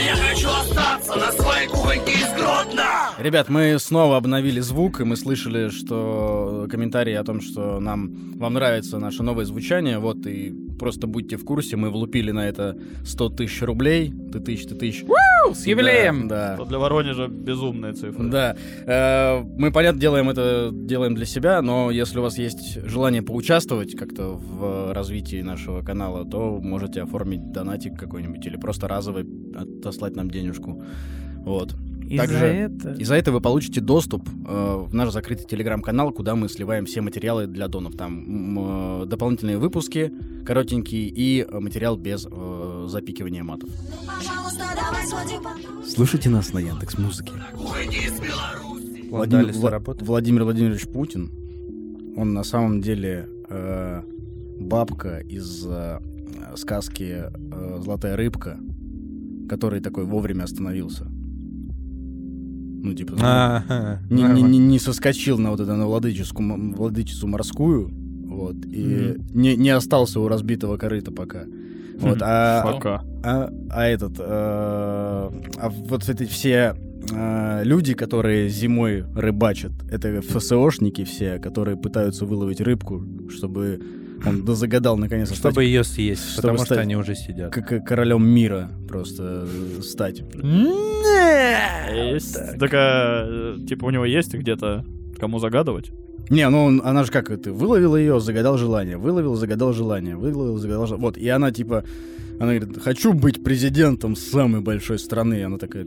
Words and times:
я 0.00 0.16
хочу 0.16 0.48
остаться 0.48 1.16
на 1.16 1.32
Ребят, 3.20 3.50
мы 3.50 3.78
снова 3.78 4.16
обновили 4.16 4.60
звук, 4.60 5.02
и 5.02 5.04
мы 5.04 5.14
слышали, 5.14 5.68
что 5.68 6.66
комментарии 6.70 7.12
о 7.12 7.22
том, 7.22 7.42
что 7.42 7.78
нам 7.78 8.38
вам 8.38 8.54
нравится 8.54 8.98
наше 8.98 9.22
новое 9.22 9.44
звучание. 9.44 9.98
Вот 9.98 10.26
и 10.26 10.54
просто 10.78 11.06
будьте 11.06 11.36
в 11.36 11.44
курсе, 11.44 11.76
мы 11.76 11.90
влупили 11.90 12.30
на 12.30 12.48
это 12.48 12.78
100 13.04 13.28
тысяч 13.30 13.60
рублей. 13.60 14.10
Ты 14.32 14.40
тысяч, 14.40 14.66
ты 14.66 14.74
тысяч. 14.74 15.04
С 15.52 15.66
юбилеем! 15.66 16.28
Да. 16.28 16.54
Что 16.54 16.64
для 16.64 16.78
Воронежа 16.78 17.28
безумные 17.28 17.92
цифры. 17.92 18.30
Да. 18.30 18.56
Э, 18.86 19.42
Мы, 19.42 19.70
понятно, 19.70 20.00
делаем 20.00 20.30
это 20.30 20.70
делаем 20.72 21.14
для 21.14 21.26
себя, 21.26 21.60
но 21.60 21.90
если 21.90 22.20
у 22.20 22.22
вас 22.22 22.38
есть 22.38 22.82
желание 22.86 23.20
поучаствовать 23.20 23.96
как-то 23.96 24.28
в 24.28 24.94
развитии 24.94 25.42
нашего 25.42 25.82
канала, 25.82 26.24
то 26.24 26.58
можете 26.62 27.02
оформить 27.02 27.52
донатик 27.52 27.98
какой-нибудь 27.98 28.46
или 28.46 28.56
просто 28.56 28.88
разово 28.88 29.24
отослать 29.54 30.16
нам 30.16 30.30
денежку. 30.30 30.82
Вот. 31.44 31.74
И 32.10 32.16
Также- 32.16 32.38
за 32.38 32.44
это... 32.46 32.92
И 32.94 33.04
за 33.04 33.14
это 33.14 33.30
вы 33.30 33.40
получите 33.40 33.80
доступ 33.80 34.28
э, 34.28 34.84
в 34.88 34.92
наш 34.92 35.12
закрытый 35.12 35.46
телеграм-канал, 35.46 36.10
куда 36.10 36.34
мы 36.34 36.48
сливаем 36.48 36.84
все 36.84 37.02
материалы 37.02 37.46
для 37.46 37.68
донов. 37.68 37.94
Там 37.96 39.02
э, 39.02 39.06
дополнительные 39.06 39.58
выпуски 39.58 40.12
коротенькие 40.44 41.06
и 41.08 41.46
материал 41.52 41.96
без 41.96 42.26
э, 42.28 42.86
запикивания 42.88 43.44
матов. 43.44 43.70
Слушайте 45.86 46.30
нас 46.30 46.52
на 46.52 46.58
Яндекс 46.58 46.98
Музыке. 46.98 47.32
Отдались 49.12 49.56
Вла- 49.56 49.64
на 49.64 49.70
работу. 49.70 50.04
Владимир 50.04 50.42
Владимирович 50.44 50.86
Путин, 50.88 51.30
он 52.16 52.32
на 52.32 52.42
самом 52.42 52.80
деле 52.80 53.28
э, 53.48 54.02
бабка 54.58 55.18
из 55.18 55.64
э, 55.66 56.00
сказки 56.56 57.24
э, 57.24 57.78
«Золотая 57.82 58.16
рыбка», 58.16 58.58
который 59.48 59.80
такой 59.80 60.04
вовремя 60.04 60.44
остановился. 60.44 61.09
Ну, 62.82 62.94
типа, 62.94 63.14
Ага, 63.20 64.00
не, 64.08 64.22
не, 64.22 64.42
не, 64.42 64.58
не 64.58 64.78
соскочил 64.78 65.38
на 65.38 65.50
вот 65.50 65.60
это 65.60 65.74
на 65.76 65.86
владыческую, 65.86 66.74
владычицу 66.74 67.26
морскую, 67.26 67.90
вот, 68.26 68.56
и 68.64 69.16
Мгм. 69.18 69.40
не, 69.40 69.56
не 69.56 69.70
остался 69.70 70.20
у 70.20 70.28
разбитого 70.28 70.76
корыта 70.76 71.10
пока. 71.12 71.44
Вот, 71.98 72.18
а, 72.22 72.62
Пока. 72.62 73.04
а, 73.22 73.50
а 73.68 73.86
этот, 73.86 74.14
э, 74.18 74.22
а 74.22 75.68
вот 75.68 76.08
эти 76.08 76.24
все 76.24 76.74
э, 77.12 77.60
люди, 77.64 77.92
которые 77.92 78.48
зимой 78.48 79.04
рыбачат, 79.14 79.72
это 79.90 80.22
ФСОшники 80.22 81.04
все, 81.04 81.38
которые 81.38 81.76
пытаются 81.76 82.24
выловить 82.24 82.62
рыбку, 82.62 83.04
чтобы 83.28 83.82
он 84.26 84.44
дозагадал 84.44 84.96
наконец-то 84.98 85.34
стать 85.34 85.52
Чтобы 85.52 85.64
ее 85.64 85.82
съесть, 85.84 86.22
чтобы 86.32 86.42
потому 86.42 86.58
что 86.58 86.66
стать- 86.66 86.78
они 86.78 86.96
уже 86.96 87.14
сидят. 87.14 87.52
к- 87.52 87.62
к- 87.62 87.80
королем 87.80 88.26
мира 88.26 88.70
просто 88.88 89.46
э, 89.78 89.82
стать. 89.82 90.22
Есть 92.12 92.38
такая, 92.58 93.24
э, 93.26 93.56
типа 93.68 93.86
у 93.86 93.90
него 93.90 94.04
есть 94.04 94.34
где-то 94.34 94.84
кому 95.18 95.38
загадывать? 95.38 95.90
Не, 96.28 96.48
ну 96.48 96.64
он- 96.64 96.82
она 96.84 97.04
же 97.04 97.10
как 97.10 97.30
это, 97.30 97.52
выловил 97.52 97.96
ее, 97.96 98.20
загадал 98.20 98.56
желание, 98.58 98.96
выловил, 98.96 99.34
загадал 99.34 99.72
желание, 99.72 100.16
выловил, 100.16 100.58
загадал 100.58 100.86
желание. 100.86 101.04
Вот, 101.06 101.18
и 101.18 101.28
она 101.28 101.50
типа, 101.50 101.84
она 102.38 102.54
говорит, 102.54 102.80
хочу 102.82 103.12
быть 103.12 103.42
президентом 103.42 104.14
самой 104.16 104.60
большой 104.60 104.98
страны. 104.98 105.34
И 105.34 105.42
она 105.42 105.58
такая, 105.58 105.86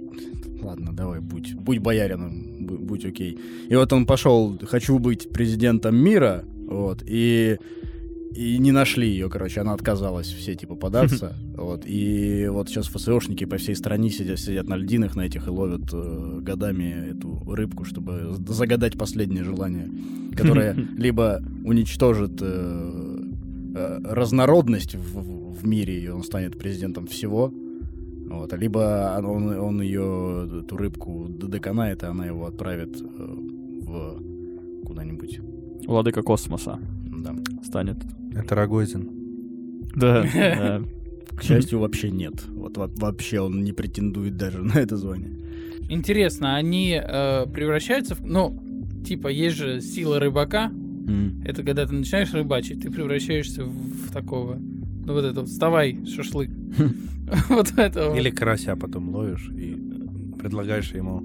ладно, 0.62 0.92
давай, 0.94 1.20
будь, 1.22 1.54
будь 1.56 1.80
боярином, 1.80 2.58
бу- 2.62 2.78
будь 2.78 3.06
окей. 3.06 3.40
И 3.70 3.76
вот 3.76 3.94
он 3.94 4.06
пошел, 4.06 4.58
хочу 4.70 5.00
быть 5.00 5.30
президентом 5.30 5.96
мира, 5.96 6.44
вот, 6.68 7.04
и 7.08 7.58
и 8.36 8.58
не 8.58 8.72
нашли 8.72 9.08
ее, 9.08 9.30
короче, 9.30 9.62
она 9.62 9.74
отказалась 9.74 10.28
все, 10.28 10.56
типа, 10.56 10.76
податься, 10.76 11.36
вот, 11.56 11.84
и 11.86 12.48
вот 12.50 12.70
сейчас 12.70 12.88
ФСОшники 12.88 13.46
по 13.46 13.58
всей 13.58 13.76
стране 13.76 14.10
сидят, 14.10 14.40
сидят 14.40 14.68
на 14.68 14.76
льдинах 14.76 15.16
на 15.16 15.22
этих 15.22 15.48
и 15.48 15.50
ловят 15.50 15.94
э, 15.94 16.40
годами 16.42 17.12
эту 17.12 17.44
рыбку, 17.54 17.86
чтобы 17.86 18.36
загадать 18.48 18.98
последнее 18.98 19.44
желание, 19.44 19.90
которое 20.36 20.74
либо 20.98 21.42
уничтожит 21.64 22.42
э, 22.42 23.24
э, 23.76 24.00
разнородность 24.04 24.96
в, 24.96 25.54
в 25.54 25.66
мире, 25.66 26.04
и 26.04 26.08
он 26.08 26.24
станет 26.24 26.58
президентом 26.58 27.08
всего, 27.08 27.54
вот, 28.30 28.52
либо 28.54 29.16
он, 29.24 29.48
он 29.60 29.82
ее, 29.82 30.62
эту 30.64 30.76
рыбку 30.76 31.28
доконает, 31.30 32.04
и 32.04 32.08
она 32.08 32.26
его 32.26 32.48
отправит 32.48 33.00
э, 33.00 33.06
в 33.06 34.34
куда-нибудь, 34.86 35.40
Владыка 35.86 36.22
космоса 36.22 36.80
да. 37.06 37.36
станет. 37.64 37.98
Это 38.36 38.56
Рогозин. 38.56 39.10
Да. 39.96 40.82
К 41.36 41.44
счастью, 41.44 41.80
вообще 41.80 42.10
нет. 42.10 42.46
Вот 42.48 42.78
во- 42.78 42.88
вообще 42.88 43.42
он 43.42 43.64
не 43.64 43.74
претендует 43.74 44.38
даже 44.38 44.64
на 44.64 44.80
это 44.80 44.98
звание. 44.98 45.40
Интересно, 45.90 46.56
они 46.56 47.00
э, 47.00 47.46
превращаются 47.54 48.16
в... 48.16 48.26
Ну, 48.26 48.60
типа, 49.06 49.28
есть 49.28 49.56
же 49.58 49.82
сила 49.82 50.20
рыбака. 50.20 50.72
Это 51.46 51.64
когда 51.64 51.86
ты 51.86 51.94
начинаешь 51.94 52.34
рыбачить, 52.34 52.82
ты 52.82 52.90
превращаешься 52.90 53.66
в, 53.66 53.70
в 53.70 54.12
такого... 54.12 54.56
Ну, 54.56 55.14
вот 55.14 55.26
это 55.26 55.42
вот, 55.42 55.50
вставай, 55.50 56.00
шашлык. 56.08 56.50
Вот 57.50 57.74
это 57.78 58.10
вот. 58.10 58.18
Или 58.18 58.30
карася 58.30 58.76
потом 58.76 59.10
ловишь 59.10 59.50
и 59.50 59.78
предлагаешь 60.40 60.94
ему 60.94 61.22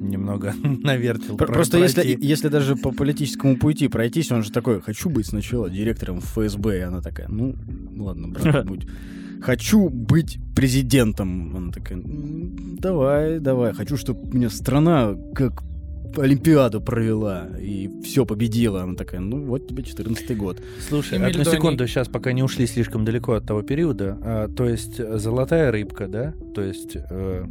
немного 0.00 0.54
навертел. 0.62 1.36
Пр- 1.36 1.46
про- 1.46 1.54
Просто 1.54 1.78
если, 1.78 2.02
пройти. 2.02 2.26
если 2.26 2.48
даже 2.48 2.74
по 2.76 2.90
политическому 2.90 3.56
пути 3.56 3.88
пройтись, 3.88 4.32
он 4.32 4.42
же 4.42 4.50
такой, 4.50 4.80
хочу 4.80 5.10
быть 5.10 5.26
сначала 5.26 5.68
директором 5.70 6.20
ФСБ, 6.20 6.78
и 6.78 6.80
она 6.80 7.00
такая, 7.00 7.28
ну, 7.28 7.54
ладно, 7.96 8.28
брат, 8.28 8.66
будь. 8.66 8.86
Хочу 9.42 9.88
быть 9.88 10.38
президентом. 10.54 11.56
Она 11.56 11.72
такая, 11.72 11.98
«М, 11.98 12.76
давай, 12.78 13.38
давай. 13.40 13.72
Хочу, 13.72 13.96
чтобы 13.96 14.28
у 14.28 14.32
меня 14.36 14.50
страна 14.50 15.16
как 15.34 15.62
Олимпиаду 16.16 16.80
провела 16.82 17.46
и 17.58 17.88
все 18.04 18.26
победила. 18.26 18.82
Она 18.82 18.96
такая, 18.96 19.20
ну 19.20 19.44
вот 19.46 19.68
тебе 19.68 19.82
14 19.82 20.36
год. 20.36 20.60
Слушай, 20.88 21.18
Имели 21.18 21.30
одну 21.40 21.44
секунду, 21.44 21.84
они- 21.84 21.88
сейчас 21.90 22.08
пока 22.08 22.32
не 22.32 22.42
ушли 22.42 22.66
слишком 22.66 23.04
далеко 23.04 23.32
от 23.34 23.46
того 23.46 23.62
периода. 23.62 24.18
А, 24.22 24.48
то 24.48 24.68
есть 24.68 24.96
золотая 25.18 25.70
рыбка, 25.70 26.06
да? 26.08 26.34
То 26.54 26.62
есть 26.62 26.96
э, 26.96 27.46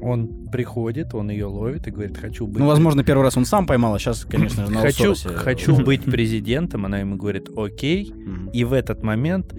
он 0.00 0.48
приходит, 0.50 1.14
он 1.14 1.30
ее 1.30 1.46
ловит 1.46 1.86
и 1.86 1.90
говорит, 1.90 2.16
хочу 2.16 2.46
быть... 2.46 2.58
Ну, 2.58 2.66
возможно, 2.66 3.04
первый 3.04 3.22
раз 3.22 3.36
он 3.36 3.44
сам 3.44 3.66
поймал, 3.66 3.94
а 3.94 3.98
сейчас, 3.98 4.24
конечно 4.24 4.66
же, 4.66 4.72
на 4.72 4.80
хочу, 4.80 5.14
хочу 5.14 5.76
быть 5.84 6.04
президентом, 6.04 6.86
она 6.86 6.98
ему 7.00 7.16
говорит, 7.16 7.48
окей. 7.56 8.12
И 8.52 8.64
в 8.64 8.72
этот 8.72 9.02
момент 9.02 9.54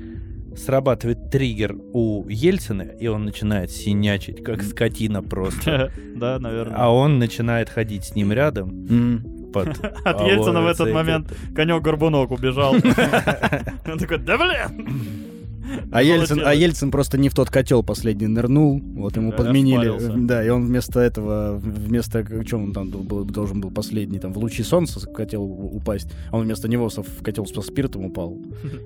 срабатывает 0.55 1.29
триггер 1.29 1.75
у 1.93 2.27
Ельцина, 2.27 2.81
и 2.81 3.07
он 3.07 3.25
начинает 3.25 3.71
синячить, 3.71 4.43
как 4.43 4.63
скотина 4.63 5.21
просто. 5.21 5.91
Да, 6.19 6.37
наверное. 6.37 6.75
А 6.75 6.93
он 6.93 7.17
начинает 7.17 7.69
ходить 7.69 8.03
с 8.03 8.15
ним 8.15 8.33
рядом. 8.33 9.51
Под 9.53 9.69
От 10.05 10.21
Ельцина 10.21 10.61
в 10.61 10.67
этот 10.67 10.91
момент 10.91 11.31
конек-горбунок 11.55 12.31
убежал. 12.31 12.73
Он 12.73 13.97
такой, 13.97 14.17
да 14.17 14.37
блин! 14.37 15.28
А 15.91 16.01
Ельцин, 16.03 16.41
а. 16.45 16.53
Ельцин 16.53 16.91
просто 16.91 17.17
не 17.17 17.29
в 17.29 17.33
тот 17.33 17.49
котел 17.49 17.83
последний 17.83 18.27
нырнул, 18.27 18.79
вот 18.79 19.15
ему 19.15 19.31
Да, 19.31 19.37
подменили, 19.37 19.91
да, 20.25 20.45
и 20.45 20.49
он 20.49 20.65
вместо 20.65 20.99
этого, 20.99 21.57
вместо, 21.57 22.23
чем 22.45 22.65
он 22.65 22.73
там 22.73 22.89
был, 22.89 23.25
должен 23.25 23.61
был 23.61 23.71
последний, 23.71 24.19
там, 24.19 24.33
в 24.33 24.37
лучи 24.37 24.63
солнца 24.63 24.99
хотел 25.13 25.43
упасть, 25.43 26.11
он 26.31 26.43
вместо 26.43 26.67
него 26.67 26.89
в 26.89 27.23
котел 27.23 27.45
со 27.45 27.61
спиртом 27.61 28.05
упал. 28.05 28.37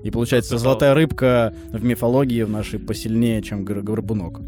И 0.02 0.10
получается, 0.10 0.58
золотая 0.58 0.94
рыбка 0.94 1.54
в 1.70 1.84
мифологии 1.84 2.42
в 2.42 2.50
нашей 2.50 2.78
посильнее, 2.78 3.42
чем 3.42 3.64
гор- 3.64 3.82
горбунок. 3.82 4.40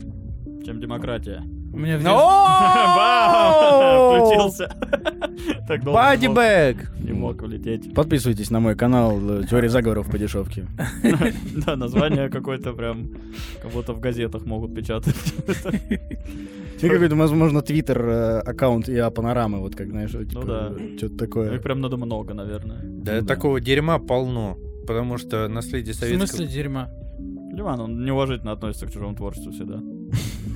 Чем 0.65 0.81
демократия. 0.81 1.43
У 1.77 1.79
меня 1.79 1.99
в 1.99 2.03
Ну! 2.03 2.17
Включился. 4.27 4.75
Так 5.69 5.85
долго 5.85 6.17
не 6.17 6.29
мог- 6.29 6.37
Бодибэг! 6.37 6.91
Не 7.01 7.13
мог 7.13 7.43
улететь. 7.43 7.93
Подписывайтесь 7.95 8.51
на 8.51 8.61
мой 8.61 8.75
канал 8.77 9.19
э, 9.21 9.43
«Теория 9.49 9.69
заговоров 9.69 10.11
по 10.11 10.19
дешевке». 10.19 10.67
Да, 11.67 11.77
название 11.77 12.29
какое-то 12.31 12.73
прям, 12.73 13.09
как 13.63 13.71
будто 13.73 13.93
в 13.93 14.01
газетах 14.01 14.47
могут 14.47 14.75
печатать. 14.75 15.15
И 16.81 16.89
какой-то, 16.89 17.15
возможно, 17.17 17.61
твиттер 17.63 18.01
э, 18.09 18.39
аккаунт 18.41 18.89
ИА 18.89 19.11
Панорамы, 19.11 19.59
вот 19.61 19.75
как, 19.77 19.89
знаешь, 19.91 20.13
типа, 20.13 20.45
да. 20.47 20.73
что-то 20.97 21.17
такое. 21.17 21.55
Их 21.57 21.63
прям 21.63 21.81
надо 21.81 21.97
много, 21.99 22.33
наверное. 22.35 22.81
Да, 22.83 23.21
Да. 23.21 23.27
такого 23.27 23.61
дерьма 23.61 23.99
полно. 23.99 24.57
Потому 24.87 25.19
что 25.19 25.49
наследие 25.49 25.93
В 25.95 25.99
советского... 25.99 26.27
смысле 26.27 26.47
дерьма? 26.47 26.89
Диман, 27.53 27.81
он 27.81 28.05
неуважительно 28.05 28.53
относится 28.53 28.87
к 28.87 28.93
чужому 28.93 29.15
творчеству 29.17 29.51
всегда. 29.53 29.81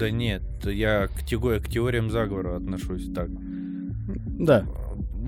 Да 0.01 0.11
нет, 0.11 0.43
я 0.65 1.07
к, 1.07 1.23
тего- 1.31 1.61
к 1.61 1.69
теориям 1.69 2.11
заговора 2.11 2.57
отношусь 2.57 3.09
так. 3.15 3.29
Да. 4.39 4.65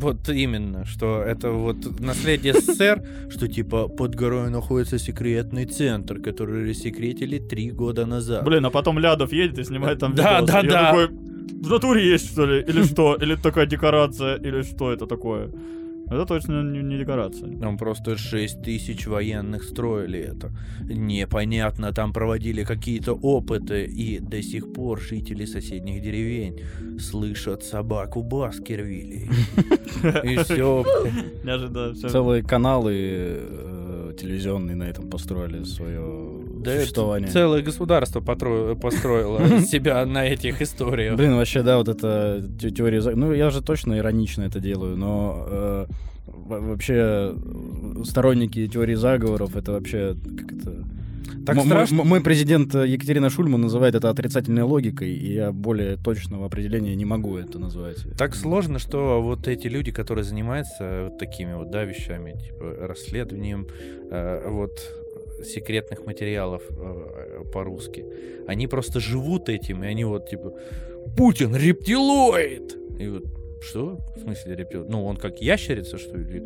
Вот 0.00 0.28
именно, 0.30 0.84
что 0.86 1.22
это 1.22 1.50
вот 1.52 2.00
наследие 2.00 2.54
СССР, 2.54 3.04
что 3.30 3.46
типа 3.46 3.88
под 3.88 4.14
горой 4.14 4.50
находится 4.50 4.98
секретный 4.98 5.66
центр, 5.66 6.19
который 6.20 6.69
рассекретили 6.70 7.38
три 7.38 7.70
года 7.70 8.06
назад. 8.06 8.44
Блин, 8.44 8.64
а 8.64 8.70
потом 8.70 8.98
Лядов 8.98 9.32
едет 9.32 9.58
и 9.58 9.64
снимает 9.64 9.98
там 9.98 10.14
Да, 10.14 10.40
видос. 10.40 10.50
да, 10.50 10.60
я 10.60 10.70
да. 10.70 10.90
такой, 10.90 11.06
в 11.08 11.69
натуре 11.70 12.10
есть, 12.12 12.32
что 12.32 12.46
ли? 12.46 12.62
Или 12.62 12.82
что? 12.84 13.14
Или 13.20 13.36
такая 13.36 13.66
декорация? 13.66 14.36
Или 14.36 14.62
что 14.62 14.90
это 14.92 15.06
такое? 15.06 15.50
Это 16.12 16.26
точно 16.26 16.62
не, 16.62 16.82
не 16.82 16.99
декорация. 16.99 17.56
Там 17.59 17.79
просто 17.79 18.17
6 18.17 18.62
тысяч 18.62 19.06
военных 19.06 19.64
строили 19.64 20.19
это. 20.20 20.50
Непонятно, 20.82 21.93
там 21.93 22.12
проводили 22.12 22.64
какие-то 22.64 23.14
опыты, 23.14 23.85
и 23.85 24.19
до 24.19 24.43
сих 24.43 24.73
пор 24.73 25.00
жители 25.00 25.47
соседних 25.47 26.03
деревень 26.03 26.61
слышат 26.99 27.62
собаку 27.64 28.23
Баскервилей. 28.23 29.31
И 30.25 30.37
все. 30.37 30.85
Целые 32.09 32.43
каналы 32.43 32.94
э, 32.94 34.12
телевизионные 34.19 34.76
на 34.76 34.85
этом 34.85 35.08
построили 35.08 35.65
свое 35.65 36.42
Да 36.62 36.73
это 36.73 36.81
существование. 36.82 37.29
целое 37.31 37.62
государство 37.62 38.20
потро- 38.20 38.75
построило 38.79 39.61
себя 39.62 40.05
на 40.06 40.26
этих 40.26 40.62
историях. 40.62 41.17
Блин, 41.17 41.37
вообще, 41.37 41.62
да, 41.62 41.79
вот 41.79 41.87
те- 41.87 42.70
теория... 42.70 43.00
Ну, 43.14 43.32
я 43.32 43.50
же 43.50 43.62
точно 43.62 43.99
иронично 43.99 44.43
это 44.43 44.61
делаю, 44.61 44.97
но 44.97 45.44
э, 45.49 45.87
во- 46.26 46.61
вообще 46.61 46.94
э, 46.97 48.03
сторонники 48.05 48.67
теории 48.69 48.94
заговоров, 48.94 49.56
это 49.56 49.73
вообще... 49.73 50.14
Как 50.38 50.53
это... 50.53 50.85
Так 51.44 51.56
М- 51.56 51.64
страшно. 51.67 52.05
мой, 52.05 52.20
президент 52.20 52.73
Екатерина 52.73 53.29
Шульман 53.29 53.61
называет 53.62 53.97
это 53.97 54.11
отрицательной 54.11 54.62
логикой, 54.62 55.11
и 55.12 55.32
я 55.35 55.50
более 55.50 55.97
точного 55.97 56.47
определения 56.47 56.94
не 56.94 57.05
могу 57.05 57.37
это 57.37 57.58
назвать. 57.58 57.97
Так 58.17 58.37
сложно, 58.37 58.79
что 58.79 59.20
вот 59.20 59.49
эти 59.49 59.67
люди, 59.67 59.91
которые 59.91 60.25
занимаются 60.25 61.08
вот 61.11 61.19
такими 61.19 61.55
вот, 61.55 61.70
да, 61.73 61.82
вещами, 61.85 62.32
типа 62.38 62.87
расследованием 62.87 63.67
э, 64.12 64.49
вот 64.50 64.70
секретных 65.44 66.06
материалов 66.06 66.62
э, 66.71 67.44
по-русски, 67.53 68.05
они 68.47 68.67
просто 68.67 69.00
живут 69.00 69.49
этим, 69.49 69.85
и 69.85 69.87
они 69.87 70.05
вот 70.05 70.29
типа 70.29 70.53
Путин 71.17 71.55
рептилоид! 71.55 72.77
И 72.99 73.09
вот 73.09 73.25
что? 73.62 73.99
В 74.17 74.21
смысле 74.21 74.56
рептилоид? 74.56 74.89
Ну, 74.89 75.05
он 75.05 75.17
как 75.17 75.41
ящерица, 75.41 75.99
что 75.99 76.17
ли? 76.17 76.43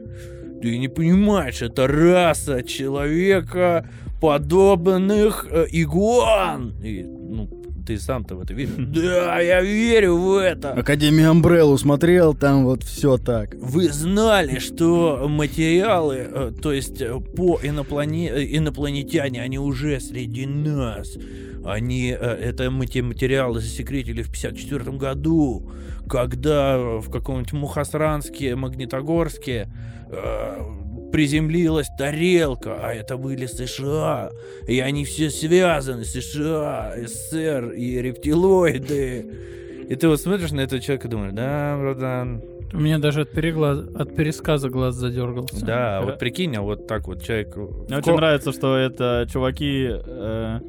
Ты 0.62 0.78
не 0.78 0.88
понимаешь, 0.88 1.62
это 1.62 1.86
раса 1.86 2.62
человека 2.62 3.88
подобных 4.20 5.46
э, 5.50 5.66
игуан! 5.70 6.74
И, 6.82 7.02
ну, 7.02 7.48
ты 7.86 7.98
сам-то 7.98 8.34
в 8.36 8.40
это 8.40 8.52
веришь? 8.54 8.74
Да, 8.78 9.40
я 9.40 9.62
верю 9.62 10.16
в 10.16 10.36
это! 10.36 10.72
Академия 10.72 11.28
Амбреллу 11.28 11.78
смотрел, 11.78 12.34
там 12.34 12.64
вот 12.64 12.82
все 12.82 13.16
так. 13.16 13.54
Вы 13.54 13.88
знали, 13.88 14.58
что 14.58 15.26
материалы, 15.28 16.16
э, 16.16 16.52
то 16.60 16.72
есть 16.72 17.00
э, 17.00 17.18
по 17.36 17.60
иноплане- 17.62 18.30
э, 18.30 18.56
инопланетяне, 18.56 19.40
они 19.42 19.58
уже 19.58 20.00
среди 20.00 20.46
нас. 20.46 21.16
Они 21.64 22.08
это 22.08 22.70
мы 22.70 22.86
те 22.86 23.02
материалы 23.02 23.60
засекретили 23.60 24.22
в 24.22 24.30
54 24.30 24.96
году, 24.96 25.68
когда 26.08 26.78
в 26.78 27.10
каком-нибудь 27.10 27.52
Мухосранске, 27.52 28.54
Магнитогорске 28.54 29.68
приземлилась 31.20 31.88
тарелка, 31.96 32.76
а 32.82 32.92
это 32.92 33.16
были 33.16 33.46
США, 33.46 34.32
и 34.68 34.80
они 34.80 35.06
все 35.06 35.30
связаны, 35.30 36.04
США, 36.04 36.92
СССР 37.06 37.70
и 37.70 38.02
рептилоиды. 38.02 39.24
И 39.88 39.94
ты 39.94 40.08
вот 40.08 40.20
смотришь 40.20 40.50
на 40.50 40.60
этого 40.60 40.78
человека 40.78 41.08
и 41.08 41.10
думаешь, 41.10 41.32
да, 41.32 41.78
братан, 41.80 42.42
У 42.74 42.78
меня 42.78 42.98
даже 42.98 43.22
от, 43.22 43.32
переглаз- 43.32 43.96
от 43.96 44.14
пересказа 44.14 44.68
глаз 44.68 44.94
задергался. 44.96 45.64
Да, 45.64 46.00
Ра- 46.02 46.04
вот 46.04 46.18
прикинь, 46.18 46.54
а 46.54 46.60
вот 46.60 46.86
так 46.86 47.06
вот 47.08 47.22
человек... 47.22 47.56
Мне 47.56 47.96
очень 47.96 48.12
нравится, 48.14 48.52
что 48.52 48.76
это 48.76 49.26
чуваки 49.32 49.88
э, 49.88 50.60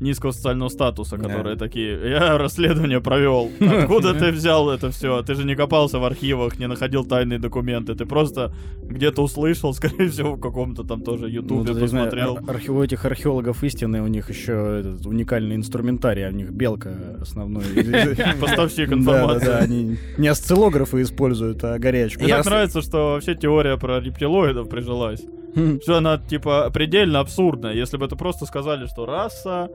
низкого 0.00 0.30
социального 0.32 0.68
статуса, 0.68 1.16
Да. 1.16 1.24
которые 1.24 1.56
такие, 1.56 1.98
я 2.10 2.38
расследование 2.38 3.00
провел. 3.00 3.50
Откуда 3.60 4.14
ты 4.14 4.30
взял 4.32 4.68
это 4.70 4.90
все? 4.90 5.22
Ты 5.22 5.34
же 5.34 5.44
не 5.44 5.54
копался 5.54 5.98
в 5.98 6.04
архивах, 6.04 6.58
не 6.58 6.66
находил 6.68 7.04
тайные 7.04 7.38
документы. 7.38 7.94
Ты 7.94 8.04
просто 8.06 8.52
где-то 8.82 9.22
услышал, 9.22 9.72
скорее 9.74 10.08
всего, 10.10 10.34
в 10.34 10.40
каком-то 10.40 10.84
там 10.84 11.02
тоже 11.02 11.22
Ну, 11.24 11.28
ютубе 11.28 11.72
знаю, 11.72 11.80
посмотрел. 11.80 12.36
ар- 12.36 12.56
архи- 12.56 12.70
у 12.70 12.82
этих 12.82 13.04
археологов 13.04 13.64
истины 13.64 14.02
у 14.02 14.06
них 14.06 14.28
еще 14.28 14.80
этот 14.80 15.06
уникальный 15.06 15.56
инструментарий, 15.56 16.26
а 16.26 16.30
у 16.30 16.32
них 16.32 16.50
белка 16.50 17.16
основной. 17.20 17.64
Поставщик 18.40 18.88
Да, 18.90 18.94
да, 18.96 19.00
информации. 19.00 19.46
да, 19.46 19.58
они 19.58 19.96
не 20.18 20.28
осциллографы 20.28 21.02
используют, 21.02 21.62
а 21.64 21.78
горячку. 21.78 22.22
Мне 22.22 22.36
так 22.36 22.46
нравится, 22.46 22.82
что 22.82 23.12
вообще 23.14 23.34
теория 23.34 23.76
про 23.76 24.00
рептилоидов 24.00 24.68
прижилась. 24.68 25.22
Что 25.82 25.96
она, 25.96 26.18
типа, 26.18 26.70
предельно 26.72 27.20
абсурдная. 27.20 27.72
Если 27.72 27.96
бы 27.96 28.04
это 28.04 28.16
просто 28.16 28.46
сказали, 28.46 28.86
что 28.86 29.06
раса 29.06 29.70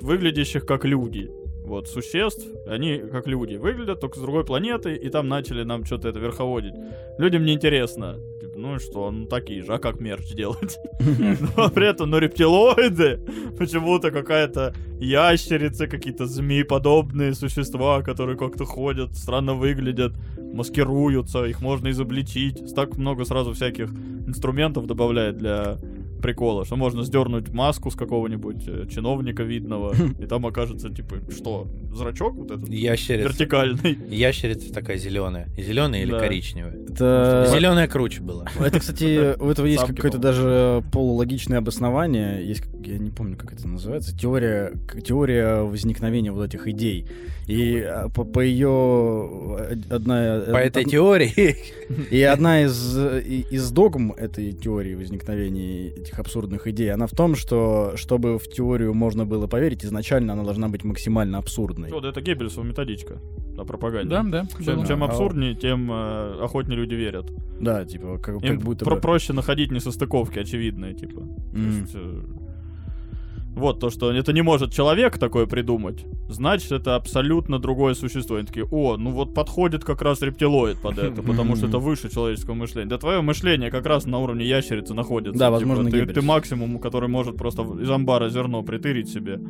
выглядящих 0.00 0.64
как 0.64 0.84
люди. 0.84 1.30
Вот, 1.64 1.88
существ, 1.88 2.46
они 2.68 2.98
как 2.98 3.26
люди 3.26 3.56
выглядят, 3.56 3.98
только 3.98 4.20
с 4.20 4.22
другой 4.22 4.44
планеты, 4.44 4.94
и 4.94 5.08
там 5.08 5.26
начали 5.26 5.64
нам 5.64 5.84
что-то 5.84 6.08
это 6.08 6.20
верховодить. 6.20 6.74
Людям 7.18 7.44
не 7.44 7.54
интересно. 7.54 8.20
Типа, 8.40 8.56
ну 8.56 8.76
и 8.76 8.78
что, 8.78 9.10
ну 9.10 9.26
такие 9.26 9.64
же, 9.64 9.74
а 9.74 9.78
как 9.78 9.98
мерч 9.98 10.32
делать? 10.32 10.78
А 11.56 11.68
при 11.68 11.88
этом, 11.88 12.10
ну, 12.10 12.18
рептилоиды, 12.18 13.20
почему-то 13.58 14.12
какая-то 14.12 14.74
ящерица, 15.00 15.88
какие-то 15.88 16.26
змеи-подобные 16.26 17.34
существа, 17.34 18.00
которые 18.02 18.38
как-то 18.38 18.64
ходят, 18.64 19.16
странно 19.16 19.54
выглядят, 19.54 20.12
маскируются, 20.56 21.44
их 21.44 21.60
можно 21.60 21.90
изобличить. 21.90 22.74
Так 22.74 22.96
много 22.96 23.24
сразу 23.24 23.52
всяких 23.52 23.90
инструментов 24.26 24.86
добавляет 24.86 25.36
для 25.38 25.78
прикола, 26.22 26.64
что 26.64 26.76
можно 26.76 27.02
сдернуть 27.02 27.50
маску 27.50 27.90
с 27.90 27.94
какого-нибудь 27.94 28.64
э, 28.66 28.86
чиновника 28.92 29.42
видного, 29.42 29.94
и 30.18 30.26
там 30.26 30.46
окажется, 30.46 30.90
типа, 30.90 31.16
что, 31.30 31.68
зрачок 31.92 32.34
вот 32.34 32.50
этот 32.50 32.68
Ящерица. 32.68 33.28
вертикальный. 33.28 33.98
Ящерица 34.08 34.72
такая 34.72 34.96
зеленая. 34.98 35.48
Зеленая 35.56 36.02
или 36.02 36.10
Да. 36.10 36.20
коричневая? 36.20 36.74
Это... 36.88 37.48
Зеленая 37.52 37.88
круче 37.88 38.22
была. 38.22 38.46
Это, 38.60 38.80
кстати, 38.80 39.36
у 39.40 39.48
этого 39.50 39.66
есть 39.66 39.84
какое-то 39.84 40.18
даже 40.18 40.82
полулогичное 40.92 41.58
обоснование. 41.58 42.46
Есть, 42.46 42.64
я 42.84 42.98
не 42.98 43.10
помню, 43.10 43.36
как 43.36 43.52
это 43.52 43.66
называется, 43.68 44.16
теория, 44.16 44.72
теория 45.04 45.62
возникновения 45.62 46.32
вот 46.32 46.46
этих 46.46 46.66
идей. 46.68 47.06
И 47.46 47.78
а, 47.80 48.08
по, 48.08 48.24
по 48.24 48.40
ее 48.40 48.66
одна 49.90 50.42
По 50.50 50.56
этой 50.56 50.84
од- 50.84 50.90
теории. 50.90 51.56
и 52.10 52.22
одна 52.22 52.62
из 52.62 52.96
э, 52.98 53.20
из 53.50 53.70
догм 53.70 54.12
этой 54.12 54.52
теории 54.52 54.94
возникновения 54.94 55.88
этих 55.88 56.15
абсурдных 56.18 56.66
идей, 56.66 56.92
она 56.92 57.06
в 57.06 57.12
том, 57.12 57.34
что 57.36 57.92
чтобы 57.96 58.38
в 58.38 58.48
теорию 58.48 58.94
можно 58.94 59.24
было 59.26 59.46
поверить, 59.46 59.84
изначально 59.84 60.32
она 60.32 60.44
должна 60.44 60.68
быть 60.68 60.84
максимально 60.84 61.38
абсурдной. 61.38 61.90
Вот 61.90 62.04
это 62.04 62.20
Геббельсова 62.20 62.64
методичка 62.64 63.18
на 63.56 63.64
пропаганде. 63.64 64.08
Да, 64.10 64.22
да. 64.22 64.46
Чем, 64.64 64.76
было. 64.76 64.86
чем 64.86 65.02
А- 65.02 65.06
абсурднее, 65.06 65.54
тем 65.54 65.90
э, 65.90 66.40
охотнее 66.42 66.76
люди 66.76 66.94
верят. 66.94 67.26
Да, 67.60 67.84
типа 67.84 68.18
как, 68.18 68.42
Им 68.42 68.56
как 68.56 68.62
будто 68.64 68.84
про- 68.84 68.96
бы. 68.96 69.00
проще 69.00 69.32
находить 69.32 69.70
несостыковки 69.72 70.38
очевидные, 70.38 70.94
типа. 70.94 71.20
То 71.20 71.56
М. 71.56 71.80
есть, 71.80 71.92
э, 71.94 72.22
вот 73.56 73.80
то, 73.80 73.90
что 73.90 74.12
это 74.12 74.32
не 74.32 74.42
может 74.42 74.72
человек 74.72 75.18
такое 75.18 75.46
придумать, 75.46 76.04
значит, 76.28 76.70
это 76.72 76.94
абсолютно 76.94 77.58
другое 77.58 77.94
существо. 77.94 78.36
Они 78.36 78.46
такие, 78.46 78.66
о, 78.70 78.96
ну 78.96 79.10
вот 79.10 79.34
подходит 79.34 79.84
как 79.84 80.02
раз 80.02 80.20
рептилоид 80.22 80.78
под 80.78 80.98
это, 80.98 81.22
потому 81.22 81.56
что 81.56 81.66
это 81.66 81.78
выше 81.78 82.08
человеческого 82.12 82.54
мышления. 82.54 82.88
Да 82.88 82.98
твое 82.98 83.20
мышление 83.22 83.70
как 83.70 83.86
раз 83.86 84.06
на 84.06 84.18
уровне 84.18 84.44
ящерицы 84.46 84.94
находится. 84.94 85.38
Да, 85.38 85.46
Типа, 85.46 85.52
возможно, 85.52 85.90
ты, 85.90 85.96
Геббельс. 86.00 86.14
ты 86.14 86.22
максимум, 86.22 86.78
который 86.78 87.08
может 87.08 87.36
просто 87.36 87.62
из 87.62 87.90
амбара 87.90 88.28
зерно 88.28 88.62
притырить 88.62 89.08
себе. 89.08 89.40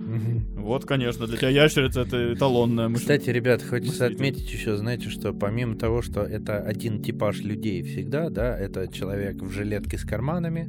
Вот, 0.56 0.84
конечно, 0.84 1.26
для 1.26 1.36
тебя 1.36 1.48
ящерица 1.50 2.02
это 2.02 2.32
эталонная 2.34 2.88
мышление. 2.88 3.18
Кстати, 3.18 3.34
ребят, 3.34 3.62
хочется 3.62 4.04
Мыслитель. 4.04 4.14
отметить 4.14 4.52
еще, 4.52 4.76
знаете, 4.76 5.10
что 5.10 5.32
помимо 5.32 5.76
того, 5.76 6.02
что 6.02 6.20
это 6.22 6.58
один 6.58 7.02
типаж 7.02 7.40
людей 7.40 7.82
всегда, 7.82 8.30
да, 8.30 8.56
это 8.56 8.86
человек 8.88 9.42
в 9.42 9.50
жилетке 9.50 9.98
с 9.98 10.04
карманами, 10.04 10.68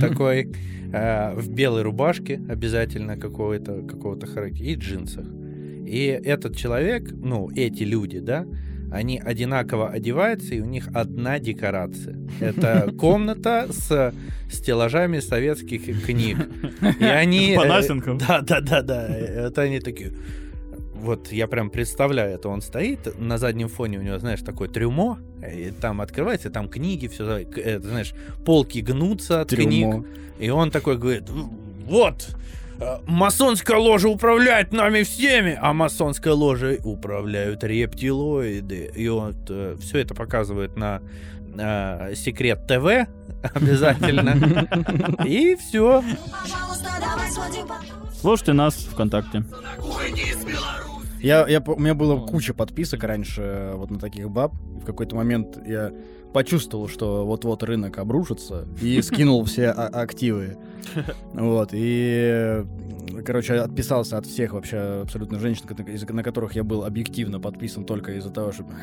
такой, 0.00 0.52
э, 0.92 1.34
в 1.34 1.48
белой 1.50 1.82
рубашке 1.82 2.40
обязательно 2.48 3.16
какого-то 3.16 3.82
какого-то 3.82 4.26
характера 4.26 4.66
и 4.66 4.74
джинсах. 4.74 5.26
И 5.86 6.06
этот 6.24 6.56
человек, 6.56 7.10
ну, 7.12 7.50
эти 7.54 7.82
люди, 7.82 8.20
да, 8.20 8.46
они 8.92 9.18
одинаково 9.18 9.88
одеваются, 9.88 10.54
и 10.54 10.60
у 10.60 10.66
них 10.66 10.88
одна 10.92 11.38
декорация. 11.38 12.16
Это 12.40 12.92
комната 12.98 13.66
с 13.70 14.14
стеллажами 14.50 15.20
советских 15.20 16.04
книг. 16.04 16.36
И 17.00 17.04
они... 17.04 17.52
э, 17.52 17.56
Панасенков? 17.56 18.18
Да, 18.18 18.42
да, 18.42 18.60
да, 18.60 18.82
да. 18.82 19.08
Это 19.08 19.62
они 19.62 19.80
такие... 19.80 20.12
Вот 21.02 21.32
я 21.32 21.48
прям 21.48 21.68
представляю 21.68 22.34
это. 22.34 22.48
Он 22.48 22.62
стоит, 22.62 23.18
на 23.18 23.36
заднем 23.36 23.68
фоне 23.68 23.98
у 23.98 24.02
него, 24.02 24.18
знаешь, 24.20 24.40
такое 24.40 24.68
трюмо, 24.68 25.18
и 25.42 25.72
там 25.72 26.00
открывается, 26.00 26.48
там 26.48 26.68
книги, 26.68 27.08
все, 27.08 27.24
знаешь, 27.80 28.14
полки 28.46 28.78
гнутся 28.78 29.40
от 29.40 29.50
книг. 29.50 29.90
Трюмо. 29.90 30.04
И 30.38 30.48
он 30.50 30.70
такой 30.70 30.96
говорит, 30.96 31.24
вот, 31.28 32.28
э, 32.78 32.98
масонская 33.06 33.78
ложа 33.78 34.08
управляет 34.08 34.72
нами 34.72 35.02
всеми, 35.02 35.58
а 35.60 35.72
масонская 35.72 36.34
ложа 36.34 36.76
управляют 36.84 37.64
рептилоиды. 37.64 38.92
И 38.94 39.08
вот 39.08 39.50
все 39.80 39.98
это 39.98 40.14
показывает 40.14 40.76
на 40.76 41.02
э, 41.58 42.14
Секрет 42.14 42.68
ТВ 42.68 43.08
обязательно. 43.54 44.68
И 45.24 45.56
все. 45.56 46.04
Слушайте 48.20 48.52
нас 48.52 48.74
ВКонтакте. 48.76 49.40
На 49.40 49.82
кухне 49.82 50.22
из 50.22 50.44
Беларуси. 50.44 50.91
Я, 51.22 51.46
я, 51.48 51.60
у 51.64 51.78
меня 51.78 51.94
было 51.94 52.18
куча 52.26 52.52
подписок 52.52 53.04
раньше 53.04 53.42
э, 53.42 53.74
вот 53.76 53.90
на 53.90 53.98
таких 53.98 54.28
баб. 54.28 54.54
В 54.54 54.84
какой-то 54.84 55.14
момент 55.14 55.56
я 55.64 55.92
почувствовал, 56.32 56.88
что 56.88 57.24
вот-вот 57.24 57.62
рынок 57.62 57.98
обрушится, 57.98 58.66
и 58.80 59.00
скинул 59.02 59.44
все 59.44 59.68
а- 59.68 59.86
активы. 59.86 60.56
Вот, 61.32 61.70
и, 61.72 62.64
короче, 63.24 63.54
отписался 63.54 64.18
от 64.18 64.26
всех 64.26 64.52
вообще 64.54 65.02
абсолютно 65.02 65.38
женщин, 65.38 65.64
на 66.08 66.22
которых 66.24 66.54
я 66.56 66.64
был 66.64 66.84
объективно 66.84 67.38
подписан 67.38 67.84
только 67.84 68.12
из-за 68.14 68.30
того, 68.30 68.52
что... 68.52 68.64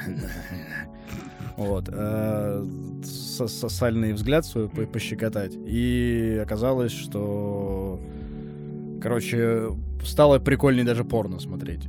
Вот. 1.58 1.90
э, 1.92 2.66
со- 3.04 3.48
Сосальный 3.50 4.14
взгляд 4.14 4.46
свой 4.46 4.70
по- 4.70 4.86
пощекотать. 4.86 5.54
И 5.66 6.40
оказалось, 6.42 6.94
что... 6.94 8.00
Короче, 9.02 9.72
стало 10.06 10.40
прикольнее 10.40 10.86
даже 10.86 11.04
порно 11.04 11.40
смотреть. 11.40 11.88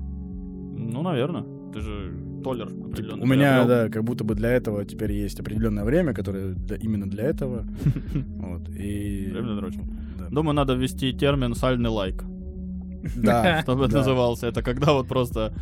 Ну, 0.93 1.03
наверное. 1.03 1.45
Ты 1.73 1.81
же 1.81 2.13
толер 2.43 2.67
определенно. 2.67 3.23
У 3.23 3.27
меня, 3.27 3.59
приобрел. 3.59 3.69
да, 3.85 3.89
как 3.91 4.05
будто 4.05 4.25
бы 4.25 4.35
для 4.35 4.51
этого 4.51 4.85
теперь 4.85 5.13
есть 5.13 5.39
определенное 5.41 5.85
время, 5.85 6.13
которое 6.15 6.55
да, 6.55 6.75
именно 6.77 7.09
для 7.09 7.25
этого. 7.25 7.65
Вот. 8.15 8.69
И... 8.71 9.29
Время 9.33 9.55
дрочил. 9.57 9.83
Да. 10.19 10.29
Думаю, 10.31 10.55
надо 10.55 10.75
ввести 10.75 11.13
термин 11.13 11.55
сальный 11.55 11.91
лайк, 11.91 12.25
Да. 13.17 13.61
чтобы 13.63 13.87
это 13.87 13.99
назывался. 13.99 14.47
Это 14.49 14.63
когда 14.63 14.93
вот 14.93 15.07
просто 15.09 15.55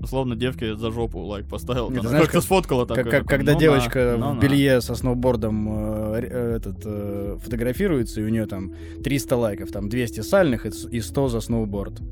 условно 0.00 0.36
девке 0.36 0.76
за 0.76 0.90
жопу 0.90 1.20
лайк 1.20 1.48
поставил. 1.48 1.88
Нет, 1.88 2.00
Она 2.00 2.08
знаешь, 2.10 2.24
как-то 2.24 2.38
как- 2.38 2.44
сфоткала. 2.44 2.84
Как, 2.84 3.08
как- 3.08 3.26
когда 3.26 3.52
ну 3.52 3.56
на, 3.58 3.60
девочка 3.60 4.16
ну 4.18 4.32
в 4.32 4.34
на. 4.34 4.40
белье 4.40 4.80
со 4.82 4.94
сноубордом 4.94 5.66
э, 6.14 6.20
э, 6.20 6.56
этот, 6.56 6.82
э, 6.84 7.38
фотографируется, 7.42 8.20
и 8.20 8.24
у 8.24 8.28
нее 8.28 8.44
там 8.44 8.72
300 9.02 9.36
лайков, 9.36 9.70
там 9.72 9.88
200 9.88 10.20
сальных 10.20 10.66
и 10.66 11.00
100 11.00 11.28
за 11.28 11.40
сноуборд. 11.40 12.02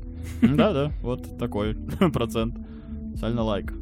Да-да, 0.41 0.91
вот 1.01 1.37
такой 1.37 1.75
процент. 2.13 2.55
Сальный 3.19 3.43
лайк. 3.43 3.73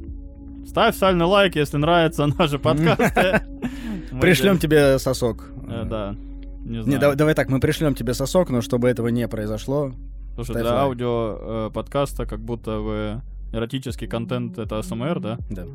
Ставь 0.67 0.95
сальный 0.95 1.25
лайк, 1.25 1.55
если 1.55 1.77
нравятся 1.77 2.27
наши 2.27 2.59
подкасты. 2.59 3.41
Пришлем 4.21 4.57
тебе 4.57 4.99
сосок. 4.99 5.51
Э, 5.67 5.85
Да. 5.85 6.15
Не 6.63 6.79
Не, 6.83 6.97
давай, 6.99 7.15
давай 7.15 7.33
так, 7.33 7.49
мы 7.49 7.59
пришлем 7.59 7.95
тебе 7.95 8.13
сосок, 8.13 8.51
но 8.51 8.61
чтобы 8.61 8.87
этого 8.89 9.07
не 9.07 9.27
произошло. 9.27 9.93
Слушай, 10.35 10.53
для 10.57 10.65
лайк. 10.65 10.75
аудио 10.83 11.37
э, 11.39 11.69
подкаста 11.73 12.25
как 12.25 12.39
будто 12.39 12.79
вы 12.79 13.21
эротический 13.51 14.07
контент 14.07 14.59
это 14.59 14.81
СМР, 14.83 15.19
да? 15.19 15.37
Да. 15.49 15.65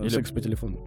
Или- 0.00 0.08
Секс 0.08 0.30
по 0.30 0.40
телефону. 0.40 0.80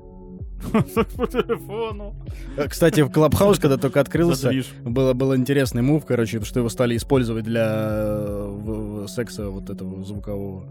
По 1.15 1.27
телефону. 1.27 2.15
Э, 2.57 2.67
Кстати, 2.67 3.01
в 3.01 3.09
Клабхаус, 3.11 3.59
когда 3.59 3.77
только 3.77 3.99
открылся, 3.99 4.51
было, 4.83 5.13
был 5.13 5.35
интересный 5.35 5.81
мув, 5.81 6.05
короче, 6.05 6.41
что 6.43 6.59
его 6.59 6.69
стали 6.69 6.95
использовать 6.97 7.43
для 7.45 7.67
э, 7.69 9.05
секса 9.07 9.49
вот 9.49 9.69
этого 9.69 10.03
звукового. 10.03 10.63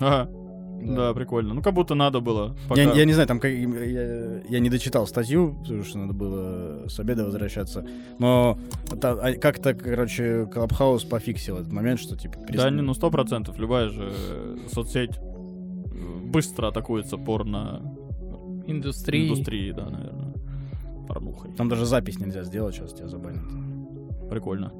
Ага. 0.00 0.28
Да, 0.84 1.14
прикольно. 1.14 1.54
Ну, 1.54 1.62
как 1.62 1.74
будто 1.74 1.94
надо 1.94 2.18
было. 2.20 2.56
Я, 2.74 2.86
пока- 2.86 2.98
я 2.98 3.04
не 3.04 3.12
знаю, 3.12 3.28
там 3.28 3.38
как- 3.38 3.52
я, 3.52 4.40
я 4.48 4.58
не 4.58 4.68
дочитал 4.68 5.06
статью, 5.06 5.54
потому 5.62 5.84
что 5.84 5.98
надо 5.98 6.12
было 6.12 6.88
с 6.88 6.98
обеда 6.98 7.24
возвращаться. 7.24 7.86
Но 8.18 8.58
а, 9.00 9.32
как-то, 9.34 9.74
короче, 9.74 10.46
Клабхаус 10.52 11.04
пофиксил 11.04 11.58
этот 11.58 11.72
момент, 11.72 12.00
что 12.00 12.16
типа 12.16 12.34
Да, 12.40 12.46
перестань- 12.46 12.74
не, 12.74 12.82
ну 12.82 12.94
сто 12.94 13.10
процентов. 13.10 13.58
Любая 13.58 13.90
же 13.90 14.10
э, 14.12 14.56
соцсеть 14.72 15.20
быстро 16.24 16.68
атакуется 16.68 17.16
порно 17.16 17.80
Индустрии. 18.66 19.28
индустрией, 19.28 19.72
да, 19.72 19.88
наверное. 19.88 20.34
Порнухой. 21.08 21.52
Там 21.54 21.68
даже 21.68 21.84
запись 21.84 22.18
нельзя 22.18 22.44
сделать, 22.44 22.74
сейчас 22.74 22.92
тебя 22.92 23.08
забанят. 23.08 23.42
Прикольно. 24.30 24.72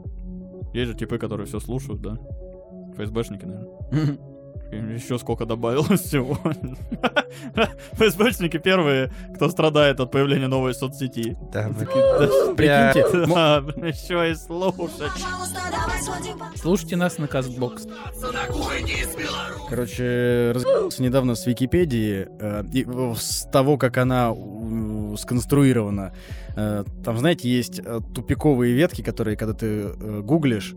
Есть 0.73 0.93
же 0.93 0.97
типы, 0.97 1.19
которые 1.19 1.47
все 1.47 1.61
слушают, 1.61 2.01
да? 2.01 2.19
ФСБшники, 2.97 3.45
наверное. 3.45 4.19
Еще 4.73 5.19
сколько 5.19 5.45
добавилось 5.45 6.00
всего. 6.00 6.38
ФСБшники 7.93 8.57
первые, 8.57 9.12
кто 9.35 9.50
страдает 9.50 10.00
от 10.00 10.11
появления 10.11 10.49
новой 10.49 10.75
соцсети. 10.75 11.37
Да, 11.52 11.69
Прикиньте, 12.57 13.00
еще 13.87 14.31
и 14.31 14.35
слушать. 14.35 15.12
Слушайте 16.57 16.97
нас 16.97 17.19
на 17.19 17.29
Кастбокс. 17.29 17.87
Короче, 19.69 20.52
разговаривался 20.55 21.02
недавно 21.02 21.35
с 21.35 21.47
Википедией, 21.47 22.29
э, 22.41 22.64
и 22.73 22.87
с 23.17 23.49
того, 23.50 23.76
как 23.76 23.99
она 23.99 24.35
сконструирована. 25.19 26.14
Э, 26.57 26.85
там, 27.05 27.19
знаете, 27.19 27.50
есть 27.50 27.81
э, 27.85 28.00
тупиковые 28.14 28.75
ветки, 28.75 29.02
которые, 29.02 29.37
когда 29.37 29.55
ты 29.55 29.88
гуглишь, 30.23 30.75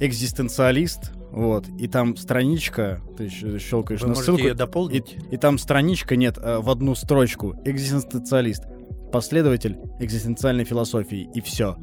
экзистенциалист, 0.00 1.12
вот, 1.30 1.66
и 1.78 1.86
там 1.88 2.16
страничка, 2.16 3.02
ты 3.16 3.28
щелкаешь 3.28 4.00
Вы 4.00 4.08
на 4.08 4.14
ссылку, 4.14 4.42
ее 4.42 4.52
и, 4.52 4.54
дополнить? 4.54 5.16
и 5.30 5.36
там 5.36 5.58
страничка 5.58 6.16
нет 6.16 6.38
э, 6.38 6.58
в 6.58 6.70
одну 6.70 6.94
строчку. 6.94 7.54
Экзистенциалист. 7.64 8.64
Последователь 9.12 9.78
экзистенциальной 10.00 10.64
философии. 10.64 11.28
И 11.34 11.40
все. 11.40 11.76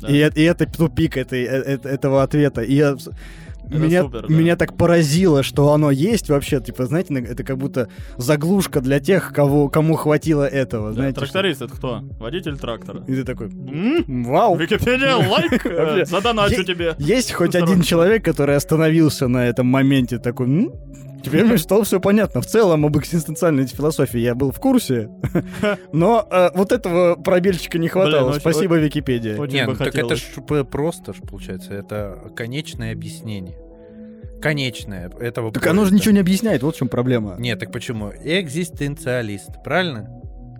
Да. 0.00 0.08
И, 0.08 0.14
и 0.16 0.42
это 0.42 0.66
тупик 0.66 1.16
этой, 1.16 1.44
э- 1.44 1.78
э- 1.82 1.88
этого 1.88 2.22
ответа. 2.22 2.62
И 2.62 2.74
я... 2.74 2.96
Это 3.68 3.78
меня, 3.78 4.02
супер, 4.02 4.26
да. 4.28 4.34
меня 4.34 4.56
так 4.56 4.76
поразило, 4.76 5.42
что 5.42 5.72
оно 5.72 5.90
есть 5.90 6.28
вообще. 6.28 6.60
Типа, 6.60 6.86
знаете, 6.86 7.12
на- 7.12 7.18
это 7.18 7.44
как 7.44 7.58
будто 7.58 7.88
заглушка 8.16 8.80
для 8.80 9.00
тех, 9.00 9.32
кого, 9.32 9.68
кому 9.68 9.94
хватило 9.94 10.44
этого. 10.46 10.88
Да, 10.88 10.94
знаете, 10.94 11.20
Тракторист 11.20 11.62
это 11.62 11.74
кто? 11.74 12.00
Водитель 12.18 12.56
трактора. 12.58 13.02
что- 13.02 13.12
И 13.12 13.16
ты 13.16 13.24
такой, 13.24 13.46
М? 13.48 14.24
вау. 14.24 14.56
Википедия, 14.56 15.14
лайк, 15.28 15.64
э, 15.66 16.04
задоначу 16.04 16.64
тебе. 16.64 16.94
Есть 16.98 17.32
хоть 17.32 17.54
один 17.54 17.82
человек, 17.82 18.24
который 18.24 18.56
остановился 18.56 19.28
на 19.28 19.46
этом 19.46 19.66
моменте, 19.66 20.18
такой, 20.18 20.46
«М, 20.46 20.72
теперь 21.22 21.44
мне 21.44 21.58
стало 21.58 21.84
все 21.84 22.00
понятно. 22.00 22.40
В 22.40 22.46
целом 22.46 22.84
об 22.86 22.96
экзистенциальной 22.98 23.66
философии 23.66 24.18
я 24.18 24.34
был 24.34 24.52
в 24.52 24.58
курсе, 24.60 25.08
но 25.92 26.26
э, 26.30 26.50
вот 26.54 26.72
этого 26.72 27.16
пробельчика 27.16 27.78
не 27.78 27.88
хватало. 27.88 28.12
Блин, 28.12 28.30
очень- 28.30 28.40
Спасибо, 28.40 28.76
Википедия. 28.76 29.38
Очень 29.38 29.54
Не, 29.54 29.66
бы 29.66 29.72
ну 29.72 29.78
так 29.78 29.94
это 29.94 30.16
ж 30.16 30.22
просто 30.70 31.12
ж 31.12 31.16
получается. 31.18 31.74
Это 31.74 32.18
конечное 32.34 32.92
объяснение. 32.92 33.56
Конечное 34.40 35.10
этого 35.20 35.52
Так 35.52 35.66
оно 35.66 35.84
же 35.84 35.92
ничего 35.92 36.12
не 36.12 36.20
объясняет, 36.20 36.62
вот 36.62 36.74
в 36.74 36.78
чем 36.78 36.88
проблема. 36.88 37.36
Нет, 37.38 37.58
так 37.58 37.70
почему? 37.72 38.10
Экзистенциалист, 38.10 39.62
правильно? 39.62 40.08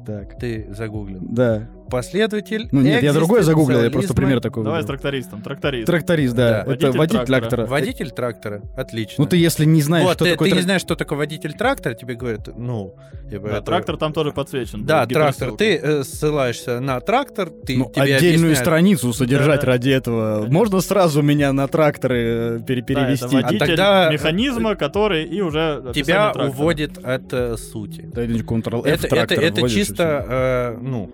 Так, 0.07 0.39
Ты 0.39 0.67
загуглил. 0.71 1.21
да. 1.23 1.69
Последователь 1.91 2.69
Ну 2.73 2.81
нет, 2.81 3.03
я 3.03 3.13
другое 3.13 3.43
загуглил, 3.43 3.83
я 3.83 3.91
просто 3.91 4.15
пример 4.15 4.41
такой 4.41 4.65
Давай 4.65 4.83
с 4.83 4.87
трактористом. 4.87 5.43
Тракторист. 5.43 5.87
Тракторист, 5.87 6.35
да. 6.35 6.65
Да. 6.65 6.73
Это 6.73 6.93
Водитель 6.93 7.19
трактора. 7.19 7.41
трактора. 7.41 7.67
Водитель 7.67 8.11
трактора, 8.11 8.63
отлично. 8.77 9.15
Ну 9.19 9.27
ты 9.27 9.37
если 9.37 9.65
не 9.65 9.83
знаешь, 9.83 10.05
вот, 10.07 10.15
что 10.15 10.25
ты, 10.25 10.31
такое 10.33 10.51
ты 10.51 10.57
не 10.57 10.63
знаешь, 10.63 10.81
что 10.81 10.95
такое 10.95 11.19
водитель 11.19 11.53
трактора, 11.53 11.95
тебе 11.95 12.15
говорят, 12.15 12.49
ну, 12.57 12.95
типа, 13.31 13.49
Да, 13.49 13.57
это- 13.57 13.63
трактор 13.67 13.97
там 13.97 14.13
тоже 14.13 14.33
подсвечен. 14.33 14.85
Да, 14.85 15.07
трактор. 15.07 15.53
Ты 15.53 15.77
э, 15.77 16.03
ссылаешься 16.05 16.81
на 16.81 17.01
трактор, 17.01 17.51
ты 17.51 17.77
Ну, 17.77 17.91
тебе 17.95 18.03
отдельную 18.03 18.35
объясняют- 18.35 18.59
страницу 18.59 19.13
содержать 19.13 19.61
Да. 19.63 19.67
ради 19.67 19.91
этого. 19.91 20.47
Можно 20.49 20.81
сразу 20.81 21.23
меня 21.23 21.53
на 21.53 21.67
тракторы 21.69 22.19
э, 22.19 22.59
пере- 22.67 22.83
Да, 22.83 22.93
это 22.93 23.03
перевести? 23.03 23.27
водитель 23.37 23.57
А 23.63 23.67
тогда- 23.67 24.11
механизма, 24.13 24.75
который 24.77 25.25
и 25.25 25.41
уже 25.41 25.83
тебя 25.95 26.33
трактора. 26.33 26.49
уводит 26.49 26.99
от 26.99 27.33
э, 27.33 27.57
сути. 27.57 28.09
Да, 28.13 28.25
или 28.25 28.43
Ctrl-F 28.45 28.87
Это, 28.87 29.07
это, 29.07 29.09
трактор 29.09 29.39
это 29.41 29.69
чисто, 29.69 30.27
э, 30.29 30.79
ну. 30.81 31.11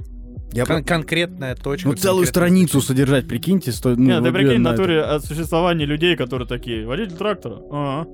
Я 0.53 0.65
кон- 0.65 0.85
конкретная 0.85 1.55
точка. 1.55 1.89
Ну, 1.89 1.95
целую 1.95 2.27
страницу 2.27 2.81
значение. 2.81 2.87
содержать, 2.87 3.29
прикиньте, 3.29 3.73
стоит... 3.73 3.99
Ну, 3.99 4.05
Нет, 4.05 4.23
ты 4.25 4.33
прикинь, 4.33 4.57
в 4.57 4.61
на 4.61 4.69
это. 4.71 4.79
натуре 4.83 5.03
о 5.03 5.21
существовании 5.21 5.85
людей, 5.85 6.17
которые 6.17 6.47
такие, 6.49 6.87
водитель 6.87 7.17
трактора. 7.17 7.57
Ага. 7.71 8.09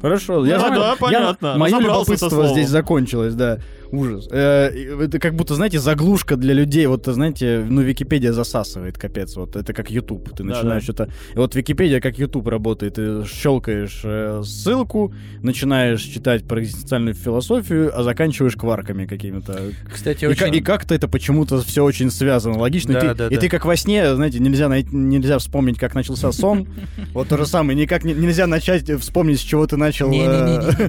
Хорошо, 0.00 0.44
я 0.44 0.58
Да, 0.58 0.66
знаю, 0.66 0.80
да, 0.80 0.90
я- 0.90 0.96
понятно, 0.96 1.56
Мое 1.56 1.72
разобрался 1.76 2.16
со 2.16 2.24
любопытство 2.26 2.48
здесь 2.48 2.68
закончилось, 2.68 3.34
да. 3.34 3.58
Ужас. 3.92 4.26
Э, 4.30 4.68
Это 5.04 5.18
как 5.18 5.34
будто, 5.34 5.54
знаете, 5.54 5.78
заглушка 5.78 6.36
для 6.36 6.54
людей. 6.54 6.86
Вот, 6.86 7.06
знаете, 7.06 7.64
ну, 7.68 7.82
Википедия 7.82 8.32
засасывает, 8.32 8.96
капец. 8.98 9.36
Вот 9.36 9.54
это 9.54 9.72
как 9.74 9.90
YouTube. 9.90 10.30
Ты 10.34 10.42
Да, 10.42 10.54
начинаешь 10.54 10.82
что-то... 10.82 11.08
Вот 11.34 11.54
Википедия 11.54 12.00
как 12.00 12.18
YouTube 12.18 12.48
работает. 12.48 12.94
Ты 12.94 13.24
щелкаешь 13.26 14.00
э, 14.04 14.42
ссылку, 14.44 15.12
начинаешь 15.42 16.00
читать 16.02 16.44
про 16.48 16.62
экзистенциальную 16.62 17.14
философию, 17.14 17.92
а 17.94 18.02
заканчиваешь 18.02 18.56
кварками 18.56 19.04
какими-то. 19.04 19.60
Кстати, 19.92 20.24
И, 20.24 20.26
очень... 20.26 20.54
и 20.54 20.60
как-то 20.62 20.94
это 20.94 21.06
почему-то 21.06 21.60
все 21.60 21.84
очень 21.84 22.10
связано, 22.10 22.58
логично. 22.58 22.96
И 22.96 23.00
ты, 23.00 23.14
да, 23.14 23.26
и 23.28 23.34
да. 23.34 23.40
ты 23.40 23.48
как 23.50 23.66
во 23.66 23.76
сне, 23.76 24.14
знаете, 24.14 24.38
нельзя, 24.38 24.68
найти, 24.70 24.88
нельзя 24.96 25.38
вспомнить, 25.38 25.78
как 25.78 25.94
начался 25.94 26.32
сон. 26.32 26.66
Вот 27.12 27.28
то 27.28 27.36
же 27.36 27.44
самое. 27.46 27.78
Никак 27.78 28.04
не- 28.04 28.14
нельзя 28.14 28.46
начать 28.46 28.90
вспомнить, 29.00 29.38
с 29.38 29.42
чего 29.42 29.66
ты 29.66 29.76
начал. 29.76 30.10
Э. 30.10 30.62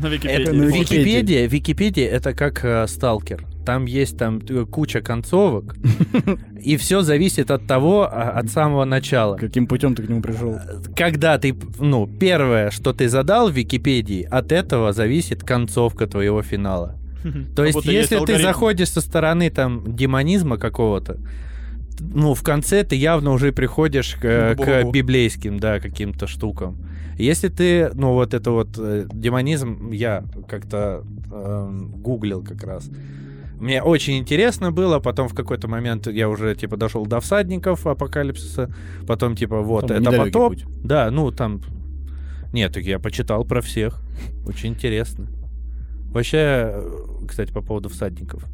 Википедия, 0.53 1.48
Википедия 1.48 2.10
это 2.10 2.33
как 2.33 2.63
сталкер. 2.93 3.45
Там 3.65 3.85
есть 3.85 4.17
там 4.17 4.41
э, 4.50 4.65
куча 4.65 5.01
концовок, 5.01 5.75
и 6.62 6.77
все 6.77 7.01
зависит 7.01 7.51
от 7.51 7.65
того, 7.67 8.09
а, 8.12 8.31
от 8.39 8.50
самого 8.50 8.85
начала. 8.85 9.38
Каким 9.38 9.67
путем 9.67 9.95
ты 9.95 10.03
к 10.03 10.09
нему 10.09 10.21
пришел? 10.21 10.59
Когда 10.95 11.38
ты, 11.38 11.55
ну, 11.79 12.07
первое, 12.07 12.71
что 12.71 12.93
ты 12.93 13.09
задал 13.09 13.50
в 13.50 13.53
Википедии, 13.53 14.23
от 14.23 14.51
этого 14.51 14.93
зависит 14.93 15.43
концовка 15.43 16.07
твоего 16.07 16.41
финала. 16.41 16.97
То 17.55 17.65
есть, 17.65 17.85
если 17.85 18.19
ты 18.25 18.39
заходишь 18.39 18.89
со 18.89 19.01
стороны 19.01 19.50
там 19.50 19.95
демонизма 19.95 20.57
какого-то, 20.57 21.17
ну, 22.00 22.33
в 22.33 22.43
конце 22.43 22.83
ты 22.83 22.95
явно 22.95 23.31
уже 23.31 23.51
приходишь 23.51 24.15
к, 24.15 24.55
К 24.55 24.83
к 24.83 24.91
библейским, 24.91 25.59
да, 25.59 25.79
каким-то 25.79 26.27
штукам. 26.27 26.77
Если 27.17 27.50
ты, 27.50 27.91
ну 27.93 28.13
вот 28.13 28.34
это 28.34 28.51
вот 28.51 28.77
э, 28.77 29.05
демонизм, 29.12 29.91
я 29.91 30.24
как-то 30.48 31.03
э, 31.32 31.70
гуглил 31.98 32.43
как 32.43 32.63
раз. 32.63 32.89
Мне 33.60 33.82
очень 33.82 34.17
интересно 34.17 34.72
было, 34.72 35.00
потом 35.00 35.29
в 35.29 35.34
какой-то 35.34 35.67
момент 35.67 36.08
я 36.08 36.27
уже 36.27 36.55
типа 36.55 36.75
дошел 36.75 37.05
до 37.05 37.20
всадников 37.22 37.88
апокалипсиса, 37.88 38.74
потом 39.08 39.36
типа 39.36 39.62
вот 39.62 39.88
Там 39.88 39.98
это 39.98 40.12
потоп, 40.12 40.53
путь. 40.53 40.65
да, 40.84 41.10
ну 41.12 41.32
там 41.32 41.62
нет, 42.51 42.77
я 42.77 43.00
почитал 43.00 43.46
про 43.46 43.62
всех, 43.62 44.01
очень 44.46 44.70
интересно. 44.70 45.27
Вообще, 46.12 46.38
э, 46.38 46.89
кстати, 47.27 47.51
по 47.51 47.62
поводу 47.62 47.89
всадников, 47.89 48.46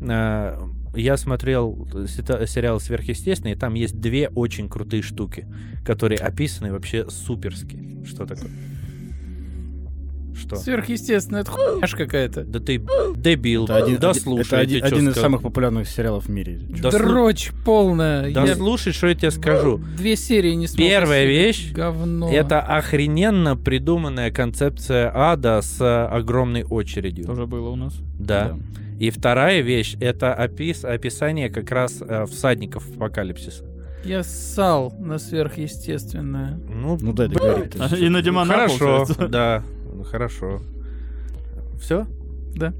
э, 0.00 0.58
я 0.96 1.16
смотрел 1.16 1.86
сета- 2.08 2.46
сериал 2.46 2.80
«Сверхъестественное», 2.80 3.54
и 3.54 3.56
там 3.58 3.74
есть 3.74 4.00
две 4.00 4.28
очень 4.28 4.68
крутые 4.68 5.02
штуки, 5.02 5.46
которые 5.84 6.18
описаны 6.18 6.72
вообще 6.72 7.08
суперски. 7.10 8.04
Что 8.06 8.26
такое? 8.26 8.50
Что? 10.38 10.56
Сверхъестественно, 10.56 11.38
это 11.38 11.50
хуйня 11.50 11.86
какая-то. 11.88 12.44
Да 12.44 12.60
ты 12.60 12.78
дебил, 13.16 13.64
Это 13.64 13.76
один, 13.76 13.98
да 13.98 14.12
слушай, 14.12 14.42
это 14.48 14.58
один, 14.58 14.84
один 14.84 15.08
из 15.08 15.14
самых 15.14 15.40
популярных 15.40 15.88
сериалов 15.88 16.26
в 16.26 16.28
мире. 16.30 16.60
Да 16.82 16.90
слу- 16.90 16.98
Дрочь 16.98 17.52
полная. 17.64 18.30
Да 18.30 18.44
Я 18.44 18.54
слушай, 18.54 18.92
что 18.92 19.06
я 19.06 19.14
тебе 19.14 19.30
скажу. 19.30 19.80
две 19.96 20.14
серии 20.14 20.52
не 20.52 20.66
смог. 20.66 20.78
Первая 20.86 21.24
вещь 21.24 21.72
Говно. 21.72 22.30
Это 22.30 22.60
охрененно 22.60 23.56
придуманная 23.56 24.30
концепция 24.30 25.10
ада 25.14 25.62
с 25.62 25.80
э, 25.80 26.04
огромной 26.06 26.64
очередью. 26.64 27.24
Тоже 27.24 27.46
было 27.46 27.70
у 27.70 27.76
нас. 27.76 27.94
Да. 28.18 28.58
И 28.98 29.10
вторая 29.10 29.60
вещь 29.60 29.96
это 30.00 30.32
опис, 30.34 30.84
описание 30.84 31.50
как 31.50 31.70
раз 31.70 32.00
э, 32.00 32.24
всадников 32.26 32.88
апокалипсиса. 32.96 33.64
Я 34.04 34.22
ссал 34.22 34.92
на 34.98 35.18
сверхъестественное. 35.18 36.58
Ну, 36.68 36.96
Ну 37.00 37.12
да, 37.12 37.26
договори. 37.28 37.68
то 37.68 37.82
есть. 37.84 37.98
И 38.00 38.08
на 38.08 38.22
Димана, 38.22 38.52
хорошо, 38.52 39.06
да, 39.28 39.62
ну, 39.92 40.04
хорошо. 40.04 40.60
Все? 41.80 42.06
Да. 42.54 42.72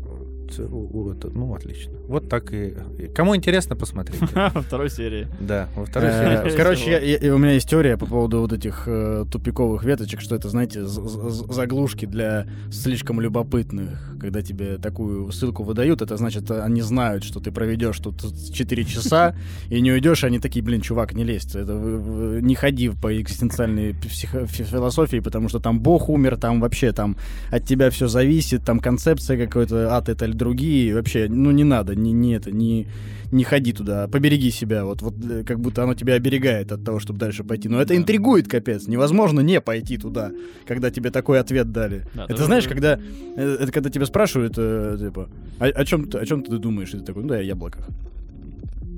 Ну, 0.59 1.55
отлично. 1.55 1.93
Вот 2.09 2.29
так 2.29 2.53
и... 2.53 2.75
Кому 3.15 3.37
интересно, 3.37 3.77
посмотрите. 3.77 4.27
Во 4.35 4.63
второй 4.63 4.91
серии. 4.91 5.29
Да, 5.41 5.69
во 5.75 5.85
второй 5.85 6.11
Э, 6.11 6.43
серии. 6.45 6.57
Короче, 6.57 7.33
у 7.33 7.39
меня 7.39 7.53
есть 7.53 7.69
теория 7.69 7.97
по 7.97 8.07
поводу 8.07 8.41
вот 8.41 8.53
этих 8.53 8.85
э, 8.87 9.25
тупиковых 9.31 9.85
веточек, 9.85 10.21
что 10.21 10.35
это, 10.35 10.49
знаете, 10.49 10.85
заглушки 10.85 12.07
для 12.07 12.47
слишком 12.71 13.21
любопытных. 13.21 14.17
Когда 14.21 14.43
тебе 14.43 14.79
такую 14.79 15.31
ссылку 15.33 15.63
выдают, 15.63 16.03
это 16.03 16.17
значит, 16.17 16.51
они 16.51 16.83
знают, 16.83 17.25
что 17.25 17.41
ты 17.41 17.51
проведешь 17.51 17.99
тут 17.99 18.23
4 18.53 18.85
часа 18.85 19.37
и 19.71 19.81
не 19.81 19.93
уйдешь, 19.93 20.25
они 20.25 20.39
такие, 20.39 20.65
блин, 20.65 20.81
чувак, 20.81 21.15
не 21.15 21.25
лезь, 21.25 21.47
это 21.55 21.73
не 21.73 22.55
ходи 22.55 22.91
по 22.91 23.21
экзистенциальной 23.21 23.93
философии, 23.93 25.21
потому 25.21 25.49
что 25.49 25.61
там 25.61 25.81
Бог 25.81 26.09
умер, 26.09 26.37
там 26.37 26.61
вообще 26.61 26.93
там 26.93 27.17
от 27.51 27.65
тебя 27.65 27.91
все 27.91 28.09
зависит, 28.09 28.65
там 28.65 28.81
концепция 28.81 29.45
какой-то, 29.47 29.95
ад 29.95 30.09
это 30.09 30.27
другие, 30.37 30.95
вообще, 30.95 31.27
ну 31.29 31.51
не 31.51 31.65
надо, 31.65 31.95
не, 31.97 32.13
не 32.13 32.35
это, 32.35 32.51
не, 32.53 32.87
не 33.33 33.43
ходи 33.45 33.73
туда, 33.73 34.07
побереги 34.09 34.51
себя, 34.51 34.85
вот, 34.85 35.03
вот 35.03 35.15
э, 35.29 35.43
как 35.45 35.59
будто 35.61 35.83
оно 35.83 35.95
тебя 35.95 36.15
оберегает 36.15 36.71
от 36.73 36.85
того, 36.85 37.01
чтобы 37.01 37.19
дальше 37.19 37.43
пойти. 37.45 37.69
Но 37.69 37.79
это 37.81 37.89
Да. 37.89 37.97
интригует, 37.97 38.49
капец, 38.49 38.87
невозможно 38.87 39.41
не 39.41 39.61
пойти 39.61 39.99
туда, 39.99 40.31
когда 40.67 40.91
тебе 40.91 41.11
такой 41.11 41.41
ответ 41.41 41.73
дали. 41.73 42.05
Да, 42.15 42.27
это 42.29 42.45
знаешь, 42.45 42.65
да. 42.65 42.71
когда, 42.71 43.01
э, 43.37 43.57
это 43.61 43.73
когда 43.73 43.91
тебя 43.91 44.07
спрашивают, 44.07 44.55
э, 44.57 44.97
типа, 45.01 45.29
«А- 45.59 45.65
о, 45.67 45.85
чем, 45.85 46.09
ты- 46.09 46.19
о 46.19 46.27
чем 46.27 46.43
ты 46.43 46.59
думаешь? 46.59 46.95
И 46.95 46.99
ты 46.99 47.05
такой, 47.05 47.23
ну 47.23 47.29
да, 47.31 47.37
о 47.37 47.43
яблоках. 47.43 47.89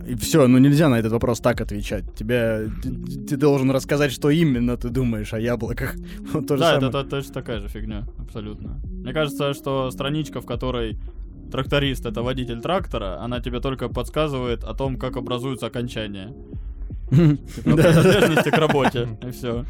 И 0.07 0.15
все, 0.15 0.47
ну 0.49 0.57
нельзя 0.57 0.89
на 0.89 0.99
этот 0.99 1.13
вопрос 1.13 1.39
так 1.41 1.61
отвечать. 1.61 2.05
Тебя, 2.15 2.63
ты, 2.83 2.91
ты 3.29 3.37
должен 3.37 3.71
рассказать, 3.71 4.11
что 4.11 4.31
именно 4.31 4.77
ты 4.79 4.89
думаешь 4.89 5.35
о 5.35 5.39
яблоках. 5.39 5.97
Вот 6.33 6.47
то 6.47 6.57
же 6.57 6.61
Да, 6.63 6.71
самое. 6.75 6.89
это 6.89 7.03
то- 7.05 7.11
точно 7.11 7.35
такая 7.35 7.61
же 7.61 7.69
фигня, 7.69 8.07
абсолютно. 8.19 8.81
Мне 8.85 9.13
кажется, 9.13 9.53
что 9.53 9.91
страничка, 9.91 10.41
в 10.41 10.47
которой 10.47 10.97
тракторист 11.51 12.07
это 12.07 12.23
водитель 12.23 12.61
трактора, 12.61 13.21
она 13.21 13.41
тебе 13.41 13.61
только 13.61 13.89
подсказывает 13.89 14.65
о 14.65 14.75
том, 14.75 14.97
как 14.97 15.17
образуются 15.17 15.67
окончания. 15.67 16.33
Типа, 17.11 17.37
Да. 17.65 17.83
принадлежности 17.83 18.51
к 18.51 18.59
работе. 18.59 19.09
И 19.27 19.31
все. 19.31 19.65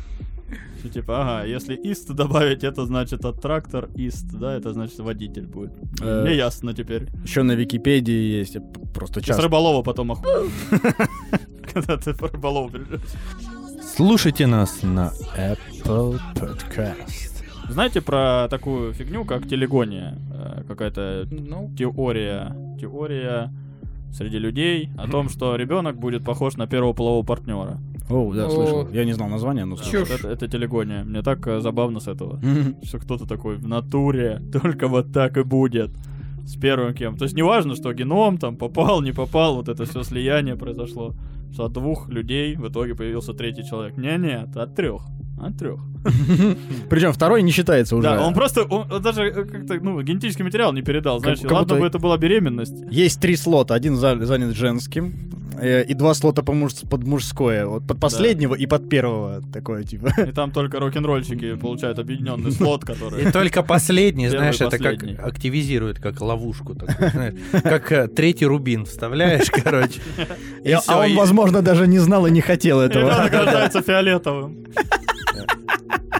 Типа, 0.92 1.20
ага, 1.20 1.44
если 1.46 1.74
ист 1.74 2.08
добавить, 2.14 2.64
это 2.64 2.86
значит 2.86 3.24
от 3.24 3.40
трактор 3.42 3.88
ист, 3.96 4.26
да, 4.32 4.54
это 4.56 4.72
значит 4.72 4.98
водитель 5.00 5.46
будет. 5.46 5.72
Э, 6.00 6.22
Мне 6.24 6.36
ясно 6.36 6.72
теперь. 6.72 7.08
Еще 7.24 7.42
на 7.42 7.52
Википедии 7.52 8.38
есть, 8.40 8.56
просто 8.94 9.20
С 9.20 9.24
часто. 9.24 9.42
рыболова 9.42 9.82
потом 9.82 10.12
оху... 10.12 10.24
Когда 11.74 11.96
ты 11.96 12.14
придешь. 12.14 13.00
Слушайте 13.96 14.46
нас 14.46 14.82
на 14.82 15.12
Apple 15.36 16.18
Podcast. 16.34 17.37
Знаете 17.68 18.00
про 18.00 18.48
такую 18.48 18.92
фигню, 18.94 19.24
как 19.24 19.46
телегония? 19.46 20.16
Э, 20.32 20.62
Какая-то 20.66 21.26
Ну, 21.30 21.70
теория, 21.78 22.56
теория 22.80 23.52
среди 24.12 24.38
людей 24.38 24.90
о 24.96 25.06
том, 25.08 25.28
что 25.28 25.54
ребенок 25.56 25.96
будет 25.98 26.24
похож 26.24 26.56
на 26.56 26.66
первого 26.66 26.94
полового 26.94 27.24
партнера. 27.24 27.78
О, 28.08 28.32
да, 28.34 28.46
О. 28.46 28.50
слышал. 28.50 28.88
Я 28.90 29.04
не 29.04 29.12
знал 29.12 29.28
названия, 29.28 29.66
но 29.66 29.76
слышал. 29.76 30.06
Чушь. 30.06 30.18
Это, 30.18 30.28
это 30.28 30.48
телегония. 30.48 31.04
Мне 31.04 31.22
так 31.22 31.46
э, 31.46 31.60
забавно 31.60 32.00
с 32.00 32.08
этого. 32.08 32.40
Что 32.82 32.98
кто-то 32.98 33.26
такой 33.26 33.56
в 33.56 33.68
натуре, 33.68 34.40
только 34.52 34.88
вот 34.88 35.12
так 35.12 35.36
и 35.36 35.42
будет. 35.42 35.90
С 36.46 36.56
первым 36.56 36.94
кем. 36.94 37.18
То 37.18 37.24
есть 37.24 37.36
неважно, 37.36 37.76
что 37.76 37.92
геном 37.92 38.38
там 38.38 38.56
попал, 38.56 39.02
не 39.02 39.12
попал, 39.12 39.56
вот 39.56 39.68
это 39.68 39.84
все 39.84 40.02
слияние 40.02 40.56
произошло. 40.56 41.12
Что 41.52 41.64
от 41.66 41.72
двух 41.72 42.08
людей 42.08 42.56
в 42.56 42.68
итоге 42.68 42.94
появился 42.94 43.32
третий 43.32 43.64
человек. 43.66 43.96
Не-не, 43.96 44.42
от 44.54 44.74
трех. 44.74 45.02
От 45.40 45.56
трех. 45.56 45.80
Причем 46.90 47.12
второй 47.12 47.42
не 47.42 47.50
считается 47.52 47.96
уже. 47.96 48.08
Да, 48.08 48.26
он 48.26 48.34
просто, 48.34 48.62
он, 48.62 48.90
он 48.92 49.02
даже 49.02 49.22
э, 49.24 49.44
как-то, 49.44 49.74
ну, 49.80 50.00
генетический 50.02 50.44
материал 50.44 50.72
не 50.72 50.82
передал. 50.82 51.20
Знаешь, 51.20 51.40
как 51.40 51.50
ладно 51.52 51.66
будто- 51.74 51.80
бы 51.80 51.86
это 51.86 51.98
была 51.98 52.18
беременность. 52.18 52.74
Есть 52.90 53.20
три 53.20 53.36
слота. 53.36 53.74
Один 53.74 53.96
за- 53.96 54.24
занят 54.26 54.54
женским, 54.56 55.30
э, 55.60 55.84
и 55.84 55.94
два 55.94 56.14
слота 56.14 56.42
по 56.42 56.52
муж- 56.52 56.88
под 56.88 57.04
мужское. 57.04 57.66
Вот 57.66 57.86
под 57.86 58.00
последнего 58.00 58.54
и 58.54 58.66
под 58.66 58.88
первого. 58.88 59.42
Такое, 59.52 59.82
типа. 59.84 60.12
И 60.26 60.32
там 60.32 60.50
только 60.50 60.80
рок-н-ролльщики 60.80 61.54
получают 61.56 61.98
объединенный 61.98 62.52
слот, 62.52 62.84
который... 62.84 63.24
И 63.24 63.30
только 63.32 63.62
последний, 63.62 64.28
знаешь, 64.28 64.60
это 64.60 64.78
как 64.78 65.02
активизирует, 65.24 65.98
как 65.98 66.20
ловушку 66.20 66.76
как 67.62 67.92
э, 67.92 68.08
третий 68.08 68.46
рубин 68.46 68.84
вставляешь, 68.84 69.50
короче. 69.50 70.00
И 70.64 70.72
а 70.72 70.98
он, 70.98 71.06
и- 71.06 71.16
возможно, 71.16 71.62
даже 71.62 71.86
не 71.86 71.98
знал 71.98 72.26
и 72.26 72.30
не 72.30 72.40
хотел 72.40 72.80
этого. 72.80 73.10
Рождается 73.28 73.82
фиолетовым. 73.82 74.66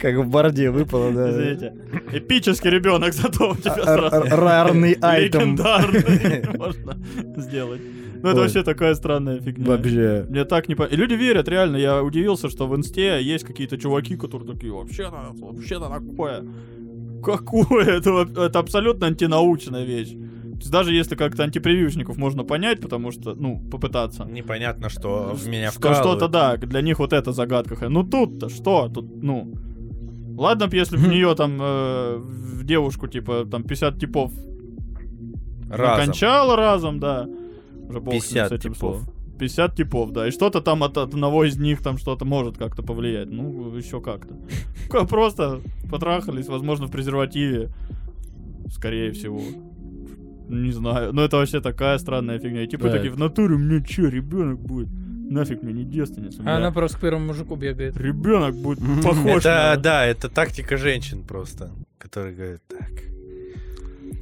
Как 0.00 0.16
в 0.16 0.28
борде 0.28 0.70
выпало, 0.70 1.12
да. 1.12 1.30
Извините. 1.30 1.74
Эпический 2.12 2.70
ребенок 2.70 3.12
зато 3.12 3.50
у 3.50 3.56
тебя 3.56 3.82
сразу. 3.84 4.36
Рарный 4.36 4.92
айтем. 5.00 5.56
Легендарный 5.56 6.44
можно 6.58 6.98
сделать. 7.36 7.80
Ну 8.22 8.30
это 8.30 8.40
вообще 8.40 8.62
такая 8.62 8.94
странная 8.94 9.40
фигня. 9.40 9.66
Вообще. 9.66 10.26
Мне 10.28 10.44
так 10.44 10.68
не 10.68 10.74
по... 10.74 10.82
И 10.82 10.96
люди 10.96 11.14
верят, 11.14 11.48
реально. 11.48 11.76
Я 11.76 12.02
удивился, 12.02 12.48
что 12.48 12.66
в 12.66 12.74
инсте 12.76 13.22
есть 13.22 13.44
какие-то 13.44 13.78
чуваки, 13.78 14.16
которые 14.16 14.54
такие, 14.54 14.72
вообще-то, 14.72 15.32
вообще-то 15.34 15.88
такое. 15.88 16.44
Какое? 17.22 17.86
Это, 17.86 18.26
это 18.36 18.58
абсолютно 18.58 19.06
антинаучная 19.06 19.84
вещь. 19.84 20.16
Даже 20.66 20.92
если 20.92 21.14
как-то 21.16 21.44
антипрививочников 21.44 22.16
можно 22.16 22.44
понять, 22.44 22.80
потому 22.80 23.12
что, 23.12 23.34
ну, 23.34 23.60
попытаться. 23.70 24.24
Непонятно, 24.24 24.88
что 24.88 25.32
в 25.34 25.46
меня 25.48 25.70
Что 25.70 25.94
что-то, 25.94 26.26
вкалывают. 26.26 26.32
да, 26.32 26.56
для 26.56 26.80
них 26.82 26.98
вот 26.98 27.12
это 27.12 27.32
загадка. 27.32 27.88
Ну 27.88 28.04
тут-то 28.04 28.48
что? 28.48 28.88
Тут, 28.88 29.22
ну... 29.22 29.52
Ладно 30.36 30.68
б, 30.68 30.76
если 30.76 30.96
бы 30.96 31.02
в 31.02 31.08
нее 31.08 31.34
там, 31.34 31.58
э, 31.60 32.16
в 32.18 32.64
девушку, 32.64 33.08
типа, 33.08 33.44
там 33.50 33.64
50 33.64 33.98
типов 33.98 34.32
Разом. 35.68 36.06
кончало 36.06 36.56
разом, 36.56 37.00
да. 37.00 37.26
Уже 37.88 38.00
бог 38.00 38.14
с 38.14 38.32
ним, 38.32 38.44
50 38.44 38.48
с 38.48 38.52
этим 38.52 38.74
типов. 38.74 38.78
словом. 38.78 39.04
50 39.38 39.76
типов, 39.76 40.12
да. 40.12 40.28
И 40.28 40.30
что-то 40.30 40.60
там 40.60 40.82
от, 40.82 40.96
от 40.96 41.14
одного 41.14 41.44
из 41.44 41.56
них 41.58 41.82
там 41.82 41.98
что-то 41.98 42.24
может 42.24 42.56
как-то 42.56 42.82
повлиять. 42.82 43.30
Ну, 43.30 43.74
еще 43.76 44.00
как-то. 44.00 44.34
Ка- 44.90 45.04
Просто 45.08 45.60
потрахались, 45.90 46.46
возможно, 46.48 46.86
в 46.86 46.90
презервативе. 46.90 47.70
Скорее 48.70 49.12
всего. 49.12 49.40
Не 50.48 50.72
знаю. 50.72 51.12
Но 51.12 51.22
это 51.24 51.36
вообще 51.36 51.60
такая 51.60 51.98
странная 51.98 52.38
фигня. 52.38 52.62
И 52.64 52.66
типа 52.66 52.84
Да. 52.84 52.92
такие, 52.92 53.10
в 53.12 53.18
натуре 53.18 53.56
мне 53.56 53.84
че, 53.84 54.08
ребенок 54.08 54.58
будет? 54.60 54.88
Нафиг 55.30 55.62
мне 55.62 55.72
не 55.74 55.84
девственница. 55.84 56.42
а 56.46 56.56
она 56.56 56.72
просто 56.72 56.96
к 56.96 57.00
первому 57.02 57.26
мужику 57.26 57.54
бегает. 57.56 57.96
Ребенок 57.98 58.54
будет 58.54 58.78
похож 59.02 59.40
Это, 59.44 59.72
на... 59.74 59.76
да, 59.76 60.06
это 60.06 60.30
тактика 60.30 60.76
женщин 60.78 61.22
просто, 61.22 61.70
которые 61.98 62.34
говорят 62.34 62.62
так. 62.66 62.90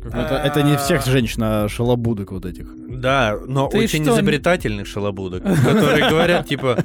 Это, 0.07 0.35
это 0.45 0.63
не 0.63 0.77
всех 0.77 1.05
женщин, 1.07 1.43
а 1.43 1.69
шалобудок 1.69 2.31
вот 2.33 2.45
этих. 2.45 2.67
Да, 3.01 3.39
но 3.47 3.69
Ты 3.69 3.79
очень 3.79 4.03
что, 4.03 4.13
не- 4.13 4.17
изобретательных 4.19 4.87
шалобудок, 4.87 5.43
которые 5.43 6.09
говорят, 6.11 6.47
типа... 6.49 6.83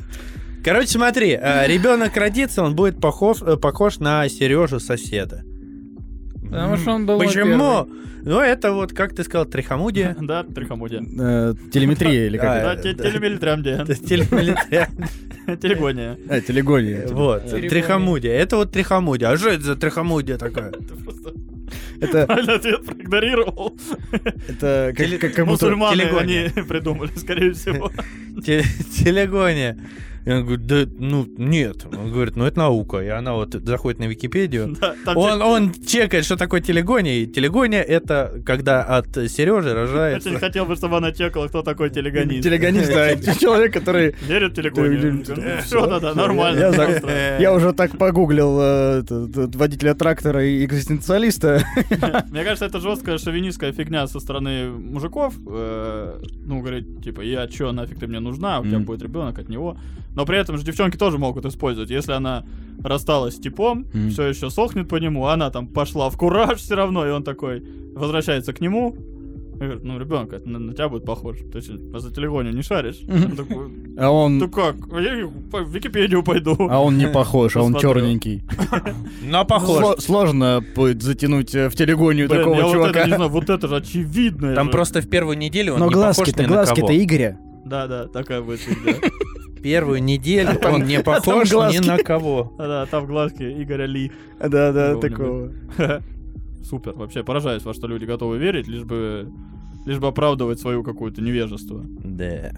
Короче, 0.64 0.90
смотри, 0.90 1.30
ребенок 1.32 2.16
родится, 2.16 2.62
он 2.64 2.76
будет 2.76 3.02
похож, 3.02 3.42
э, 3.42 3.58
похож 3.58 3.98
на 3.98 4.28
Сережу 4.30 4.80
соседа. 4.80 5.44
Потому 6.52 6.78
что 6.78 6.92
он 6.92 7.06
был 7.06 7.18
Почему? 7.20 7.88
Ну, 8.24 8.40
это 8.40 8.72
вот, 8.72 8.94
как 8.94 9.16
ты 9.16 9.24
сказал, 9.24 9.46
трихомудия. 9.48 10.16
Да, 10.22 10.44
трихомудия. 10.44 11.02
Э, 11.20 11.56
телеметрия 11.74 12.28
или 12.28 12.38
как? 12.38 12.62
Да, 12.62 12.74
это? 12.74 12.84
те- 12.84 12.94
да. 12.94 13.04
телемилитрамдия. 13.10 13.86
Телегония. 15.60 16.18
А, 16.30 16.40
телегония. 16.42 17.08
Вот, 17.08 17.44
Церемония. 17.44 17.70
трихомудия. 17.70 18.32
Это 18.34 18.58
вот 18.58 18.72
трихомудия. 18.72 19.30
А 19.30 19.38
что 19.38 19.50
это 19.50 19.64
за 19.64 19.76
трихомудия 19.76 20.38
такая? 20.38 20.72
Это, 22.00 22.26
Правильный 22.28 22.56
ответ 22.56 22.86
проигнорировал. 22.86 23.76
это 24.48 24.94
как, 24.96 25.20
как- 25.20 25.34
как 25.34 25.48
будто... 25.48 25.66
Телегония. 25.68 26.52
они 26.56 26.68
придумали, 26.68 27.12
скорее 27.16 27.54
всего. 27.54 27.92
Те- 28.46 28.64
Телегония. 28.98 29.78
И 30.26 30.32
он 30.32 30.42
говорит, 30.46 30.66
да, 30.68 30.84
ну, 31.00 31.26
нет. 31.38 31.86
Он 31.86 32.12
говорит, 32.12 32.36
ну, 32.36 32.46
это 32.46 32.60
наука. 32.60 33.00
И 33.00 33.08
она 33.08 33.34
вот 33.34 33.54
заходит 33.54 34.00
на 34.00 34.06
Википедию. 34.06 34.76
Да, 34.80 34.96
Он, 35.16 35.42
он 35.42 35.74
чекает, 35.74 36.26
что 36.26 36.38
такое 36.38 36.62
телегония. 36.62 37.20
И 37.20 37.26
телегония— 37.26 37.82
это 37.88 38.42
когда 38.46 38.84
от 38.84 39.08
Сережи 39.30 39.70
Очень 39.70 39.74
рожается... 39.74 40.40
хотел 40.40 40.66
бы, 40.66 40.76
чтобы 40.76 40.98
она 40.98 41.12
чекала, 41.12 41.48
кто 41.48 41.64
такой 41.64 41.90
телегонист. 41.90 42.44
Телегонист, 42.44 42.94
да, 42.94 43.16
человек, 43.40 43.74
который... 43.74 44.16
Верит 44.28 44.52
в 44.52 44.56
телегонию? 44.56 45.24
Все, 45.64 45.88
да, 45.88 46.00
да, 46.00 46.14
нормально. 46.14 46.60
Я, 46.60 47.38
я 47.40 47.54
уже 47.54 47.74
так 47.74 47.98
погуглил 47.98 48.58
э, 48.62 49.04
водителя 49.10 49.94
трактора 49.94 50.46
и 50.46 50.64
экзистенциалиста. 50.66 51.64
Мне 52.32 52.44
кажется, 52.44 52.66
это 52.66 52.80
жесткая 52.80 53.18
шовинистская 53.18 53.72
фигня 53.72 54.08
со 54.08 54.20
стороны 54.20 54.70
мужиков. 54.70 55.34
э, 55.48 56.20
Ну, 56.46 56.60
говорить, 56.60 57.04
типа, 57.04 57.22
я 57.22 57.48
чё, 57.48 57.72
нафиг 57.72 58.00
ты 58.00 58.08
мне 58.08 58.20
нужна, 58.20 58.60
у 58.60 58.66
тебя 58.66 58.80
будет 58.80 59.02
ребенок 59.02 59.40
от 59.40 59.50
него. 59.50 59.78
Но 60.15 60.26
при 60.26 60.38
этом 60.38 60.58
же 60.58 60.63
девчонки 60.65 60.97
тоже 60.97 61.17
могут 61.17 61.45
использовать. 61.45 61.89
Если 61.89 62.12
она 62.12 62.43
рассталась 62.84 63.36
с 63.36 63.39
типом, 63.39 63.88
Мгм. 63.93 64.10
все 64.10 64.28
еще 64.28 64.50
сохнет 64.50 64.88
по 64.89 64.95
нему, 64.97 65.28
она 65.28 65.50
там 65.52 65.67
пошла 65.67 66.10
в 66.10 66.17
кураж 66.17 66.60
все 66.60 66.76
равно, 66.76 67.08
и 67.08 67.12
он 67.12 67.24
такой 67.24 67.63
возвращается 67.95 68.54
к 68.54 68.60
нему. 68.62 68.95
И 69.56 69.63
говорит, 69.63 69.84
ну, 69.84 70.00
ребенок, 70.00 70.34
это 70.34 70.50
на, 70.50 70.58
на 70.58 70.74
тебя 70.74 70.89
будет 70.89 71.06
похож. 71.06 71.38
Ты 71.54 71.62
что, 71.62 72.00
за 72.00 72.12
телегонию 72.12 72.52
не 72.56 72.63
шаришь? 72.63 73.02
А 73.97 74.10
он... 74.10 74.39
ну 74.39 74.50
как? 74.50 74.76
Я 75.00 75.28
в 75.28 75.69
Википедию 75.71 76.24
пойду. 76.24 76.56
А 76.67 76.82
он 76.82 76.97
не 76.97 77.08
похож, 77.08 77.56
а 77.56 77.62
он 77.62 77.76
черненький. 77.76 78.41
Но 79.21 79.45
похож. 79.45 79.84
Сло- 79.84 80.02
Сложно 80.02 80.63
будет 80.76 81.04
затянуть 81.04 81.54
э, 81.54 81.69
в 81.69 81.76
телегонию 81.76 82.28
такого 82.28 82.56
я 82.56 82.65
вот 82.65 82.74
это 82.74 82.80
не 82.80 82.93
чувака. 82.93 83.15
знаю, 83.15 83.30
вот 83.30 83.50
это 83.52 83.67
же 83.67 83.76
очевидно. 83.76 84.56
Там 84.56 84.69
просто 84.71 85.00
в 85.02 85.08
первую 85.08 85.38
неделю 85.38 85.74
он 85.74 85.80
Но 85.80 85.86
не 85.86 85.91
похож 85.93 86.15
глазки-то, 86.15 86.41
ни 86.43 86.47
на 86.47 86.54
глазки-то 86.54 86.82
кого. 86.88 86.93
Игоря. 87.04 87.39
Да, 87.63 87.86
да, 87.88 88.08
такая 88.08 88.41
будет 88.41 88.60
фигня. 88.62 88.95
Первую 89.62 90.04
неделю 90.04 90.58
там- 90.60 90.76
он 90.76 90.86
не 90.86 90.97
а 90.97 91.04
похож 91.04 91.52
ни 91.52 91.86
на 91.86 91.97
кого. 91.97 92.54
Да, 92.58 92.86
там 92.86 93.06
глазки 93.06 93.43
Игоря 93.43 93.86
Ли. 93.86 94.12
Да-да, 94.39 94.95
Какого-нибудь. 94.95 95.78
такого. 95.78 96.02
Супер. 96.63 96.93
Вообще 96.93 97.24
поражаюсь, 97.24 97.63
во 97.63 97.74
что 97.74 97.88
люди 97.88 98.06
готовы 98.06 98.38
верить, 98.38 98.67
лишь 98.67 98.84
бы 98.84 99.32
лишь 99.86 100.00
бы 100.00 100.08
оправдывать 100.08 100.60
свою 100.60 100.84
какое-то 100.84 101.21
невежество. 101.21 101.84
Да. 102.04 102.52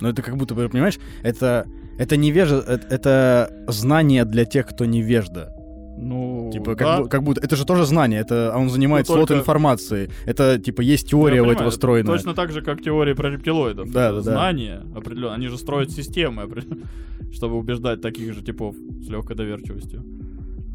Но 0.00 0.08
это 0.10 0.22
как 0.22 0.36
будто 0.36 0.54
бы, 0.54 0.68
понимаешь, 0.68 0.98
это... 1.22 1.66
Это 1.98 2.18
невежа, 2.18 2.56
это, 2.56 2.86
это 2.90 3.64
знание 3.68 4.26
для 4.26 4.44
тех, 4.44 4.66
кто 4.66 4.84
невежда. 4.84 5.55
Ну, 5.98 6.50
Типа, 6.52 6.74
как, 6.74 6.78
да. 6.86 7.00
бу- 7.00 7.08
как 7.08 7.22
будто 7.22 7.40
это 7.40 7.56
же 7.56 7.64
тоже 7.64 7.86
знание, 7.86 8.20
это 8.20 8.52
а 8.54 8.58
он 8.58 8.68
занимает 8.68 9.08
Ну, 9.08 9.14
слот 9.14 9.28
только- 9.28 9.40
информации. 9.40 10.10
Это 10.26 10.58
типа 10.58 10.82
есть 10.82 11.08
теория 11.08 11.40
у 11.40 11.46
этого 11.46 11.62
это 11.62 11.70
встроенная. 11.70 12.14
Точно 12.14 12.34
так 12.34 12.52
же, 12.52 12.60
как 12.62 12.82
теории 12.82 13.14
про 13.14 13.30
рептилоидов. 13.30 13.90
Да, 13.90 14.10
да, 14.10 14.16
да. 14.16 14.22
Знания 14.22 14.82
определенно. 14.94 15.34
Они 15.34 15.48
же 15.48 15.56
строят 15.56 15.90
системы, 15.90 16.48
чтобы 17.32 17.56
убеждать 17.56 18.02
таких 18.02 18.34
же 18.34 18.42
типов 18.42 18.76
с 18.76 19.08
легкой 19.08 19.36
доверчивостью. 19.36 20.04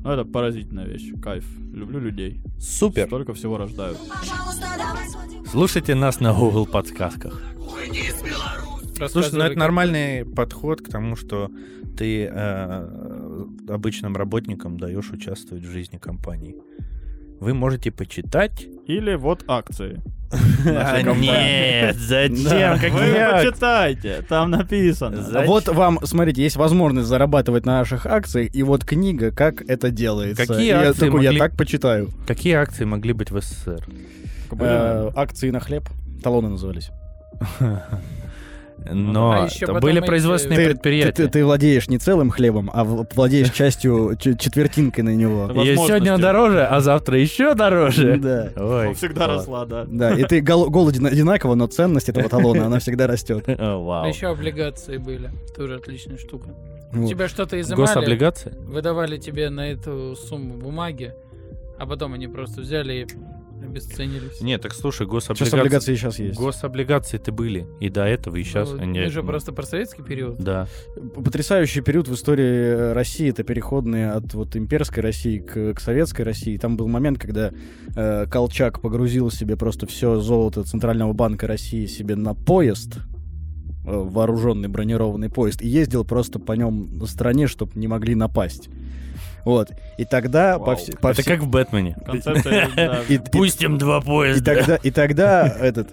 Ну, 0.03 0.09
это 0.09 0.25
поразительная 0.25 0.85
вещь. 0.87 1.11
Кайф. 1.21 1.45
Люблю 1.71 1.99
людей. 1.99 2.41
Супер. 2.59 3.05
Столько 3.05 3.33
всего 3.35 3.57
рождают. 3.57 3.99
Слушайте 5.51 5.93
нас 5.93 6.19
на 6.19 6.33
Google 6.33 6.65
подсказках. 6.65 7.39
Слушай, 9.09 9.33
ну 9.33 9.43
это 9.43 9.57
нормальный 9.57 10.25
подход 10.25 10.81
к 10.81 10.89
тому, 10.89 11.15
что 11.15 11.49
ты 11.97 12.29
э, 12.31 13.20
обычным 13.67 14.15
работникам 14.15 14.77
даешь 14.79 15.09
участвовать 15.11 15.63
в 15.63 15.71
жизни 15.71 15.97
компании. 15.97 16.55
Вы 17.39 17.53
можете 17.53 17.91
почитать. 17.91 18.67
Или 18.87 19.15
вот 19.15 19.43
акции. 19.47 20.01
А, 20.65 21.01
Нет, 21.01 21.95
зачем? 21.97 22.77
Вы 22.77 23.13
почитайте, 23.31 24.23
там 24.29 24.51
написано. 24.51 25.25
А 25.33 25.45
Вот 25.45 25.67
вам, 25.67 25.99
смотрите, 26.03 26.43
есть 26.43 26.55
возможность 26.55 27.07
зарабатывать 27.07 27.65
на 27.65 27.79
наших 27.79 28.05
акциях, 28.05 28.55
и 28.55 28.63
вот 28.63 28.85
книга, 28.85 29.31
как 29.31 29.61
это 29.67 29.89
делается. 29.89 30.45
Какие 30.45 30.71
акции 30.71 31.05
я 31.05 31.11
могли- 31.11 31.39
так 31.39 31.57
почитаю. 31.57 32.09
Какие 32.27 32.53
акции 32.53 32.85
могли 32.85 33.13
быть 33.13 33.31
в 33.31 33.41
СССР? 33.41 33.85
Э, 34.59 35.11
акции 35.15 35.49
на 35.49 35.59
хлеб, 35.59 35.89
талоны 36.23 36.49
назывались. 36.49 36.91
Но 38.89 39.31
А 39.31 39.45
еще 39.45 39.67
были 39.79 39.99
эти- 39.99 40.07
производственные 40.07 40.57
Ты, 40.59 40.65
предприятия. 40.73 41.11
ты- 41.11 41.27
ты 41.27 41.45
владеешь 41.45 41.87
не 41.87 41.97
целым 41.97 42.29
хлебом, 42.31 42.69
а 42.73 42.83
владеешь 42.83 43.51
частью, 43.51 44.15
четвертинкой 44.19 45.03
на 45.03 45.13
него. 45.15 45.49
И 45.63 45.75
сегодня 45.75 46.17
дороже, 46.17 46.63
а 46.65 46.79
завтра 46.81 47.17
еще 47.19 47.53
дороже. 47.53 48.17
Да. 48.17 48.51
Ой, 48.55 48.93
Всегда 48.95 49.25
класс. 49.25 49.37
росла, 49.41 49.65
да. 49.65 49.85
Да, 49.87 50.13
и 50.15 50.23
ты 50.23 50.41
гол- 50.41 50.69
голоден 50.69 51.05
одинаково, 51.05 51.55
но 51.55 51.67
ценность 51.67 52.09
этого 52.09 52.27
талона, 52.29 52.65
она 52.65 52.79
всегда 52.79 53.07
растет. 53.07 53.43
О, 53.47 53.53
А 53.59 53.77
Вау. 53.77 54.07
еще 54.07 54.27
облигации 54.27 54.97
были. 54.97 55.29
Тоже 55.55 55.75
отличная 55.75 56.17
штука. 56.17 56.49
Тебя 57.07 57.27
что-то 57.29 57.59
изымали, 57.61 57.85
Гособлигации? 57.85 58.53
выдавали 58.65 59.17
тебе 59.17 59.49
на 59.49 59.71
эту 59.71 60.15
сумму 60.15 60.55
бумаги, 60.57 61.13
а 61.77 61.85
потом 61.85 62.13
они 62.13 62.27
просто 62.27 62.61
взяли 62.61 62.93
и 62.93 63.07
обесценились. 63.63 64.41
Нет, 64.41 64.61
так 64.61 64.73
слушай, 64.73 65.05
Сейчас 65.05 65.09
гособлигации... 65.09 65.59
облигации 65.59 65.95
сейчас 65.95 66.19
есть. 66.19 66.39
Гособлигации-то 66.39 67.31
были. 67.31 67.67
И 67.79 67.89
до 67.89 68.05
этого, 68.05 68.35
и 68.35 68.43
сейчас 68.43 68.71
Ну, 68.71 68.79
они... 68.79 68.99
Мы 68.99 69.09
же 69.09 69.23
просто 69.23 69.51
про 69.51 69.63
советский 69.63 70.03
период. 70.03 70.37
Да. 70.39 70.67
Потрясающий 71.15 71.81
период 71.81 72.07
в 72.07 72.13
истории 72.13 72.93
России. 72.93 73.29
Это 73.29 73.43
переходные 73.43 74.11
от 74.11 74.33
вот 74.33 74.55
имперской 74.55 75.03
России 75.03 75.39
к, 75.39 75.75
к 75.75 75.79
советской 75.79 76.23
России. 76.23 76.57
Там 76.57 76.77
был 76.77 76.87
момент, 76.87 77.19
когда 77.19 77.51
э, 77.95 78.25
Колчак 78.27 78.81
погрузил 78.81 79.31
себе 79.31 79.57
просто 79.57 79.87
все 79.87 80.19
золото 80.19 80.63
Центрального 80.63 81.13
банка 81.13 81.47
России 81.47 81.85
себе 81.85 82.15
на 82.15 82.33
поезд, 82.33 82.97
э, 82.97 82.99
вооруженный 83.85 84.69
бронированный 84.69 85.29
поезд, 85.29 85.61
и 85.61 85.67
ездил 85.67 86.05
просто 86.05 86.39
по 86.39 86.53
нем 86.53 86.97
на 86.97 87.05
стране, 87.05 87.47
чтобы 87.47 87.71
не 87.75 87.87
могли 87.87 88.15
напасть. 88.15 88.69
Вот. 89.45 89.71
И 89.97 90.05
тогда 90.05 90.57
по, 90.59 90.65
Вау. 90.65 90.75
все- 90.77 90.93
по 90.93 91.07
Это 91.09 91.21
все- 91.21 91.31
как 91.31 91.41
в 91.41 91.47
Бэтмене. 91.47 91.95
Пустим 93.31 93.77
два 93.77 93.99
и 93.99 94.01
поезда. 94.03 94.55
тогда, 94.55 94.75
и 94.75 94.91
тогда 94.91 95.47
этот 95.47 95.89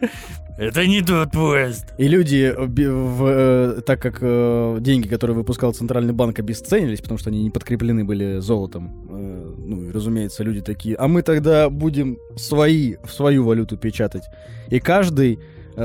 Это 0.58 0.87
не 0.87 1.02
тот 1.02 1.30
поезд. 1.30 1.94
И 1.98 2.08
люди, 2.08 2.52
э, 2.52 2.66
в, 2.66 3.24
э, 3.26 3.80
так 3.87 4.02
как 4.02 4.18
э, 4.20 4.78
деньги, 4.80 5.06
которые 5.06 5.37
выпускал 5.37 5.72
Центральный 5.72 6.12
банк, 6.12 6.38
обесценились, 6.40 7.00
потому 7.00 7.16
что 7.18 7.30
они 7.30 7.42
не 7.44 7.50
подкреплены 7.50 8.04
были 8.04 8.40
золотом, 8.40 9.06
э, 9.08 9.54
ну, 9.56 9.84
и, 9.84 9.90
разумеется, 9.92 10.42
люди 10.42 10.61
такие, 10.61 10.96
а 10.96 11.06
мы 11.06 11.22
тогда 11.22 11.70
будем 11.70 12.18
свои, 12.37 12.96
в 13.04 13.12
свою 13.12 13.44
валюту 13.44 13.76
печатать. 13.76 14.24
И 14.68 14.80
каждый 14.80 15.38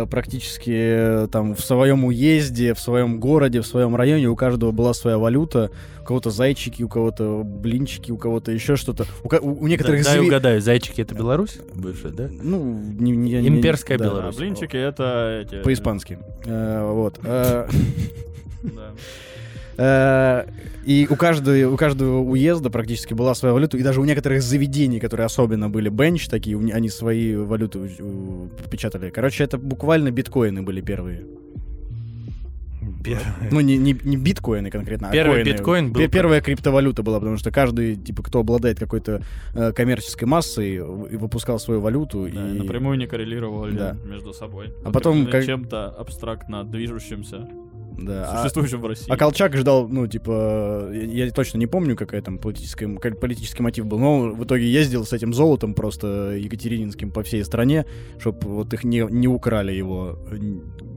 практически 0.09 0.71
э, 0.73 1.27
там 1.31 1.55
в 1.55 1.61
своем 1.61 2.03
уезде, 2.05 2.73
в 2.73 2.79
своем 2.79 3.19
городе, 3.19 3.61
в 3.61 3.67
своем 3.67 3.95
районе 3.95 4.27
у 4.27 4.35
каждого 4.35 4.71
была 4.71 4.93
своя 4.93 5.17
валюта. 5.17 5.69
У 6.01 6.05
кого-то 6.05 6.31
зайчики, 6.31 6.83
у 6.83 6.89
кого-то 6.89 7.43
блинчики, 7.45 8.11
у 8.11 8.17
кого-то 8.17 8.51
еще 8.51 8.75
что-то. 8.75 9.05
У, 9.23 9.27
у- 9.33 9.61
у 9.63 9.67
некоторых 9.67 10.03
Дай 10.03 10.17
зви- 10.19 10.25
угадаю, 10.27 10.61
зайчики 10.61 10.99
это 11.01 11.15
Беларусь? 11.15 11.59
Бывшая, 11.75 12.11
да? 12.11 12.29
Ну, 12.29 12.63
не, 12.99 13.11
не- 13.11 13.41
не- 13.41 13.47
Имперская 13.47 13.97
да. 13.97 14.05
А 14.05 14.09
Беларусь. 14.09 14.35
блинчики 14.35 14.75
это 14.75 15.45
эти... 15.47 15.61
По-испански. 15.63 16.19
Э, 16.45 16.89
вот. 16.91 17.19
Э, 17.25 17.67
Да. 18.63 18.91
Э, 19.77 20.45
И 20.85 21.07
у 21.09 21.15
каждого, 21.15 21.55
у 21.73 21.77
каждого 21.77 22.19
уезда 22.19 22.69
практически 22.69 23.13
была 23.13 23.33
своя 23.35 23.53
валюта, 23.53 23.77
и 23.77 23.83
даже 23.83 24.01
у 24.01 24.05
некоторых 24.05 24.41
заведений, 24.41 24.99
которые 24.99 25.25
особенно 25.25 25.69
были 25.69 25.89
бенч 25.89 26.27
такие, 26.27 26.57
они 26.57 26.89
свои 26.89 27.35
валюты 27.35 27.79
печатали. 28.69 29.09
Короче, 29.09 29.43
это 29.45 29.57
буквально 29.57 30.11
биткоины 30.11 30.61
были 30.61 30.81
первые. 30.81 31.23
Ну, 33.51 33.59
не, 33.61 33.77
не, 33.77 33.93
не 34.03 34.17
биткоины 34.17 34.69
конкретно, 34.69 35.09
а 35.09 35.11
Первый 35.11 35.43
коины. 35.43 35.49
биткоин 35.53 35.91
был 35.91 36.01
Пе- 36.01 36.07
Первая 36.07 36.41
криптовалюта 36.41 37.03
была, 37.03 37.19
потому 37.19 37.37
что 37.37 37.51
каждый, 37.51 37.95
типа, 37.97 38.23
кто 38.23 38.39
обладает 38.39 38.79
какой-то 38.79 39.21
э, 39.53 39.71
коммерческой 39.73 40.23
массой, 40.25 40.75
и 40.75 40.79
выпускал 40.79 41.59
свою 41.59 41.81
валюту. 41.81 42.29
Да, 42.33 42.49
и... 42.49 42.57
напрямую 42.59 42.97
не 42.97 43.05
коррелировали 43.07 43.75
Да. 43.77 43.97
между 44.05 44.33
собой. 44.33 44.73
А 44.85 44.91
потом 44.91 45.27
как- 45.27 45.45
чем-то 45.45 45.87
абстрактно 45.89 46.63
движущимся, 46.63 47.47
Да, 47.97 48.31
а- 48.31 48.37
существующим 48.41 48.81
в 48.81 48.85
России. 48.85 49.05
А 49.09 49.17
Колчак 49.17 49.55
ждал, 49.55 49.87
ну, 49.87 50.07
типа, 50.07 50.89
я, 50.93 51.25
я 51.25 51.31
точно 51.31 51.57
не 51.59 51.67
помню, 51.67 51.95
какая 51.95 52.21
там 52.21 52.37
политическая, 52.37 52.85
м- 52.85 52.97
политический 52.97 53.61
мотив 53.63 53.85
был, 53.85 53.99
но 53.99 54.31
в 54.31 54.43
итоге 54.43 54.69
ездил 54.71 55.05
с 55.05 55.13
этим 55.13 55.33
золотом 55.33 55.73
просто 55.73 56.35
Екатерининским 56.37 57.11
по 57.11 57.21
всей 57.23 57.43
стране, 57.45 57.85
чтобы 58.19 58.39
вот 58.49 58.73
их 58.73 58.83
не, 58.83 59.05
не 59.09 59.27
украли 59.27 59.71
его, 59.73 60.17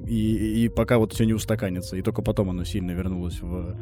и, 0.07 0.65
и 0.65 0.69
пока 0.69 0.99
вот 0.99 1.13
все 1.13 1.25
не 1.25 1.35
устаканится, 1.35 1.97
и 1.97 2.03
только 2.03 2.23
потом 2.23 2.51
оно 2.51 2.65
сильно 2.65 2.93
вернулось 2.93 3.41
в, 3.43 3.77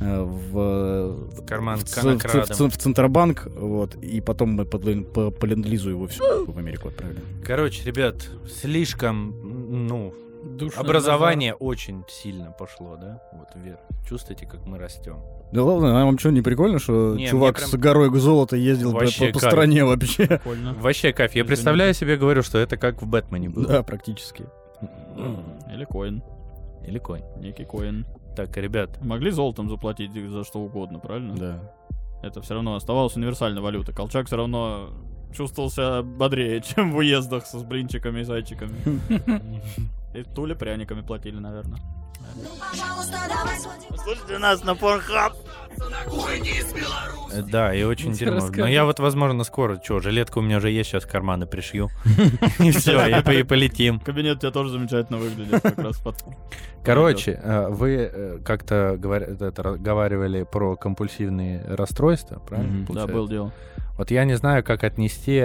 э, 0.00 0.22
в, 0.22 1.44
Карман 1.46 1.78
в, 1.78 1.84
ц- 1.84 2.00
в, 2.00 2.04
конокрадом. 2.04 2.56
ц- 2.56 2.68
в 2.68 2.76
Центробанк, 2.76 3.48
вот, 3.56 3.94
и 3.96 4.20
потом 4.20 4.50
мы 4.50 4.64
по, 4.64 4.76
len- 4.76 5.04
по, 5.04 5.30
по 5.30 5.46
ленд-лизу 5.46 5.90
его 5.90 6.06
все 6.06 6.44
в 6.44 6.58
Америку 6.58 6.88
отправили. 6.88 7.20
Короче, 7.44 7.84
ребят, 7.84 8.28
слишком, 8.60 9.34
ну, 9.86 10.12
Душно 10.46 10.80
образование 10.80 11.54
очень 11.54 12.04
сильно 12.08 12.50
пошло, 12.52 12.96
да? 12.96 13.20
Вот 13.32 13.48
вверх. 13.56 13.80
Чувствуете, 14.08 14.46
как 14.46 14.64
мы 14.66 14.78
растем? 14.78 15.18
Да 15.52 15.62
ладно, 15.64 16.00
а 16.00 16.04
вам 16.04 16.18
что, 16.18 16.30
не 16.30 16.42
прикольно, 16.42 16.78
что 16.78 17.14
Не, 17.16 17.26
чувак 17.28 17.58
мне 17.58 17.66
с 17.66 17.70
прям- 17.70 17.80
горой 17.80 18.18
золота 18.18 18.56
ездил 18.56 18.92
по, 18.92 19.00
Вообще 19.00 19.26
по- 19.28 19.34
по 19.34 19.38
кайф. 19.40 19.52
стране 19.52 19.84
вообще? 19.84 20.26
Прикольно. 20.26 20.74
Вообще 20.74 21.12
кайф. 21.12 21.30
Я 21.32 21.42
Извините. 21.42 21.48
представляю 21.48 21.94
себе, 21.94 22.16
говорю, 22.16 22.42
что 22.42 22.58
это 22.58 22.76
как 22.76 23.02
в 23.02 23.06
Бэтмене 23.06 23.48
было. 23.48 23.66
Да, 23.66 23.82
практически. 23.82 24.44
Или 25.72 25.84
коин. 25.84 26.22
Или 26.86 26.98
конь. 26.98 27.22
Некий 27.38 27.64
коин. 27.64 28.06
Так, 28.36 28.56
ребят, 28.56 29.02
Могли 29.02 29.30
золотом 29.30 29.68
заплатить 29.70 30.12
за 30.30 30.44
что 30.44 30.60
угодно, 30.60 30.98
правильно? 30.98 31.34
Да. 31.36 31.72
Это 32.22 32.40
все 32.42 32.54
равно 32.54 32.74
оставалась 32.74 33.16
универсальной 33.16 33.62
валютой. 33.62 33.94
Колчак 33.94 34.26
все 34.26 34.36
равно 34.36 34.90
чувствовал 35.34 35.70
себя 35.70 36.02
бодрее, 36.02 36.60
чем 36.74 36.92
в 36.92 36.96
уездах 36.96 37.46
с 37.46 37.54
блинчиками 37.62 38.20
и 38.20 38.24
зайчиками. 38.24 38.74
И 40.16 40.22
тули 40.22 40.54
пряниками 40.54 41.02
платили, 41.02 41.36
наверное. 41.36 41.78
Слушайте 44.02 44.38
нас 44.38 44.64
на 44.64 44.74
Порнхаб. 44.74 45.34
Э, 47.32 47.42
да, 47.42 47.74
и 47.74 47.82
очень 47.82 48.12
дерьмо. 48.12 48.36
Но 48.36 48.40
рассказывай. 48.40 48.72
я 48.72 48.86
вот, 48.86 48.98
возможно, 48.98 49.44
скоро, 49.44 49.78
что, 49.82 50.00
жилетка 50.00 50.38
у 50.38 50.40
меня 50.40 50.56
уже 50.56 50.70
есть, 50.70 50.88
сейчас 50.88 51.04
в 51.04 51.10
карманы 51.10 51.46
пришью. 51.46 51.90
И 52.58 52.70
все, 52.70 53.06
и 53.06 53.22
по- 53.22 53.30
и 53.30 53.42
полетим. 53.42 54.00
Кабинет 54.00 54.38
у 54.38 54.40
тебя 54.40 54.52
тоже 54.52 54.70
замечательно 54.70 55.18
выглядит, 55.18 55.60
как 55.60 55.78
раз 55.78 55.98
под... 55.98 56.16
Короче, 56.82 57.38
э, 57.42 57.68
вы 57.68 58.10
э, 58.10 58.38
как-то 58.42 58.98
разговаривали 59.56 60.44
про 60.44 60.76
компульсивные 60.76 61.62
расстройства, 61.66 62.38
правильно? 62.38 62.86
Да, 62.88 63.06
был 63.06 63.28
дело. 63.28 63.52
Вот 63.98 64.10
я 64.10 64.24
не 64.24 64.34
знаю, 64.34 64.64
как 64.64 64.82
отнести 64.82 65.42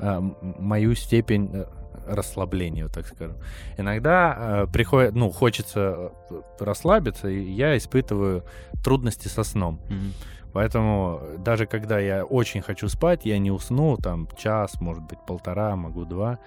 мою 0.00 0.94
степень 0.94 1.66
расслабления, 2.06 2.84
вот 2.84 2.92
так 2.92 3.06
скажем. 3.06 3.36
Иногда 3.78 4.36
э, 4.36 4.66
приходит, 4.72 5.14
ну, 5.14 5.30
хочется 5.30 6.12
э, 6.30 6.40
расслабиться, 6.60 7.28
и 7.28 7.40
я 7.40 7.76
испытываю 7.76 8.44
трудности 8.82 9.28
со 9.28 9.44
сном. 9.44 9.80
Поэтому 10.52 11.22
даже 11.38 11.66
когда 11.66 11.98
я 11.98 12.24
очень 12.24 12.60
хочу 12.60 12.88
спать, 12.88 13.24
я 13.24 13.38
не 13.38 13.50
усну, 13.50 13.96
там, 13.96 14.28
час, 14.36 14.80
может 14.80 15.02
быть, 15.02 15.18
полтора, 15.26 15.76
могу 15.76 16.04
два. 16.04 16.38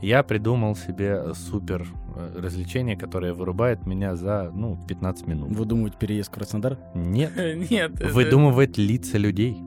Я 0.00 0.22
придумал 0.22 0.76
себе 0.76 1.34
супер 1.34 1.86
э, 2.16 2.40
развлечение, 2.40 2.96
которое 2.96 3.34
вырубает 3.34 3.86
меня 3.86 4.16
за, 4.16 4.50
ну, 4.54 4.78
15 4.88 5.26
минут. 5.26 5.54
Вы 5.54 5.66
думаете, 5.66 5.98
переезд 5.98 6.30
в 6.30 6.32
Краснодар? 6.32 6.78
Нет. 6.94 7.32
Нет. 7.70 8.00
Выдумывает 8.00 8.78
лица 8.78 9.18
людей. 9.18 9.58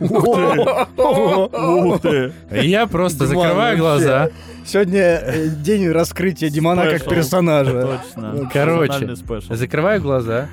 Ух 0.00 2.00
ты! 2.00 2.32
Я 2.50 2.86
просто 2.86 3.26
Диман, 3.26 3.42
закрываю 3.42 3.78
глаза. 3.78 4.30
Сегодня 4.64 5.00
э, 5.00 5.48
день 5.48 5.90
раскрытия 5.90 6.50
Димана 6.50 6.84
как 6.84 7.04
персонажа. 7.04 8.00
Точно. 8.14 8.50
Короче. 8.52 9.14
Закрываю 9.50 10.00
глаза, 10.00 10.48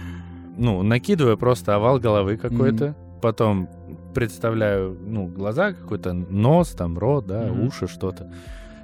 ну, 0.57 0.81
накидываю 0.83 1.37
просто 1.37 1.75
овал 1.75 1.99
головы 1.99 2.37
какой-то, 2.37 2.95
потом 3.21 3.69
представляю, 4.13 4.97
ну, 4.99 5.27
глаза 5.27 5.73
какой-то, 5.73 6.13
нос, 6.13 6.69
там, 6.69 6.97
рот, 6.97 7.27
да, 7.27 7.51
уши, 7.51 7.87
что-то. 7.87 8.31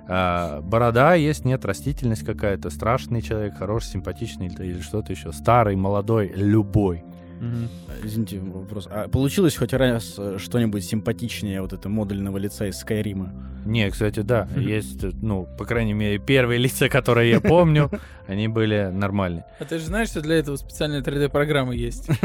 А, 0.07 0.61
борода 0.61 1.15
есть, 1.15 1.45
нет, 1.45 1.65
растительность 1.65 2.25
какая-то, 2.25 2.69
страшный 2.69 3.21
человек, 3.21 3.57
хороший, 3.57 3.87
симпатичный 3.87 4.47
или, 4.47 4.63
или 4.63 4.81
что-то 4.81 5.11
еще, 5.11 5.31
старый, 5.31 5.75
молодой, 5.75 6.31
любой. 6.35 7.03
Мгм. 7.43 7.69
Извините, 8.03 8.39
вопрос. 8.39 8.87
А 8.89 9.07
получилось 9.09 9.55
хоть 9.57 9.73
раз 9.73 10.15
э, 10.17 10.37
что-нибудь 10.39 10.85
симпатичнее 10.85 11.61
вот 11.61 11.73
это 11.73 11.89
модульного 11.89 12.37
лица 12.37 12.67
из 12.67 12.77
Скайрима? 12.77 13.33
Не, 13.65 13.89
кстати, 13.91 14.21
да, 14.21 14.47
есть, 14.55 15.03
ну, 15.21 15.47
по 15.57 15.65
крайней 15.65 15.93
мере, 15.93 16.19
первые 16.19 16.57
лица, 16.59 16.87
которые 16.89 17.31
я 17.31 17.41
помню, 17.41 17.91
они 18.27 18.47
были 18.47 18.89
нормальные. 18.93 19.45
А 19.59 19.65
ты 19.65 19.77
же 19.79 19.85
знаешь, 19.85 20.07
что 20.09 20.21
для 20.21 20.35
этого 20.37 20.55
специальная 20.55 21.01
3D-программа 21.01 21.73
есть? 21.73 22.07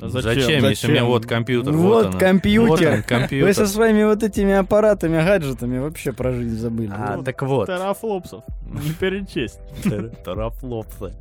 Зачем, 0.00 0.34
Зачем? 0.34 0.64
если 0.68 0.88
у 0.88 0.90
меня 0.90 1.04
вот 1.04 1.24
компьютер, 1.24 1.72
вот, 1.72 2.04
Вот 2.04 2.06
она. 2.14 2.18
компьютер. 2.18 2.68
Вот 2.70 2.80
он, 2.82 2.90
Вы 2.96 3.02
со 3.02 3.08
компьютер. 3.08 3.66
своими 3.68 4.04
вот 4.04 4.22
этими 4.22 4.52
аппаратами, 4.52 5.16
гаджетами 5.16 5.78
вообще 5.78 6.12
про 6.12 6.32
жизнь 6.32 6.56
забыли. 6.58 6.92
А, 6.94 7.16
Вот. 7.16 7.24
так 7.24 7.40
вот. 7.42 7.66
Терафлопсов. 7.68 8.44
Не 8.66 8.90
перечесть. 8.92 9.60
Тарафлопсы. 10.24 11.12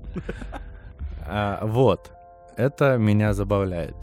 А, 1.25 1.65
Вот. 1.65 2.11
Это 2.57 2.97
меня 2.97 3.33
забавляет. 3.33 3.95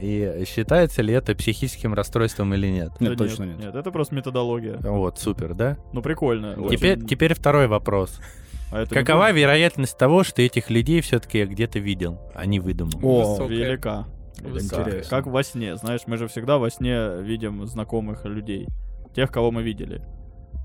И 0.00 0.44
считается 0.46 1.00
ли 1.02 1.14
это 1.14 1.34
психическим 1.34 1.94
расстройством 1.94 2.52
или 2.54 2.66
нет? 2.66 2.92
Нет, 3.00 3.16
Да 3.16 3.24
точно 3.24 3.44
нет. 3.44 3.58
Нет, 3.58 3.74
это 3.74 3.90
просто 3.90 4.14
методология. 4.14 4.76
Вот, 4.78 5.18
супер, 5.18 5.54
да? 5.54 5.78
Ну, 5.92 6.02
прикольно. 6.02 6.54
Теперь, 6.70 6.98
Очень. 6.98 7.06
теперь 7.06 7.34
второй 7.34 7.66
вопрос. 7.66 8.20
А 8.72 8.80
это 8.80 8.92
Какова 8.92 9.30
вероятность 9.30 9.96
того, 9.96 10.24
что 10.24 10.42
этих 10.42 10.70
людей 10.70 11.00
все-таки 11.00 11.38
я 11.38 11.46
где-то 11.46 11.78
видел, 11.78 12.18
а 12.34 12.46
не 12.46 12.58
выдумал? 12.58 12.98
О, 13.00 13.30
Высокая. 13.30 13.56
Велика. 13.56 14.06
Интересно. 14.40 15.08
Как 15.08 15.26
во 15.26 15.44
сне. 15.44 15.76
Знаешь, 15.76 16.00
мы 16.06 16.16
же 16.16 16.26
всегда 16.26 16.58
во 16.58 16.68
сне 16.68 17.20
видим 17.20 17.64
знакомых 17.66 18.24
людей. 18.24 18.66
Тех, 19.14 19.30
кого 19.30 19.52
мы 19.52 19.62
видели. 19.62 20.02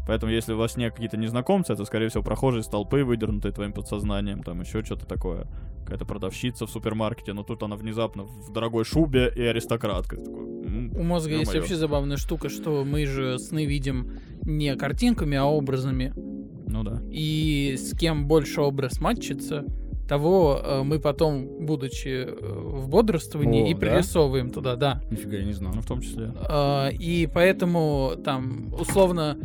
Поэтому, 0.07 0.31
если 0.31 0.53
во 0.53 0.67
сне 0.67 0.89
какие-то 0.89 1.15
незнакомцы, 1.17 1.73
это, 1.73 1.85
скорее 1.85 2.09
всего, 2.09 2.23
прохожие 2.23 2.63
с 2.63 2.67
толпы, 2.67 3.03
выдернутые 3.03 3.51
твоим 3.51 3.71
подсознанием, 3.71 4.41
там 4.41 4.61
еще 4.61 4.83
что-то 4.83 5.05
такое. 5.05 5.45
Какая-то 5.83 6.05
продавщица 6.05 6.65
в 6.65 6.69
супермаркете, 6.69 7.33
но 7.33 7.43
тут 7.43 7.63
она 7.63 7.75
внезапно 7.75 8.23
в 8.23 8.51
дорогой 8.51 8.85
шубе 8.85 9.31
и 9.35 9.41
аристократка. 9.41 10.17
Такой, 10.17 10.45
«М, 10.45 10.93
У 10.95 11.03
мозга 11.03 11.31
есть 11.33 11.45
ё-моё». 11.51 11.61
вообще 11.61 11.75
забавная 11.75 12.17
штука, 12.17 12.49
что 12.49 12.83
мы 12.85 13.05
же 13.05 13.39
сны 13.39 13.65
видим 13.65 14.13
не 14.43 14.75
картинками, 14.75 15.37
а 15.37 15.45
образами. 15.45 16.13
Ну 16.67 16.83
да. 16.83 17.01
И 17.09 17.75
с 17.77 17.97
кем 17.97 18.27
больше 18.27 18.61
образ 18.61 19.01
матчится, 19.01 19.65
того 20.07 20.59
э, 20.63 20.83
мы 20.83 20.99
потом, 20.99 21.65
будучи 21.65 22.25
э, 22.27 22.35
в 22.39 22.87
бодрствовании, 22.89 23.63
О, 23.63 23.67
и 23.69 23.73
да? 23.73 23.79
пририсовываем 23.79 24.49
туда, 24.49 24.75
да. 24.75 25.01
Нифига, 25.09 25.37
я 25.37 25.43
не 25.45 25.53
знал. 25.53 25.73
Ну, 25.73 25.81
в 25.81 25.85
том 25.85 26.01
числе. 26.01 26.33
А, 26.35 26.89
И 26.89 27.27
поэтому 27.33 28.13
там 28.23 28.73
условно 28.73 29.37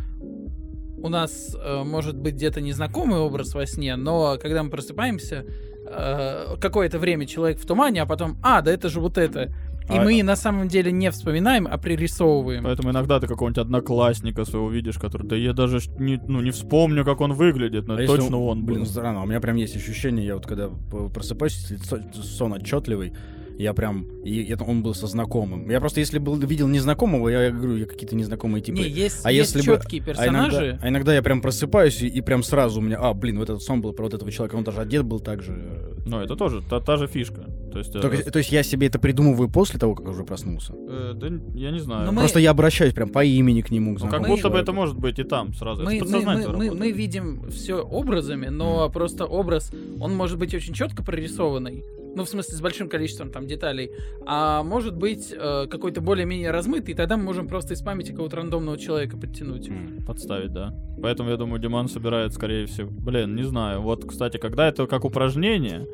у 0.99 1.09
нас 1.09 1.55
э, 1.57 1.83
может 1.83 2.17
быть 2.17 2.35
где-то 2.35 2.59
незнакомый 2.59 3.19
образ 3.19 3.53
во 3.53 3.65
сне, 3.65 3.95
но 3.95 4.37
когда 4.41 4.63
мы 4.63 4.69
просыпаемся, 4.69 5.45
э, 5.89 6.55
какое-то 6.59 6.99
время 6.99 7.25
человек 7.25 7.59
в 7.59 7.65
тумане, 7.65 8.01
а 8.01 8.05
потом, 8.05 8.37
а, 8.43 8.61
да 8.61 8.71
это 8.71 8.89
же 8.89 8.99
вот 8.99 9.17
это. 9.17 9.51
И 9.89 9.97
А- 9.97 10.03
мы 10.03 10.21
на 10.21 10.35
самом 10.35 10.67
деле 10.67 10.91
не 10.91 11.09
вспоминаем, 11.11 11.65
а 11.65 11.77
пририсовываем. 11.77 12.65
Поэтому 12.65 12.91
иногда 12.91 13.21
ты 13.21 13.27
какого-нибудь 13.27 13.59
одноклассника 13.61 14.43
своего 14.43 14.69
видишь, 14.69 14.97
который, 14.97 15.25
да 15.25 15.35
я 15.37 15.53
даже 15.53 15.79
не, 15.97 16.19
ну, 16.27 16.41
не 16.41 16.51
вспомню, 16.51 17.05
как 17.05 17.21
он 17.21 17.31
выглядит, 17.33 17.87
но 17.87 17.93
А 17.93 18.01
это 18.01 18.03
если 18.11 18.17
точно 18.23 18.37
он, 18.41 18.65
Блин, 18.65 18.79
был. 18.79 18.85
странно, 18.85 19.23
у 19.23 19.25
меня 19.25 19.39
прям 19.39 19.55
есть 19.55 19.77
ощущение, 19.77 20.25
я 20.25 20.35
вот 20.35 20.45
когда 20.45 20.69
просыпаюсь, 21.13 21.71
лицо- 21.71 22.01
сон 22.21 22.51
отчетливый, 22.53 23.13
я 23.57 23.73
прям, 23.73 24.05
и 24.23 24.43
это 24.45 24.63
он 24.63 24.83
был 24.83 24.93
со 24.93 25.07
знакомым. 25.07 25.69
Я 25.69 25.79
просто, 25.79 25.99
если 25.99 26.19
был 26.19 26.35
видел 26.37 26.67
незнакомого, 26.67 27.29
я 27.29 27.49
говорю, 27.51 27.77
я 27.77 27.85
какие-то 27.85 28.15
незнакомые 28.15 28.61
типы. 28.61 28.79
не, 28.79 28.87
есть, 28.89 29.21
а 29.25 29.31
есть 29.31 29.55
если 29.55 29.69
бы- 29.69 29.77
четкие 29.77 30.01
А 30.01 30.27
иногда, 30.27 30.49
персонажи. 30.59 30.79
а 30.81 30.89
иногда 30.89 31.15
я 31.15 31.21
прям 31.21 31.41
просыпаюсь, 31.41 32.01
и, 32.01 32.07
и 32.07 32.21
прям 32.21 32.43
сразу 32.43 32.79
у 32.79 32.83
меня, 32.83 32.97
а, 32.99 33.13
блин, 33.13 33.39
вот 33.39 33.49
этот 33.49 33.63
сон 33.63 33.81
был 33.81 33.93
про 33.93 34.03
вот 34.03 34.13
этого 34.13 34.31
человека, 34.31 34.55
он 34.55 34.63
даже 34.63 34.79
одет 34.81 35.03
был 35.05 35.19
так 35.19 35.41
же. 35.41 35.95
Ну, 36.05 36.19
это 36.19 36.35
тоже 36.35 36.61
та, 36.69 36.79
та 36.79 36.97
же 36.97 37.07
фишка. 37.07 37.41
То 37.71 37.79
есть, 37.79 37.95
э, 37.95 37.99
Только- 37.99 38.31
то 38.31 38.37
есть 38.39 38.51
я 38.51 38.63
себе 38.63 38.87
это 38.87 38.99
придумываю 38.99 39.49
после 39.49 39.79
того, 39.79 39.95
как 39.95 40.07
уже 40.07 40.23
проснулся. 40.23 40.73
э, 40.73 41.13
да, 41.15 41.27
я 41.55 41.71
не 41.71 41.79
знаю. 41.79 42.05
Но 42.05 42.11
мы- 42.11 42.21
Просто 42.21 42.39
я 42.39 42.51
обращаюсь 42.51 42.93
прям 42.93 43.09
по 43.09 43.23
имени 43.23 43.61
к 43.61 43.71
нему, 43.71 43.91
к 43.95 43.99
Ну, 43.99 44.05
как 44.05 44.09
знакомому 44.09 44.35
будто 44.35 44.49
бы 44.49 44.57
это 44.59 44.71
может 44.73 44.97
быть 44.97 45.19
и 45.19 45.23
там 45.23 45.53
сразу. 45.53 45.83
Мы, 45.83 45.97
это 45.97 46.05
мы, 46.05 46.21
мы, 46.21 46.47
мы, 46.57 46.75
мы 46.75 46.91
видим 46.91 47.49
все 47.49 47.75
образами, 47.81 48.47
но 48.47 48.89
просто 48.89 49.25
образ, 49.25 49.71
он 49.99 50.15
может 50.15 50.37
быть 50.37 50.53
очень 50.53 50.73
четко 50.73 51.03
прорисованный, 51.03 51.83
ну, 52.17 52.23
в 52.25 52.29
смысле, 52.29 52.57
с 52.57 52.61
большим 52.61 52.89
количеством 52.89 53.29
там 53.31 53.45
деталей, 53.47 53.91
а 54.25 54.63
может 54.63 54.97
быть 54.97 55.31
э, 55.31 55.67
какой-то 55.69 56.01
более-менее 56.01 56.51
размытый, 56.51 56.93
и 56.93 56.97
тогда 56.97 57.15
мы 57.15 57.23
можем 57.23 57.47
просто 57.47 57.73
из 57.75 57.81
памяти 57.81 58.11
какого-то 58.11 58.35
рандомного 58.37 58.77
человека 58.77 59.17
подтянуть. 59.17 59.69
Подставить, 60.05 60.51
да. 60.51 60.73
Поэтому, 61.01 61.29
я 61.29 61.37
думаю, 61.37 61.59
Диман 61.61 61.87
собирает, 61.87 62.33
скорее 62.33 62.65
всего... 62.65 62.89
Блин, 62.89 63.35
не 63.35 63.43
знаю. 63.43 63.81
Вот, 63.81 64.03
кстати, 64.05 64.37
когда 64.37 64.67
это 64.67 64.87
как 64.87 65.05
упражнение, 65.05 65.87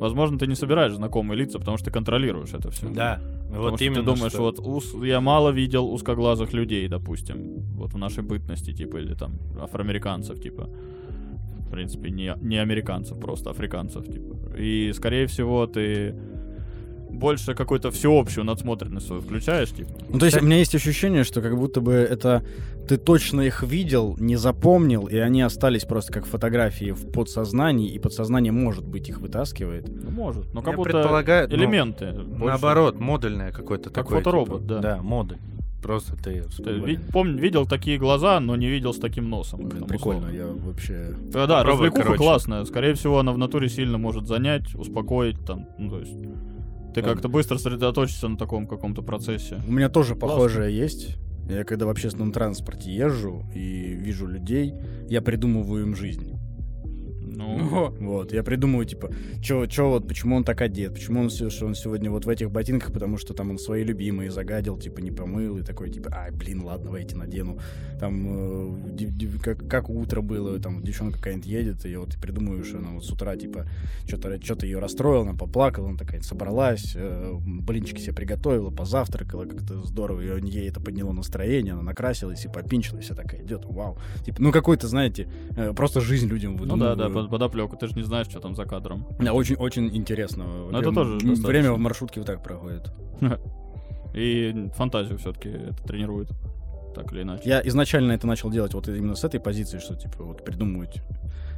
возможно, 0.00 0.38
ты 0.38 0.46
не 0.46 0.54
собираешь 0.56 0.92
знакомые 0.94 1.38
лица, 1.38 1.58
потому 1.58 1.76
что 1.76 1.86
ты 1.86 1.90
контролируешь 1.92 2.52
это 2.54 2.70
все. 2.70 2.88
Да, 2.88 3.20
Потому 3.46 3.62
вот 3.70 3.74
что 3.76 3.84
именно. 3.84 4.00
ты 4.00 4.06
думаешь, 4.06 4.32
что- 4.32 4.42
вот 4.42 4.58
ус- 4.58 4.94
я 5.02 5.20
мало 5.20 5.50
видел 5.50 5.86
узкоглазых 5.92 6.52
людей, 6.52 6.88
допустим, 6.88 7.62
вот 7.76 7.92
в 7.92 7.98
нашей 7.98 8.22
бытности, 8.24 8.72
типа, 8.72 8.96
или 8.98 9.14
там 9.14 9.38
афроамериканцев, 9.60 10.40
типа. 10.40 10.68
В 11.68 11.70
принципе, 11.70 12.10
не, 12.10 12.34
не 12.40 12.56
американцев, 12.56 13.18
просто 13.20 13.50
африканцев, 13.50 14.06
типа. 14.06 14.56
И, 14.56 14.90
скорее 14.94 15.26
всего, 15.26 15.66
ты 15.66 16.14
больше 17.10 17.54
какую-то 17.54 17.90
всеобщую 17.90 18.44
надсмотренность 18.44 19.06
свою 19.06 19.20
включаешь, 19.22 19.70
типа. 19.70 19.90
Ну, 20.08 20.18
то 20.18 20.26
есть 20.26 20.40
у 20.40 20.44
меня 20.44 20.58
есть 20.58 20.74
ощущение, 20.74 21.24
что 21.24 21.40
как 21.42 21.56
будто 21.56 21.80
бы 21.80 21.92
это 21.92 22.42
ты 22.88 22.96
точно 22.96 23.42
их 23.42 23.62
видел, 23.62 24.16
не 24.18 24.36
запомнил, 24.36 25.06
и 25.06 25.16
они 25.16 25.42
остались 25.42 25.84
просто 25.84 26.12
как 26.12 26.24
фотографии 26.26 26.92
в 26.92 27.10
подсознании, 27.12 27.90
и 27.90 27.98
подсознание, 27.98 28.52
может 28.52 28.86
быть, 28.86 29.08
их 29.10 29.20
вытаскивает. 29.20 29.88
Ну, 29.88 30.10
может. 30.10 30.52
Но 30.54 30.62
как 30.62 30.72
Я 30.72 30.76
будто 30.78 30.90
предполагаю, 30.90 31.48
ну, 31.50 31.54
элементы. 31.56 32.12
больше. 32.12 32.44
Наоборот, 32.46 32.98
модульное 32.98 33.52
какое-то 33.52 33.90
Как 33.90 34.04
такое. 34.04 34.18
фоторобот, 34.18 34.62
типа. 34.62 34.74
да. 34.74 34.80
Да, 34.80 35.02
модуль. 35.02 35.36
Просто 35.82 36.16
ты... 36.16 36.42
Ты 36.42 36.72
ви- 36.80 36.98
помню, 37.12 37.38
видел 37.38 37.66
такие 37.66 37.98
глаза, 37.98 38.40
но 38.40 38.56
не 38.56 38.68
видел 38.68 38.92
с 38.92 38.98
таким 38.98 39.30
носом. 39.30 39.68
Блин, 39.68 39.84
прикольно, 39.84 40.28
условно. 40.28 40.36
я 40.36 40.46
вообще... 40.46 41.14
Да, 41.32 41.46
да, 41.46 41.62
развлекуха 41.62 42.02
короче. 42.02 42.18
классная. 42.18 42.64
Скорее 42.64 42.94
всего, 42.94 43.18
она 43.18 43.32
в 43.32 43.38
натуре 43.38 43.68
сильно 43.68 43.96
может 43.98 44.26
занять, 44.26 44.74
успокоить 44.74 45.38
там. 45.46 45.68
Ну, 45.78 45.90
то 45.90 46.00
есть 46.00 46.16
ты 46.94 47.02
как-то 47.02 47.28
быстро 47.28 47.58
сосредоточишься 47.58 48.28
на 48.28 48.36
таком 48.36 48.66
каком-то 48.66 49.02
процессе. 49.02 49.60
У 49.66 49.72
меня 49.72 49.88
тоже 49.88 50.14
Классно. 50.14 50.36
похожее 50.36 50.76
есть. 50.76 51.16
Я 51.48 51.64
когда 51.64 51.86
в 51.86 51.90
общественном 51.90 52.32
транспорте 52.32 52.92
езжу 52.92 53.44
и 53.54 53.94
вижу 53.94 54.26
людей, 54.26 54.74
я 55.08 55.22
придумываю 55.22 55.86
им 55.86 55.96
жизнь. 55.96 56.37
Ну, 57.38 57.94
Вот, 58.00 58.32
я 58.32 58.42
придумываю, 58.42 58.84
типа, 58.84 59.10
чё, 59.40 59.66
чё 59.66 59.88
вот, 59.90 60.08
почему 60.08 60.36
он 60.36 60.44
так 60.44 60.60
одет, 60.60 60.94
почему 60.94 61.20
он, 61.20 61.30
что 61.30 61.66
он 61.66 61.74
сегодня 61.74 62.10
вот 62.10 62.24
в 62.24 62.28
этих 62.28 62.50
ботинках, 62.50 62.92
потому 62.92 63.16
что 63.16 63.32
там 63.34 63.50
он 63.50 63.58
свои 63.58 63.84
любимые 63.84 64.30
загадил, 64.30 64.76
типа, 64.76 65.00
не 65.00 65.10
помыл, 65.10 65.58
и 65.58 65.62
такой, 65.62 65.90
типа, 65.90 66.10
ай, 66.12 66.30
блин, 66.32 66.62
ладно, 66.64 66.96
эти 66.96 67.14
надену. 67.14 67.58
Там, 68.00 68.26
э, 68.26 68.90
дев- 68.92 69.16
дев- 69.16 69.42
как, 69.42 69.68
как 69.68 69.88
утро 69.90 70.20
было, 70.20 70.58
там, 70.58 70.82
девчонка 70.82 71.18
какая-нибудь 71.18 71.46
едет, 71.46 71.86
и 71.86 71.96
вот 71.96 72.16
придумываю, 72.20 72.64
что 72.64 72.78
она 72.78 72.90
вот 72.90 73.04
с 73.04 73.10
утра, 73.10 73.36
типа, 73.36 73.66
что-то 74.06 74.38
что 74.42 74.66
ее 74.66 74.78
расстроила, 74.78 75.22
она 75.22 75.34
поплакала, 75.34 75.88
она 75.88 75.98
такая 75.98 76.20
собралась, 76.22 76.92
э, 76.96 77.32
блинчики 77.40 78.00
себе 78.00 78.14
приготовила, 78.14 78.70
позавтракала, 78.70 79.44
как-то 79.44 79.82
здорово, 79.84 80.20
и 80.20 80.48
ей 80.48 80.68
это 80.68 80.80
подняло 80.80 81.12
настроение, 81.12 81.74
она 81.74 81.82
накрасилась 81.82 82.44
и 82.44 82.48
попинчилась, 82.48 83.10
и 83.10 83.14
такая 83.14 83.42
идет, 83.42 83.64
вау. 83.64 83.96
Типа, 84.24 84.42
ну, 84.42 84.52
какой-то, 84.52 84.88
знаете, 84.88 85.28
э, 85.56 85.72
просто 85.72 86.00
жизнь 86.00 86.26
людям 86.26 86.56
ну 86.56 86.76
да, 86.76 86.94
да, 86.94 87.08
выдумываю. 87.08 87.27
Под, 87.28 87.40
подоплеку. 87.40 87.76
Ты 87.76 87.86
же 87.86 87.94
не 87.94 88.02
знаешь, 88.02 88.26
что 88.28 88.40
там 88.40 88.54
за 88.54 88.64
кадром. 88.64 89.06
Да, 89.18 89.32
очень, 89.32 89.56
очень 89.56 89.94
интересно. 89.96 90.44
Ну, 90.44 90.78
это 90.78 90.92
тоже 90.92 91.14
достаточно. 91.14 91.48
Время 91.48 91.72
в 91.72 91.78
маршрутке 91.78 92.20
вот 92.20 92.26
так 92.26 92.42
проходит. 92.42 92.92
И 94.14 94.70
фантазию 94.74 95.18
все-таки 95.18 95.50
это 95.50 95.82
тренирует. 95.84 96.30
Так 96.94 97.12
или 97.12 97.22
иначе. 97.22 97.42
Я 97.44 97.60
изначально 97.68 98.12
это 98.12 98.26
начал 98.26 98.50
делать 98.50 98.74
вот 98.74 98.88
именно 98.88 99.14
с 99.14 99.22
этой 99.22 99.38
позиции, 99.38 99.78
что 99.78 99.94
типа 99.94 100.24
вот 100.24 100.44
придумывать 100.44 101.02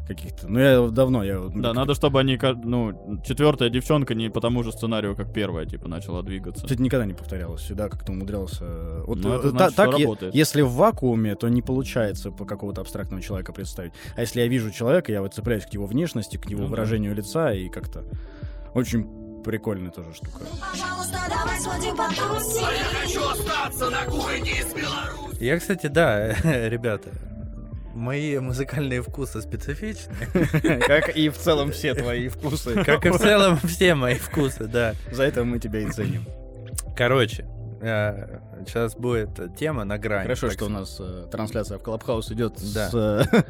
каких-то. 0.06 0.48
Ну 0.48 0.58
я 0.58 0.88
давно 0.88 1.22
я. 1.22 1.38
вот, 1.38 1.54
Да, 1.54 1.68
как- 1.68 1.76
надо, 1.76 1.94
чтобы 1.94 2.18
они, 2.20 2.38
ну, 2.64 3.20
четвертая 3.24 3.68
девчонка 3.70 4.14
не 4.14 4.28
по 4.28 4.40
тому 4.40 4.62
же 4.64 4.72
сценарию, 4.72 5.14
как 5.14 5.32
первая, 5.32 5.66
типа, 5.66 5.88
начала 5.88 6.22
двигаться. 6.22 6.66
Это 6.66 6.80
никогда 6.82 7.06
не 7.06 7.14
повторялось, 7.14 7.60
всегда 7.62 7.88
как-то 7.88 8.12
умудрялся. 8.12 8.64
Вот 9.06 9.18
Ну, 9.18 9.32
это 9.34 9.48
э, 9.48 9.50
значит, 9.50 9.76
та- 9.76 9.84
что 9.84 9.90
так, 9.92 9.98
е- 10.00 10.04
работает. 10.04 10.34
если 10.34 10.62
в 10.62 10.72
вакууме, 10.72 11.34
то 11.36 11.48
не 11.48 11.62
получается 11.62 12.30
по 12.32 12.44
какого-то 12.44 12.80
абстрактного 12.80 13.22
человека 13.22 13.52
представить. 13.52 13.92
А 14.16 14.20
если 14.22 14.40
я 14.40 14.48
вижу 14.48 14.70
человека, 14.70 15.12
я 15.12 15.22
вот 15.22 15.32
цепляюсь 15.34 15.64
к 15.66 15.72
его 15.72 15.86
внешности, 15.86 16.36
к 16.36 16.46
его 16.50 16.62
Ну 16.62 16.66
да. 16.66 16.70
выражению 16.72 17.14
лица 17.14 17.52
и 17.52 17.68
как-то 17.68 18.04
очень 18.74 19.42
прикольная 19.44 19.90
тоже 19.90 20.12
штука. 20.12 20.40
Пожалуйста, 20.60 21.18
давай 21.28 21.58
сходим 21.60 21.96
потусим. 21.96 22.62
Я 22.62 23.00
хочу 23.00 23.20
остаться 23.28 23.90
на 23.90 24.04
кухне 24.04 24.50
из 24.50 24.74
Беларуси. 24.74 25.42
Я, 25.42 25.58
кстати, 25.58 25.86
да, 25.86 26.32
ребята, 26.68 27.10
мои 27.94 28.38
музыкальные 28.38 29.02
вкусы 29.02 29.42
специфичны. 29.42 30.14
Как 30.86 31.16
и 31.16 31.28
в 31.28 31.36
целом 31.36 31.70
все 31.72 31.94
твои 31.94 32.28
вкусы. 32.28 32.84
Как 32.84 33.06
и 33.06 33.10
в 33.10 33.18
целом 33.18 33.58
все 33.58 33.94
мои 33.94 34.14
вкусы, 34.14 34.64
да. 34.66 34.94
За 35.12 35.24
это 35.24 35.44
мы 35.44 35.58
тебя 35.58 35.80
и 35.80 35.90
ценим. 35.90 36.24
Короче, 36.96 37.46
сейчас 37.80 38.94
будет 38.94 39.56
тема 39.56 39.84
на 39.84 39.98
грани. 39.98 40.22
Хорошо, 40.22 40.50
что 40.50 40.66
у 40.66 40.68
нас 40.68 40.98
э, 41.00 41.26
трансляция 41.30 41.78
в 41.78 41.82
Клабхаус 41.82 42.30
идет 42.32 42.58
с... 42.58 42.90
э, 42.92 43.42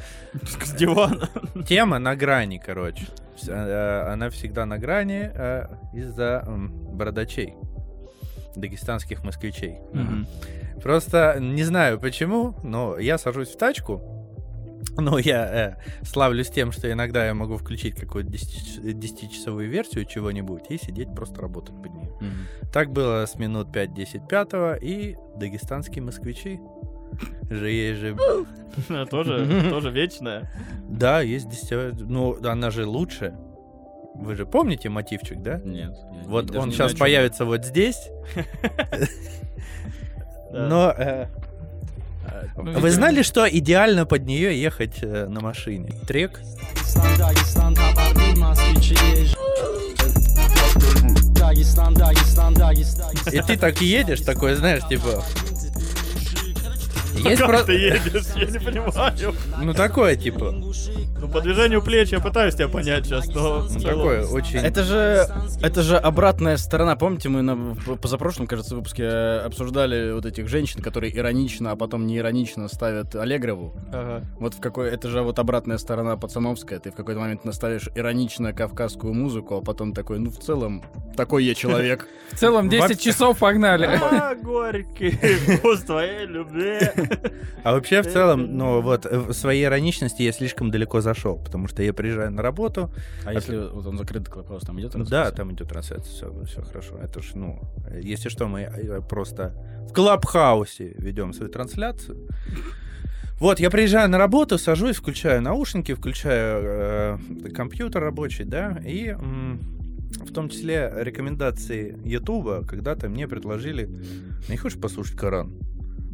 С 0.65 0.73
дивана. 0.75 1.29
Тема 1.67 1.99
на 1.99 2.15
грани, 2.15 2.63
короче. 2.65 3.07
Э, 3.49 4.13
Она 4.13 4.31
всегда 4.31 4.67
на 4.67 4.79
грани 4.79 5.31
э, 5.35 5.67
из-за 5.93 6.45
бородачей. 6.47 7.55
Дагестанских 8.55 9.25
москвичей. 9.25 9.79
Просто 10.83 11.37
не 11.41 11.63
знаю 11.65 12.01
почему, 12.01 12.55
но 12.63 12.99
я 12.99 13.19
сажусь 13.19 13.49
в 13.49 13.59
тачку. 13.59 14.20
Ну, 14.97 15.19
я 15.19 15.47
э, 15.47 15.77
славлюсь 16.05 16.51
тем, 16.51 16.73
что 16.73 16.91
иногда 16.91 17.27
я 17.27 17.35
могу 17.35 17.57
включить 17.57 17.95
какую-то 17.95 18.31
10-часовую 18.31 19.69
версию 19.69 20.05
чего-нибудь 20.05 20.65
и 20.69 20.79
сидеть 20.79 21.15
просто 21.15 21.41
работать 21.41 21.77
под 21.77 21.95
нее. 21.95 22.11
Так 22.73 22.93
было 22.93 23.27
с 23.27 23.37
минут 23.37 23.69
5-10 23.69 24.29
пятого, 24.29 24.75
и 24.75 25.17
дагестанские 25.37 26.03
москвичи. 26.03 26.61
Же 27.51 27.71
есть 27.71 28.01
же... 28.01 28.17
Тоже, 29.11 29.69
тоже 29.69 29.91
вечная. 29.91 30.51
Да, 30.89 31.21
есть 31.21 31.49
10... 31.49 32.09
Ну, 32.09 32.37
она 32.45 32.71
же 32.71 32.87
лучше. 32.87 33.35
Вы 34.15 34.35
же 34.35 34.45
помните 34.45 34.89
мотивчик, 34.89 35.41
да? 35.41 35.61
Нет. 35.65 35.97
Вот 36.27 36.55
он 36.55 36.73
сейчас 36.73 36.95
появится 36.95 37.45
вот 37.45 37.65
здесь. 37.65 38.09
Но 40.53 40.93
э, 40.97 41.27
вы 42.57 42.71
видимо, 42.73 42.91
знали, 42.91 43.23
что 43.23 43.49
идеально 43.49 44.07
под 44.07 44.27
нее 44.27 44.61
ехать 44.61 44.99
э, 45.03 45.27
на 45.27 45.41
машине? 45.41 45.95
Трек. 46.07 46.41
И 53.33 53.41
ты 53.43 53.57
так 53.57 53.81
едешь, 53.81 54.21
такой, 54.21 54.55
знаешь, 54.55 54.87
типа... 54.89 55.25
Есть 57.25 57.41
Как 57.41 57.49
про- 57.49 57.63
ты 57.63 57.73
едешь? 57.73 58.25
Я 58.37 58.47
не 58.47 58.59
понимаю. 58.59 59.35
Ну, 59.63 59.75
такое, 59.75 60.17
типа... 60.17 60.53
Ну, 60.53 61.29
по 61.29 61.41
движению 61.41 61.83
плеч 61.83 62.11
я 62.11 62.21
пытаюсь 62.21 62.55
тебя 62.55 62.69
понять 62.69 63.05
сейчас, 63.05 63.27
но... 63.29 63.67
Ну, 63.69 63.81
такое 63.81 64.27
очень... 64.27 64.59
Это 64.59 64.85
же, 64.85 65.27
это 65.63 65.83
же 65.83 65.97
обратная 65.97 66.57
сторона. 66.57 66.97
Помните, 66.97 67.29
мы 67.29 67.43
на 67.43 67.55
в 67.55 67.97
позапрошлом, 67.97 68.47
кажется, 68.47 68.75
выпуске 68.75 69.03
э, 69.05 69.39
обсуждали 69.41 70.13
вот 70.13 70.25
этих 70.25 70.49
женщин, 70.49 70.83
которые 70.83 71.17
иронично, 71.17 71.73
а 71.73 71.77
потом 71.77 72.07
не 72.07 72.19
иронично 72.19 72.69
ставят 72.69 73.15
Аллегрову. 73.15 73.75
Ага. 73.93 74.25
Вот 74.39 74.55
в 74.55 74.61
какой, 74.61 74.89
это 74.91 75.09
же 75.09 75.23
вот 75.23 75.39
обратная 75.39 75.79
сторона 75.79 76.17
пацановская. 76.17 76.79
Ты 76.79 76.91
в 76.91 76.95
какой-то 76.95 77.21
момент 77.21 77.45
наставишь 77.45 77.89
иронично 77.95 78.53
кавказскую 78.53 79.13
музыку, 79.13 79.59
а 79.59 79.61
потом 79.61 79.93
такой, 79.93 80.19
ну 80.19 80.31
в 80.31 80.39
целом 80.39 80.83
такой 81.17 81.45
я 81.45 81.55
человек. 81.55 82.09
В 82.33 82.37
целом 82.39 82.69
10 82.69 83.01
часов 83.01 83.39
погнали. 83.39 83.87
А, 83.87 84.35
горький 84.35 85.11
вкус 85.57 85.81
твоей 85.81 86.27
любви. 86.27 86.79
А 87.63 87.73
вообще, 87.73 88.03
в 88.03 88.07
целом, 88.07 88.57
ну, 88.57 88.81
вот, 88.81 89.07
э, 89.07 89.19
в 89.19 89.33
своей 89.33 89.65
ироничности 89.65 90.23
я 90.23 90.33
слишком 90.33 90.71
далеко 90.71 91.01
зашел, 91.01 91.39
потому 91.39 91.69
что 91.69 91.83
я 91.83 91.93
приезжаю 91.93 92.31
на 92.31 92.43
работу, 92.43 92.93
А 93.25 93.35
если 93.35 93.57
вот 93.57 93.87
он 93.87 93.99
закрыт 93.99 94.29
клабхаус, 94.29 94.63
там 94.63 94.81
идет 94.81 94.95
Да, 95.09 95.31
там 95.31 95.53
идет 95.53 95.69
трансляция, 95.69 96.13
все, 96.13 96.45
все 96.45 96.63
хорошо. 96.63 96.99
Это 96.99 97.21
ж, 97.23 97.33
ну, 97.35 97.61
если 98.03 98.29
что, 98.29 98.47
мы 98.47 98.61
э, 98.63 99.01
просто 99.09 99.55
в 99.89 99.93
Клабхаусе 99.93 100.95
ведем 100.99 101.33
свою 101.33 101.51
трансляцию. 101.51 102.29
Вот, 103.41 103.59
я 103.59 103.71
приезжаю 103.71 104.09
на 104.11 104.19
работу, 104.19 104.59
сажусь, 104.59 104.97
включаю 104.97 105.41
наушники, 105.41 105.95
включаю 105.95 107.19
э, 107.45 107.51
компьютер 107.55 108.03
рабочий, 108.03 108.45
да, 108.45 108.79
и 108.85 109.17
в 110.11 110.33
том 110.33 110.49
числе 110.49 110.93
рекомендации 110.97 111.97
Ютуба 112.05 112.65
когда-то 112.67 113.09
мне 113.09 113.27
предложили, 113.29 113.89
не 114.49 114.57
хочешь 114.57 114.79
послушать 114.79 115.17
Коран? 115.17 115.55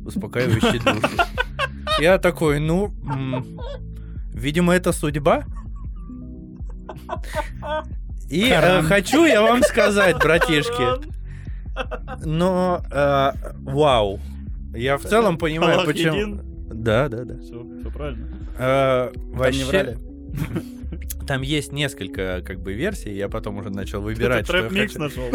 Успокаивающий 0.07 0.79
душу. 0.79 1.17
Я 1.99 2.19
такой, 2.19 2.61
ну, 2.61 2.93
видимо, 4.33 4.75
это 4.75 4.93
судьба. 4.93 5.45
И 8.29 8.49
э, 8.51 8.83
хочу 8.83 9.25
я 9.25 9.43
вам 9.43 9.63
сказать, 9.63 10.17
братишки, 10.19 11.07
но 12.25 12.83
э, 12.91 13.33
вау. 13.61 14.21
Я 14.75 14.99
в 14.99 15.03
целом 15.03 15.39
понимаю, 15.39 15.75
Аллах 15.75 15.87
почему. 15.87 16.15
един. 16.15 16.41
Да, 16.83 17.09
да, 17.09 17.25
да. 17.25 17.39
Все, 17.39 17.65
все 17.81 17.91
правильно. 17.91 18.29
Э, 18.59 19.11
не 19.15 19.35
вообще, 19.35 19.65
врали? 19.65 19.99
там 21.27 21.43
есть 21.43 21.73
несколько 21.73 22.43
как 22.45 22.61
бы 22.61 22.73
версий. 22.75 23.13
Я 23.15 23.29
потом 23.29 23.59
уже 23.59 23.71
начал 23.71 24.01
выбирать, 24.01 24.47
Ты 24.47 24.53
трэп-микс 24.53 24.97
нашел. 24.97 25.25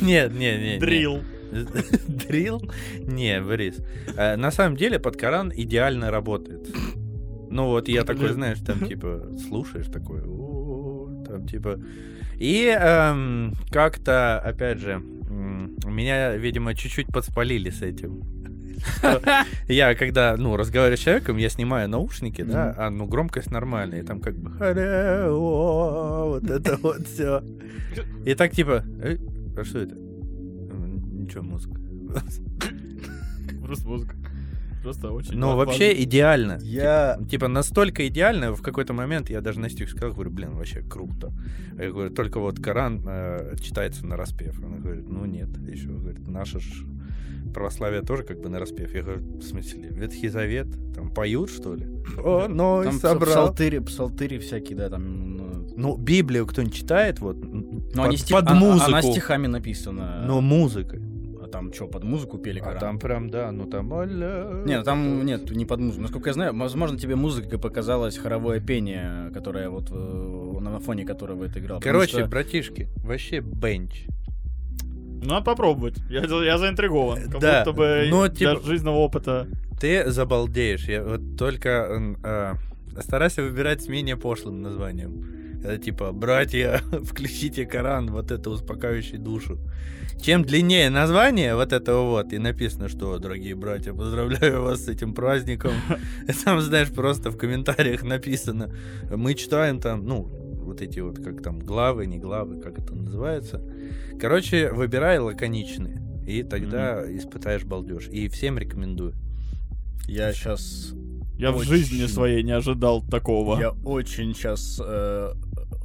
Нет, 0.00 0.32
нет, 0.32 0.60
нет. 0.62 0.80
Дрил. 0.80 1.22
Дрил? 2.08 2.62
Не, 3.00 3.40
Борис. 3.40 3.76
Э, 4.16 4.36
На 4.36 4.50
самом 4.50 4.76
деле 4.76 4.98
под 4.98 5.16
Коран 5.16 5.52
идеально 5.54 6.10
работает. 6.10 6.68
Ну 7.50 7.66
вот 7.66 7.88
я 7.88 8.04
такой, 8.04 8.28
знаешь, 8.28 8.58
там 8.58 8.86
типа 8.86 9.30
слушаешь 9.48 9.86
такой, 9.86 10.20
там 11.26 11.46
типа. 11.46 11.80
И 12.36 12.66
эм, 12.66 13.54
как-то, 13.70 14.38
опять 14.38 14.78
же, 14.78 15.02
меня, 15.86 16.36
видимо, 16.36 16.74
чуть-чуть 16.74 17.06
подспалили 17.08 17.70
с 17.70 17.82
этим. 17.82 18.22
Я 19.66 19.94
когда, 19.96 20.36
ну, 20.36 20.56
разговариваю 20.56 20.96
с 20.96 21.00
человеком, 21.00 21.36
я 21.36 21.48
снимаю 21.48 21.88
наушники, 21.88 22.42
да, 22.42 22.74
а 22.78 22.90
ну 22.90 23.06
громкость 23.06 23.50
нормальная, 23.50 24.02
и 24.02 24.04
там 24.04 24.20
как 24.20 24.36
бы 24.36 24.52
вот 26.26 26.44
это 26.50 26.76
вот 26.76 27.06
все. 27.08 27.42
И 28.24 28.34
так 28.34 28.52
типа, 28.52 28.84
«Эй, 29.02 29.18
а 29.56 29.64
что 29.64 29.80
это? 29.80 29.96
«М, 31.28 31.34
Ничего, 31.44 31.44
музыка. 31.44 31.80
Просто 33.64 33.88
музыка. 33.88 34.16
Просто 34.82 35.10
очень... 35.10 35.34
Ну, 35.34 35.56
вообще 35.56 36.02
идеально. 36.02 36.58
Я... 36.62 37.18
Типа 37.30 37.48
настолько 37.48 38.06
идеально, 38.08 38.52
в 38.54 38.62
какой-то 38.62 38.92
момент 38.94 39.28
я 39.28 39.40
даже 39.40 39.60
Настюхе 39.60 39.90
сказал, 39.90 40.14
говорю, 40.14 40.30
блин, 40.30 40.54
вообще 40.54 40.82
круто. 40.82 41.32
Я 41.76 41.90
говорю, 41.90 42.10
только 42.14 42.38
вот 42.40 42.60
Коран 42.60 43.02
э, 43.06 43.56
читается 43.60 44.06
на 44.06 44.16
распев. 44.16 44.58
Она 44.64 44.78
говорит, 44.78 45.08
ну 45.08 45.24
нет, 45.26 45.48
еще, 45.68 45.88
говорит, 45.88 46.26
наше 46.28 46.60
ж 46.60 46.84
православие 47.52 48.02
тоже 48.02 48.22
как 48.22 48.40
бы 48.40 48.48
на 48.48 48.60
распев. 48.60 48.94
Я 48.94 49.02
говорю, 49.02 49.20
в 49.20 49.42
смысле, 49.42 49.88
Ветхий 49.90 50.28
Завет, 50.28 50.68
там 50.94 51.10
поют, 51.10 51.50
что 51.50 51.74
ли? 51.74 51.86
О, 52.16 52.46
ну, 52.48 52.82
Там 52.84 52.92
собрал. 53.00 53.32
псалтыри, 53.46 53.78
псалтыри 53.80 54.38
всякие, 54.38 54.76
да, 54.78 54.88
там... 54.90 55.36
ну, 55.36 55.66
Ну, 55.76 55.96
Библию 55.96 56.46
кто-нибудь 56.46 56.74
читает, 56.74 57.18
вот, 57.20 57.36
Ну, 57.42 57.90
под, 57.94 58.06
они 58.06 58.16
стих- 58.16 58.36
под 58.36 58.46
а- 58.48 58.52
а- 58.52 58.54
музыку. 58.54 58.88
Она 58.88 59.02
стихами 59.02 59.48
написана. 59.48 60.22
Ну, 60.26 60.40
музыкой. 60.40 61.00
А 61.48 61.50
там 61.50 61.72
что, 61.72 61.86
под 61.86 62.04
музыку 62.04 62.36
пели 62.38 62.58
А 62.60 62.64
Коран? 62.64 62.78
там 62.80 62.98
прям, 62.98 63.30
да, 63.30 63.50
ну 63.52 63.66
там... 63.66 63.92
аля, 63.94 64.62
Нет, 64.66 64.78
ну 64.78 64.84
там 64.84 65.24
нет, 65.24 65.50
не 65.50 65.64
под 65.64 65.80
музыку. 65.80 66.02
Насколько 66.02 66.30
я 66.30 66.34
знаю, 66.34 66.56
возможно, 66.56 66.98
тебе 66.98 67.16
музыка 67.16 67.58
показалось 67.58 68.18
хоровое 68.18 68.60
пение, 68.60 69.30
которое 69.32 69.70
вот 69.70 69.88
э, 69.90 69.94
на 70.60 70.78
фоне 70.80 71.04
которого 71.06 71.44
это 71.44 71.58
играл. 71.58 71.80
Короче, 71.80 72.18
что- 72.18 72.26
братишки, 72.26 72.88
вообще 72.98 73.40
бенч. 73.40 74.06
Надо 75.22 75.42
попробовать. 75.44 75.96
Я, 76.10 76.20
я 76.44 76.58
заинтригован. 76.58 77.30
Как 77.30 77.40
Да, 77.40 77.64
будто 77.64 77.72
бы 77.76 78.06
но, 78.10 78.28
для 78.28 78.54
типа- 78.54 78.66
жизненного 78.66 78.96
опыта. 78.98 79.48
Ты 79.80 80.10
забалдеешь. 80.10 80.86
Я 80.88 81.02
вот 81.02 81.36
только 81.38 81.68
м, 81.68 82.18
а, 82.22 82.54
старайся 83.00 83.42
выбирать 83.42 83.82
с 83.82 83.88
менее 83.88 84.16
пошлым 84.16 84.60
названием. 84.62 85.24
Это 85.62 85.78
типа, 85.78 86.12
братья, 86.12 86.80
включите 87.04 87.66
Коран, 87.66 88.10
вот 88.10 88.30
это 88.30 88.50
успокаивающий 88.50 89.18
душу. 89.18 89.58
Чем 90.20 90.42
длиннее 90.44 90.90
название 90.90 91.54
вот 91.54 91.72
этого 91.72 92.10
вот, 92.10 92.32
и 92.32 92.38
написано, 92.38 92.88
что, 92.88 93.18
дорогие 93.18 93.54
братья, 93.54 93.92
поздравляю 93.92 94.62
вас 94.62 94.84
с 94.84 94.88
этим 94.88 95.14
праздником. 95.14 95.72
Там, 96.44 96.60
знаешь, 96.60 96.90
просто 96.90 97.30
в 97.30 97.36
комментариях 97.36 98.02
написано. 98.02 98.74
Мы 99.10 99.34
читаем 99.34 99.80
там, 99.80 100.04
ну, 100.06 100.22
вот 100.68 100.82
эти 100.82 101.00
вот, 101.00 101.18
как 101.22 101.42
там, 101.42 101.60
главы, 101.60 102.06
не 102.06 102.18
главы, 102.18 102.60
как 102.60 102.78
это 102.78 102.94
называется. 102.94 103.62
Короче, 104.20 104.72
выбирай 104.72 105.18
лаконичные. 105.18 106.02
И 106.26 106.42
тогда 106.42 107.04
испытаешь 107.16 107.64
балдеж. 107.64 108.08
И 108.08 108.28
всем 108.28 108.58
рекомендую. 108.58 109.14
Я 110.06 110.32
сейчас... 110.32 110.92
Я 111.38 111.52
в 111.52 111.58
Очень. 111.58 111.70
жизни 111.70 112.06
своей 112.06 112.42
не 112.42 112.52
ожидал 112.52 113.00
такого. 113.02 113.58
Я 113.58 113.70
очень 113.70 114.34
сейчас... 114.34 114.80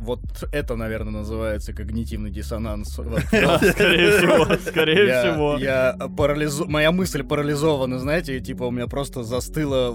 вот 0.04 0.20
это, 0.51 0.76
наверное, 0.76 1.12
называется 1.12 1.74
когнитивный 1.74 2.30
диссонанс. 2.30 2.89
Скорее 2.93 4.18
всего, 4.18 4.58
скорее 4.70 5.08
Я- 5.08 5.22
всего. 5.22 5.58
Я 5.58 5.97
парализу... 6.16 6.66
Моя 6.68 6.91
мысль 6.91 7.24
парализована, 7.24 7.99
знаете, 7.99 8.39
типа 8.39 8.64
у 8.64 8.72
меня 8.72 8.88
просто 8.88 9.24
застыло 9.24 9.89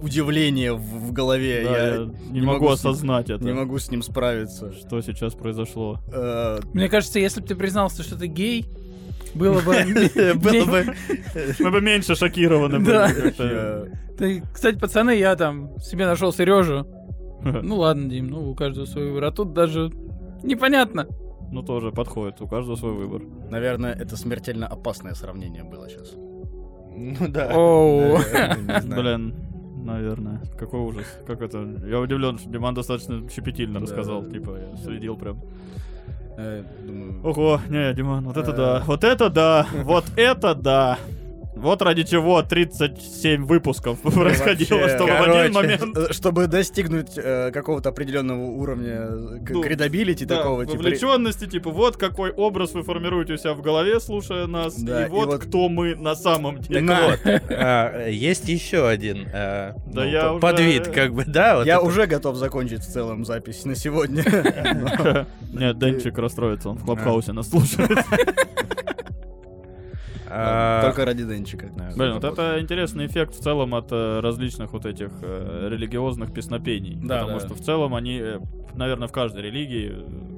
удивление 0.00 0.72
в, 0.72 1.12
голове. 1.12 1.62
Да, 1.64 1.86
я 1.86 2.10
не 2.30 2.40
могу 2.40 2.68
осознать 2.68 3.30
это. 3.30 3.44
Не 3.44 3.52
могу 3.52 3.78
с 3.78 3.90
ним 3.90 4.02
справиться. 4.02 4.72
Что 4.72 5.00
сейчас 5.00 5.34
произошло? 5.34 6.00
Э, 6.12 6.60
Мне 6.72 6.88
кажется, 6.88 7.18
если 7.18 7.40
бы 7.40 7.46
ты 7.48 7.56
признался, 7.56 8.02
что 8.02 8.16
ты 8.16 8.26
гей, 8.26 8.66
было 9.34 9.60
бы... 9.60 9.74
Было 10.34 10.64
бы... 10.64 10.94
Мы 11.58 11.70
бы 11.70 11.80
меньше 11.80 12.14
шокированы 12.14 12.80
были. 12.80 14.42
Кстати, 14.52 14.78
пацаны, 14.78 15.16
я 15.16 15.34
там 15.36 15.78
себе 15.80 16.06
нашел 16.06 16.32
Сережу. 16.32 16.86
Ну 17.62 17.76
ладно, 17.76 18.08
Дим, 18.08 18.28
ну 18.28 18.50
у 18.50 18.54
каждого 18.54 18.86
свой 18.86 19.08
выбор. 19.08 19.24
А 19.24 19.30
тут 19.30 19.52
даже 19.52 19.90
непонятно. 20.42 21.06
Ну, 21.52 21.62
тоже 21.62 21.90
подходит. 21.90 22.40
У 22.40 22.46
каждого 22.46 22.76
свой 22.76 22.92
выбор. 22.92 23.22
Наверное, 23.50 23.92
это 23.92 24.16
смертельно 24.16 24.66
опасное 24.68 25.14
сравнение 25.14 25.64
было 25.64 25.88
сейчас. 25.88 26.14
Ну 26.96 27.28
да. 27.28 27.50
Оу. 27.54 28.18
Наверное, 28.18 28.56
не 28.76 28.80
знаю. 28.82 29.02
Блин, 29.02 29.34
наверное. 29.84 30.42
Какой 30.58 30.80
ужас. 30.80 31.06
Как 31.26 31.40
это? 31.40 31.58
Я 31.86 31.98
удивлен, 32.00 32.38
что 32.38 32.48
Диман 32.50 32.74
достаточно 32.74 33.28
щепетильно 33.30 33.80
рассказал. 33.80 34.24
Типа, 34.28 34.58
я 34.58 34.76
следил 34.76 35.16
прям. 35.16 35.40
Э, 36.36 36.62
думаю, 36.86 37.20
Ого, 37.24 37.60
не, 37.68 37.92
Диман, 37.94 38.24
вот 38.24 38.36
это 38.36 38.50
Э. 38.50 38.56
да. 38.56 38.82
Вот 38.86 39.04
это 39.04 39.30
да. 39.30 39.66
Вот 39.84 40.04
это 40.16 40.54
да. 40.54 40.98
Вот 41.60 41.82
ради 41.82 42.02
чего 42.04 42.42
37 42.42 43.44
выпусков 43.44 44.00
происходило, 44.02 44.78
вообще, 44.78 44.96
чтобы 44.96 45.12
в 45.12 45.18
короче, 45.18 45.38
один 45.40 45.52
момент... 45.54 45.96
э, 45.96 46.12
чтобы 46.12 46.46
достигнуть 46.46 47.10
э, 47.16 47.50
какого-то 47.52 47.90
определенного 47.90 48.40
уровня 48.46 49.08
э, 49.10 49.38
к- 49.44 49.50
Ну, 49.50 49.62
credibility 49.62 50.24
Да, 50.24 50.36
такого, 50.38 50.64
типа, 50.66 50.78
вовлеченности, 50.78 51.46
типа, 51.46 51.70
вот 51.70 51.96
какой 51.96 52.30
образ 52.30 52.72
вы 52.72 52.82
формируете 52.82 53.34
у 53.34 53.36
себя 53.36 53.52
в 53.54 53.60
голове, 53.62 54.00
слушая 54.00 54.46
нас, 54.46 54.74
Да, 54.80 55.04
и, 55.04 55.06
и 55.06 55.10
вот 55.10 55.28
вот- 55.28 55.40
кто 55.42 55.68
мы 55.68 55.94
на 55.94 56.14
самом 56.14 56.58
деле. 56.60 56.86
Так 56.86 57.20
вот, 57.24 57.42
а, 57.50 58.08
есть 58.08 58.48
еще 58.48 58.88
один 58.88 59.28
а, 59.32 59.74
Да 59.86 60.04
ну, 60.04 60.08
я 60.10 60.20
п- 60.22 60.28
уже- 60.30 60.40
подвид, 60.40 60.88
как 60.88 61.12
бы, 61.14 61.24
да? 61.26 61.56
вот 61.58 61.66
я 61.66 61.76
это- 61.76 61.84
уже 61.84 62.06
готов 62.06 62.36
закончить 62.36 62.80
в 62.80 62.90
целом 62.92 63.24
запись 63.24 63.64
на 63.64 63.74
сегодня. 63.74 64.24
Нет, 65.52 65.78
Денчик 65.78 66.16
расстроится, 66.18 66.70
он 66.70 66.76
в 66.78 66.84
Клабхаусе 66.84 67.32
нас 67.32 67.50
слушает. 67.50 67.90
А, 70.30 70.82
Только 70.84 71.04
ради 71.04 71.24
Денчика. 71.24 71.70
Блин, 71.96 72.14
вот 72.14 72.24
это 72.24 72.60
интересный 72.60 73.06
эффект 73.06 73.34
в 73.34 73.40
целом 73.40 73.74
от 73.74 73.88
э, 73.90 74.20
различных 74.20 74.72
вот 74.72 74.86
этих 74.86 75.10
э, 75.22 75.68
религиозных 75.70 76.32
песнопений. 76.32 76.96
Да, 77.02 77.22
потому 77.22 77.40
что 77.40 77.54
в 77.54 77.60
целом 77.60 77.94
они, 77.94 78.22
наверное, 78.74 79.08
в 79.08 79.12
каждой 79.12 79.42
религии 79.42 79.92
э, 79.92 80.30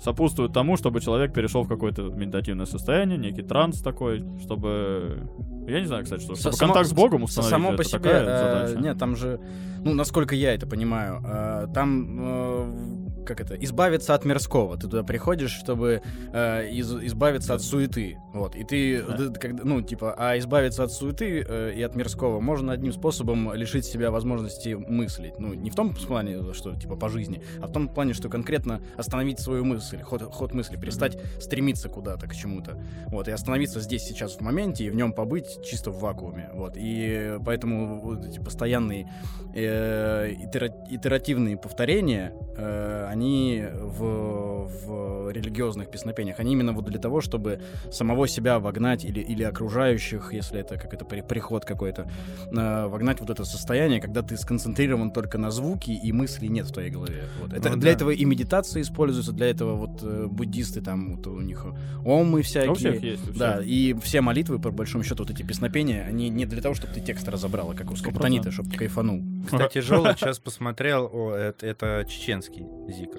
сопутствуют 0.00 0.52
тому, 0.52 0.76
чтобы 0.76 1.00
человек 1.00 1.32
перешел 1.32 1.62
в 1.62 1.68
какое-то 1.68 2.02
медитативное 2.02 2.66
состояние, 2.66 3.18
некий 3.18 3.42
транс 3.42 3.80
такой, 3.80 4.24
чтобы... 4.42 5.28
Я 5.66 5.80
не 5.80 5.86
знаю, 5.86 6.04
кстати, 6.04 6.22
что, 6.22 6.34
чтобы 6.34 6.56
Само- 6.56 6.72
контакт 6.74 6.88
с 6.90 6.92
Богом 6.92 7.22
установить. 7.22 7.50
Само 7.50 7.68
это 7.70 7.78
по 7.78 7.84
себе, 7.84 7.98
такая 7.98 8.22
э, 8.22 8.66
задача. 8.66 8.82
нет, 8.82 8.98
там 8.98 9.16
же, 9.16 9.40
ну, 9.82 9.94
насколько 9.94 10.34
я 10.34 10.54
это 10.54 10.66
понимаю, 10.66 11.22
э, 11.24 11.66
там, 11.74 12.18
э, 12.20 13.03
как 13.24 13.40
это, 13.40 13.54
избавиться 13.56 14.14
от 14.14 14.24
мирского. 14.24 14.76
Ты 14.76 14.82
туда 14.88 15.02
приходишь, 15.02 15.50
чтобы 15.52 16.02
э, 16.32 16.68
из- 16.70 16.94
избавиться 17.04 17.54
от 17.54 17.62
суеты, 17.62 18.18
вот. 18.32 18.54
И 18.56 18.64
ты, 18.64 19.02
Да. 19.02 19.28
когда- 19.38 19.64
ну, 19.64 19.80
типа, 19.82 20.14
а 20.16 20.38
избавиться 20.38 20.82
от 20.84 20.92
суеты 20.92 21.44
э, 21.48 21.72
и 21.76 21.82
от 21.82 21.94
мирского 21.96 22.40
можно 22.40 22.72
одним 22.72 22.92
способом 22.92 23.52
лишить 23.54 23.84
себя 23.84 24.10
возможности 24.10 24.74
мыслить. 24.74 25.38
Ну, 25.38 25.54
не 25.54 25.70
в 25.70 25.74
том 25.74 25.94
плане, 25.94 26.52
что, 26.54 26.74
типа, 26.74 26.96
по 26.96 27.08
жизни, 27.08 27.42
а 27.60 27.66
в 27.66 27.72
том 27.72 27.88
плане, 27.88 28.12
что 28.14 28.28
конкретно 28.28 28.80
остановить 28.96 29.38
свою 29.40 29.64
мысль, 29.64 30.00
ход, 30.02 30.22
ход 30.22 30.54
мысли, 30.54 30.76
перестать 30.76 31.18
стремиться 31.40 31.88
куда-то, 31.88 32.26
к 32.26 32.34
чему-то. 32.34 32.78
Вот, 33.06 33.28
и 33.28 33.30
остановиться 33.30 33.80
здесь, 33.80 34.02
сейчас, 34.04 34.36
в 34.36 34.40
моменте, 34.40 34.84
и 34.84 34.90
в 34.90 34.94
нем 34.96 35.12
побыть 35.12 35.62
чисто 35.64 35.90
в 35.90 36.00
вакууме. 36.00 36.50
Вот, 36.54 36.74
и 36.76 37.38
поэтому 37.44 38.00
вот 38.00 38.24
эти 38.26 38.38
постоянные 38.38 39.10
э, 39.54 40.32
itera- 40.32 40.72
итеративные 40.90 41.56
повторения, 41.56 42.32
э, 42.56 43.06
они 43.14 43.64
в, 43.80 44.68
в 44.68 45.30
религиозных 45.30 45.90
песнопениях, 45.90 46.40
они 46.40 46.52
именно 46.52 46.72
вот 46.72 46.84
для 46.84 46.98
того, 46.98 47.20
чтобы 47.20 47.60
самого 47.90 48.28
себя 48.28 48.58
вогнать 48.58 49.04
или, 49.04 49.20
или 49.20 49.42
окружающих, 49.42 50.32
если 50.32 50.60
это 50.60 50.76
как 50.76 50.92
это 50.94 51.04
при- 51.04 51.22
приход 51.22 51.64
какой-то, 51.64 52.10
э, 52.52 52.86
вогнать 52.86 53.20
вот 53.20 53.30
это 53.30 53.44
состояние, 53.44 54.00
когда 54.00 54.22
ты 54.22 54.36
сконцентрирован 54.36 55.10
только 55.12 55.38
на 55.38 55.50
звуке 55.50 55.92
и 55.92 56.12
мыслей 56.12 56.48
нет 56.48 56.66
в 56.66 56.72
твоей 56.72 56.90
голове. 56.90 57.24
Вот. 57.40 57.52
Это, 57.52 57.70
Ну 57.70 57.76
для 57.76 57.90
да. 57.92 57.96
этого 57.96 58.10
и 58.10 58.24
медитация 58.24 58.82
используется, 58.82 59.32
для 59.32 59.46
этого 59.50 59.74
вот 59.76 60.00
э, 60.02 60.26
буддисты 60.30 60.80
там, 60.80 61.16
вот 61.16 61.26
у 61.26 61.40
них 61.40 61.64
омы 62.04 62.42
всякие. 62.42 62.70
У 62.72 62.74
всех 62.74 63.02
есть. 63.02 63.30
у 63.30 63.38
Да, 63.38 63.54
всех. 63.58 63.66
и 63.66 63.94
все 64.02 64.20
молитвы, 64.20 64.58
по 64.58 64.70
большому 64.70 65.04
счету, 65.04 65.22
вот 65.24 65.30
эти 65.30 65.42
песнопения, 65.42 66.04
они 66.04 66.28
не 66.30 66.46
для 66.46 66.60
того, 66.60 66.74
чтобы 66.74 66.92
ты 66.94 67.00
текст 67.00 67.28
разобрал, 67.28 67.70
а 67.70 67.74
как 67.74 67.90
у 67.90 67.96
скриптонита, 67.96 68.50
чтобы 68.50 68.70
ты 68.70 68.76
кайфанул. 68.78 69.22
Кстати, 69.46 69.78
Жолудь 69.80 70.18
сейчас 70.18 70.38
посмотрел, 70.38 71.08
о, 71.12 71.32
это, 71.34 71.66
это 71.66 72.04
чеченский 72.08 72.64
зикр. 73.04 73.18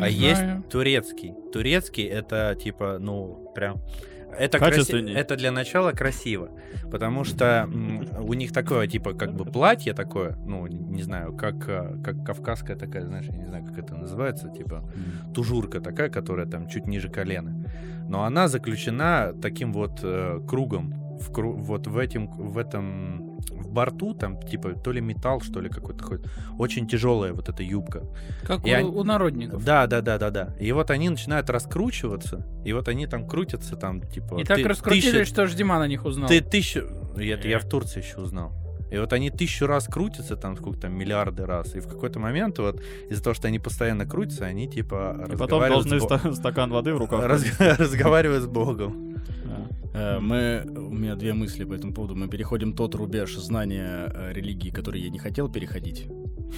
А 0.00 0.08
Не 0.08 0.14
есть 0.14 0.40
знаю. 0.40 0.62
турецкий. 0.70 1.34
Турецкий 1.52 2.04
это 2.04 2.56
типа, 2.62 2.98
ну, 2.98 3.52
прям... 3.54 3.80
Это, 4.38 4.56
краси- 4.56 5.14
это 5.14 5.36
для 5.36 5.52
начала 5.52 5.92
красиво, 5.92 6.48
потому 6.90 7.22
что 7.22 7.68
у 8.18 8.32
них 8.32 8.50
такое, 8.52 8.86
типа, 8.86 9.12
как 9.12 9.34
бы 9.34 9.44
платье 9.44 9.92
такое, 9.92 10.38
ну, 10.46 10.66
не 10.66 11.02
знаю, 11.02 11.36
как, 11.36 11.68
а, 11.68 11.98
как 12.02 12.24
кавказская 12.24 12.74
такая, 12.76 13.04
знаешь, 13.04 13.26
я 13.26 13.36
не 13.36 13.44
знаю, 13.44 13.62
как 13.66 13.78
это 13.78 13.94
называется, 13.94 14.48
типа, 14.48 14.90
тужурка 15.34 15.80
такая, 15.80 16.08
которая 16.08 16.46
там 16.46 16.66
чуть 16.66 16.86
ниже 16.86 17.10
колена. 17.10 17.52
Но 18.08 18.24
она 18.24 18.48
заключена 18.48 19.34
таким 19.42 19.70
вот 19.74 20.00
э, 20.02 20.40
кругом, 20.48 20.94
в 21.20 21.30
кру- 21.30 21.52
вот 21.60 21.86
в, 21.86 21.98
этим, 21.98 22.26
в 22.28 22.56
этом 22.56 23.21
борту, 23.72 24.14
там, 24.14 24.40
типа, 24.40 24.74
то 24.74 24.92
ли 24.92 25.00
металл, 25.00 25.40
что 25.40 25.60
ли, 25.60 25.68
какой-то 25.68 26.04
ходит. 26.04 26.26
Очень 26.58 26.86
тяжелая 26.86 27.32
вот 27.32 27.48
эта 27.48 27.62
юбка. 27.62 28.02
Как 28.46 28.66
И 28.66 28.70
у, 28.70 28.74
они- 28.76 28.88
у 28.88 29.02
народников. 29.04 29.64
Да, 29.64 29.86
да, 29.86 30.00
да, 30.00 30.18
да, 30.18 30.30
да. 30.30 30.54
И 30.60 30.70
вот 30.72 30.90
они 30.90 31.08
начинают 31.08 31.50
раскручиваться, 31.50 32.46
и 32.64 32.72
вот 32.72 32.88
они 32.88 33.06
там 33.06 33.26
крутятся, 33.26 33.76
там, 33.76 34.00
типа... 34.02 34.38
И 34.40 34.44
так 34.44 34.58
ты- 34.58 34.64
раскрутили, 34.68 35.18
тысяча- 35.20 35.24
что 35.24 35.46
ж 35.46 35.54
Дима 35.54 35.78
на 35.78 35.88
них 35.88 36.04
узнал. 36.04 36.28
Ты 36.28 36.40
тысячу... 36.40 36.86
Это 37.16 37.48
я 37.48 37.58
в 37.58 37.64
Турции 37.68 38.02
еще 38.02 38.18
узнал. 38.20 38.52
И 38.90 38.98
вот 38.98 39.12
они 39.14 39.30
тысячу 39.30 39.66
раз 39.66 39.86
крутятся, 39.86 40.36
там 40.36 40.54
сколько 40.54 40.80
там, 40.82 40.92
миллиарды 40.92 41.46
раз. 41.46 41.74
И 41.74 41.80
в 41.80 41.88
какой-то 41.88 42.18
момент 42.18 42.58
вот 42.58 42.82
из-за 43.08 43.22
того, 43.24 43.32
что 43.32 43.48
они 43.48 43.58
постоянно 43.58 44.04
крутятся, 44.04 44.44
они 44.44 44.68
типа 44.68 45.28
И 45.32 45.36
потом 45.36 45.66
должны 45.66 45.98
с 45.98 46.36
стакан 46.36 46.70
воды 46.70 46.92
в 46.92 46.98
руках. 46.98 47.24
раз- 47.24 47.58
разговаривают 47.78 48.42
с 48.42 48.46
Богом. 48.46 49.11
Э, 49.94 50.18
Мы, 50.20 50.64
у 50.76 50.90
меня 50.94 51.16
две 51.16 51.34
мысли 51.34 51.64
по 51.64 51.74
этому 51.74 51.92
поводу. 51.92 52.14
Мы 52.14 52.28
переходим 52.28 52.72
тот 52.72 52.94
рубеж 52.94 53.36
знания 53.36 54.10
э, 54.14 54.32
религии, 54.32 54.70
который 54.70 55.00
я 55.02 55.10
не 55.10 55.18
хотел 55.18 55.50
переходить. 55.50 56.06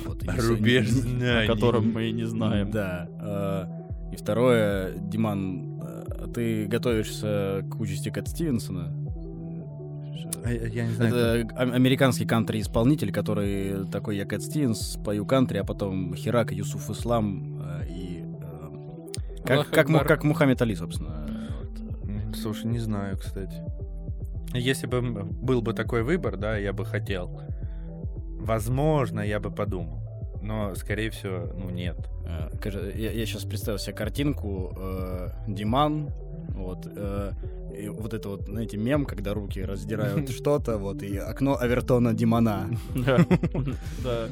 Вот, 0.07 0.23
Рубеж 0.25 0.87
не- 0.93 1.01
знаний. 1.01 1.45
О 1.45 1.55
котором 1.55 1.93
мы 1.93 2.05
и 2.09 2.13
не 2.13 2.25
знаем. 2.27 2.71
Да. 2.71 3.09
э, 4.11 4.13
И 4.15 4.17
второе, 4.17 4.93
Диман, 4.99 5.83
ты 6.35 6.67
готовишься 6.67 7.65
к 7.71 7.81
участи 7.81 8.11
Кэт 8.11 8.29
Стивенсона? 8.29 8.93
А 10.45 10.51
Я 10.53 10.87
не 10.87 10.93
знаю. 10.95 11.11
кто- 11.11 11.19
Это 11.19 11.55
а- 11.57 11.75
американский 11.75 12.27
кантри-исполнитель, 12.27 13.11
который 13.13 13.87
такой, 13.91 14.17
я 14.17 14.25
Кэт 14.27 14.43
Стивенс, 14.43 14.99
пою 15.05 15.27
кантри, 15.27 15.59
а 15.59 15.65
потом 15.65 16.15
Хирак, 16.15 16.53
Юсуф 16.53 16.91
Ислам 16.91 17.61
и... 17.89 18.25
Как, 19.45 19.69
как, 19.71 19.89
как 20.07 20.25
Мухаммед 20.25 20.61
Али, 20.63 20.75
собственно. 20.75 21.27
Слушай, 22.35 22.67
не 22.67 22.79
знаю, 22.79 23.17
кстати. 23.19 23.63
Если 24.53 24.87
бы 24.87 25.01
был 25.25 25.63
бы 25.63 25.73
такой 25.73 26.03
выбор, 26.03 26.37
да, 26.37 26.57
я 26.57 26.73
бы 26.73 26.85
хотел. 26.85 27.41
Возможно, 28.39 29.21
я 29.21 29.41
бы 29.41 29.51
подумал. 29.51 30.01
Но, 30.43 30.75
скорее 30.75 31.11
всего, 31.11 31.47
ну 31.57 31.71
нет. 31.71 31.97
Э, 32.27 32.51
каже- 32.61 32.93
Я, 32.97 33.25
сейчас 33.27 33.45
представил 33.45 33.79
себе 33.79 33.95
картинку 33.97 34.73
э, 34.77 35.29
Диман, 35.49 36.11
вот, 36.51 36.87
э, 36.95 37.33
и 37.75 37.89
вот 37.89 38.15
это 38.15 38.29
вот, 38.29 38.43
знаете, 38.43 38.77
мем, 38.77 39.05
когда 39.05 39.35
руки 39.35 39.63
раздирают 39.63 40.31
что-то, 40.39 40.79
вот, 40.79 41.03
и 41.03 41.17
окно 41.17 41.57
Авертона 41.59 42.15
Димана, 42.15 42.71
Да. 44.05 44.29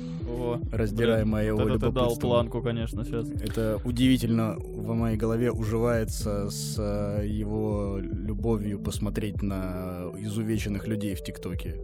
Раздираемое 0.72 1.47
его 1.47 1.68
это 1.68 1.90
дал 1.90 2.16
планку, 2.16 2.62
конечно, 2.62 3.05
сейчас. 3.05 3.28
Это 3.30 3.80
удивительно 3.84 4.57
в 4.59 4.95
моей 4.95 5.16
голове 5.16 5.51
уживается 5.51 6.51
с 6.51 6.76
э, 6.78 7.26
его 7.26 7.99
любовью 8.01 8.78
посмотреть 8.78 9.43
на 9.43 10.11
изувеченных 10.18 10.86
людей 10.86 11.14
в 11.14 11.22
ТикТоке. 11.22 11.76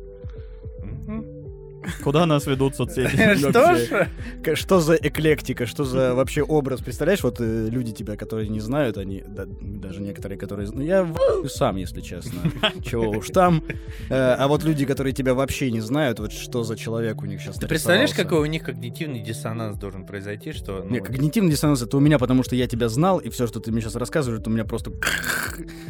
Куда 2.02 2.26
нас 2.26 2.46
ведут 2.46 2.76
соцсети? 2.76 3.36
Что 3.50 3.74
ж? 3.76 4.56
Что 4.56 4.80
за 4.80 4.94
эклектика, 4.94 5.66
что 5.66 5.84
за 5.84 6.14
вообще 6.14 6.42
образ? 6.42 6.80
Представляешь, 6.80 7.22
вот 7.22 7.40
э, 7.40 7.68
люди 7.70 7.92
тебя, 7.92 8.16
которые 8.16 8.48
не 8.48 8.60
знают, 8.60 8.96
они, 8.96 9.22
да, 9.26 9.44
даже 9.46 10.00
некоторые, 10.00 10.38
которые... 10.38 10.68
Ну, 10.72 10.82
я 10.82 11.06
сам, 11.48 11.76
если 11.76 12.00
честно. 12.00 12.40
Чего 12.84 13.10
уж 13.10 13.28
там. 13.28 13.62
Э, 14.08 14.34
А 14.38 14.48
вот 14.48 14.64
люди, 14.64 14.84
которые 14.84 15.12
тебя 15.12 15.34
вообще 15.34 15.70
не 15.70 15.80
знают, 15.80 16.18
вот 16.18 16.32
что 16.32 16.64
за 16.64 16.76
человек 16.76 17.22
у 17.22 17.26
них 17.26 17.40
сейчас 17.40 17.56
Ты 17.56 17.66
представляешь, 17.66 18.12
какой 18.12 18.40
у 18.40 18.46
них 18.46 18.62
когнитивный 18.62 19.20
диссонанс 19.20 19.76
должен 19.78 20.06
произойти, 20.06 20.52
что... 20.52 20.82
ну, 20.84 20.90
Не, 20.90 21.00
когнитивный 21.00 21.50
диссонанс 21.50 21.82
это 21.82 21.96
у 21.96 22.00
меня, 22.00 22.18
потому 22.18 22.42
что 22.42 22.56
я 22.56 22.66
тебя 22.66 22.88
знал, 22.88 23.18
и 23.18 23.28
все, 23.30 23.46
что 23.46 23.60
ты 23.60 23.70
мне 23.72 23.80
сейчас 23.80 23.96
рассказываешь, 23.96 24.40
это 24.40 24.50
у 24.50 24.52
меня 24.52 24.64
просто... 24.64 24.92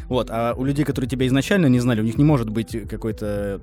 Вот, 0.08 0.28
а 0.30 0.54
у 0.54 0.64
людей, 0.64 0.84
которые 0.84 1.08
тебя 1.08 1.26
изначально 1.26 1.66
не 1.66 1.80
знали, 1.80 2.00
у 2.00 2.04
них 2.04 2.16
не 2.16 2.24
может 2.24 2.48
быть 2.48 2.74
какой-то 2.88 3.60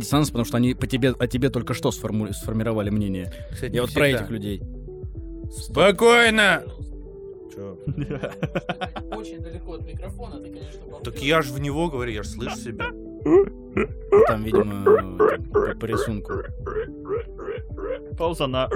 диссонанс, 0.00 0.28
потому 0.30 0.44
что 0.44 0.56
они 0.56 0.74
по 0.74 0.86
тебе, 0.86 1.10
о 1.10 1.26
тебе 1.26 1.50
только 1.50 1.74
что 1.74 1.90
сформу- 1.90 2.32
сформировали 2.32 2.90
мнение. 2.90 3.32
кстати, 3.52 3.74
Я 3.74 3.82
вот 3.82 3.92
про 3.92 4.04
всегда. 4.04 4.20
этих 4.20 4.30
людей. 4.30 4.62
Спокойно! 5.50 6.62
Очень 9.12 9.40
далеко 9.40 9.74
от 9.74 9.86
микрофона, 9.86 10.38
ты, 10.40 10.50
конечно, 10.52 10.80
Так 11.02 11.18
я 11.22 11.40
же 11.42 11.52
в 11.52 11.60
него 11.60 11.88
говорю, 11.88 12.12
я 12.12 12.22
же 12.22 12.28
слышу 12.28 12.56
себя. 12.56 12.86
Там, 14.28 14.44
видимо, 14.44 14.84
по, 15.52 15.74
по 15.74 15.84
рисунку. 15.86 16.32
Пауза 18.18 18.46
на... 18.46 18.68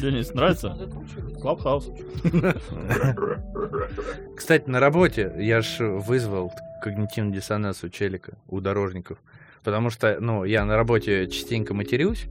Денис, 0.00 0.32
нравится? 0.34 0.76
Клабхаус. 1.40 1.90
Кстати, 4.36 4.68
на 4.68 4.80
работе 4.80 5.32
я 5.38 5.60
ж 5.62 5.78
вызвал 5.80 6.52
когнитивный 6.82 7.32
диссонанс 7.34 7.82
у 7.84 7.88
челика, 7.88 8.34
у 8.48 8.60
дорожников. 8.60 9.18
Потому 9.64 9.90
что, 9.90 10.18
ну, 10.20 10.44
я 10.44 10.64
на 10.64 10.76
работе 10.76 11.28
частенько 11.28 11.74
матерюсь, 11.74 12.26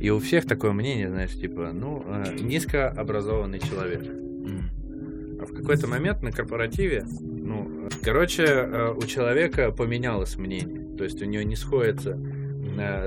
и 0.00 0.10
у 0.10 0.20
всех 0.20 0.46
такое 0.46 0.72
мнение, 0.72 1.08
знаешь, 1.08 1.32
типа, 1.32 1.70
ну, 1.72 2.04
э, 2.06 2.36
низкообразованный 2.40 3.58
человек. 3.58 4.02
А 5.40 5.46
в 5.46 5.52
какой-то 5.52 5.86
момент 5.86 6.22
на 6.22 6.32
корпоративе, 6.32 7.04
ну, 7.20 7.88
короче, 8.02 8.44
э, 8.44 8.94
у 8.96 9.02
человека 9.02 9.70
поменялось 9.72 10.36
мнение. 10.36 10.96
То 10.96 11.04
есть 11.04 11.20
у 11.22 11.24
него 11.24 11.42
не 11.42 11.56
сходятся 11.56 12.10
э, 12.10 12.37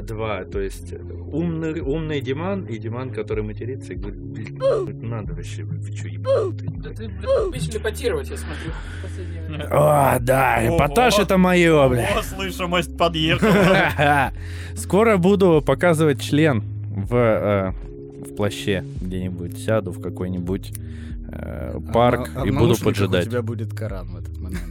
два, 0.02 0.44
то 0.44 0.60
есть 0.60 0.94
умный, 1.32 1.80
умный 1.82 2.22
Диман 2.22 2.66
и 2.66 2.78
Диман, 2.78 3.12
который 3.12 3.44
матерится 3.44 3.94
и 3.94 3.96
говорит, 3.96 4.20
блин, 4.20 4.60
надо 5.02 5.34
вообще, 5.34 5.64
вы 5.64 5.82
что, 5.96 6.08
ебанутые?» 6.08 6.72
Да 6.78 6.90
ты, 6.90 7.08
блядь, 7.08 7.52
начали 7.52 7.80
я 8.30 8.38
смотрю. 8.38 9.68
О, 9.72 10.18
да, 10.20 10.60
Ого. 10.66 10.78
эпатаж 10.78 11.20
это 11.20 11.38
мое, 11.38 11.90
бля. 11.90 12.18
О, 12.18 12.24
слышимость 12.24 12.98
подъехала. 12.98 14.32
Скоро 14.76 15.18
буду 15.18 15.64
показывать 15.66 16.22
член 16.22 16.64
в, 16.90 17.16
э, 17.16 17.72
в 18.26 18.36
плаще 18.36 18.84
где-нибудь. 19.02 19.58
Сяду 19.58 19.92
в 19.92 20.02
какой-нибудь 20.02 20.72
э, 20.72 21.11
парк 21.94 22.30
А- 22.36 22.42
а 22.42 22.48
и 22.48 22.52
буду 22.52 22.76
поджидать. 22.84 23.28
У 23.28 23.30
тебя 23.30 23.42
будет 23.42 23.74
Коран 23.74 24.10
в 24.10 24.18
этот 24.18 24.38
момент. 24.38 24.62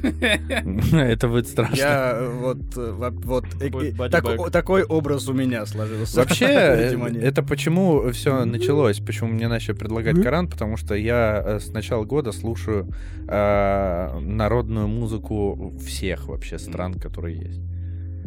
Это 0.92 1.28
будет 1.28 1.48
страшно. 1.48 1.76
Я 1.76 2.12
э, 2.14 2.28
вот, 2.28 2.58
э, 2.76 2.90
во- 2.92 3.10
вот 3.10 3.44
э, 3.60 3.70
э, 3.70 4.50
такой 4.50 4.82
образ 4.84 5.28
у 5.28 5.32
меня 5.32 5.66
сложился. 5.66 6.16
Вообще, 6.20 6.46
э, 6.48 7.18
это 7.20 7.42
почему 7.42 8.10
все 8.12 8.44
началось, 8.44 9.00
почему 9.00 9.30
мне 9.30 9.48
начали 9.48 9.74
предлагать. 9.74 10.22
Коран, 10.22 10.48
потому 10.48 10.76
что 10.76 10.94
я 10.94 11.42
э, 11.44 11.60
с 11.60 11.68
начала 11.68 12.04
года 12.04 12.32
слушаю 12.32 12.88
э, 13.28 14.18
народную 14.20 14.88
музыку 14.88 15.72
всех 15.84 16.28
вообще 16.28 16.58
стран, 16.58 16.94
которые 16.94 17.38
есть. 17.38 17.60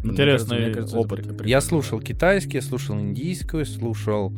Интересный 0.04 0.74
опыт. 0.94 1.42
Я 1.46 1.62
слушал 1.62 2.00
китайский, 2.00 2.62
слушал 2.62 3.00
индийскую, 3.00 3.66
слушал 3.66 4.34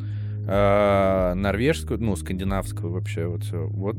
э, 0.46 1.34
норвежскую, 1.34 2.00
ну, 2.02 2.16
скандинавскую 2.16 2.92
вообще. 2.92 3.26
Вот, 3.26 3.42
всё. 3.44 3.66
вот 3.68 3.96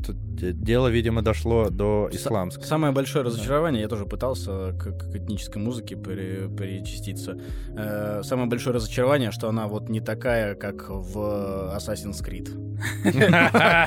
дело, 0.62 0.88
видимо, 0.88 1.22
дошло 1.22 1.70
до 1.70 2.08
исламской. 2.12 2.64
Самое 2.64 2.92
большое 2.92 3.24
разочарование, 3.24 3.82
я 3.82 3.88
тоже 3.88 4.04
пытался 4.06 4.72
к, 4.72 4.92
к 4.92 5.16
этнической 5.16 5.60
музыке 5.62 5.96
при- 5.96 6.48
причаститься. 6.48 7.38
Э, 7.76 8.22
самое 8.24 8.48
большое 8.48 8.74
разочарование, 8.76 9.30
что 9.30 9.48
она 9.48 9.66
вот 9.66 9.88
не 9.88 10.00
такая, 10.00 10.54
как 10.54 10.88
в 10.88 11.74
Assassin's 11.76 12.22
Creed. 12.24 12.48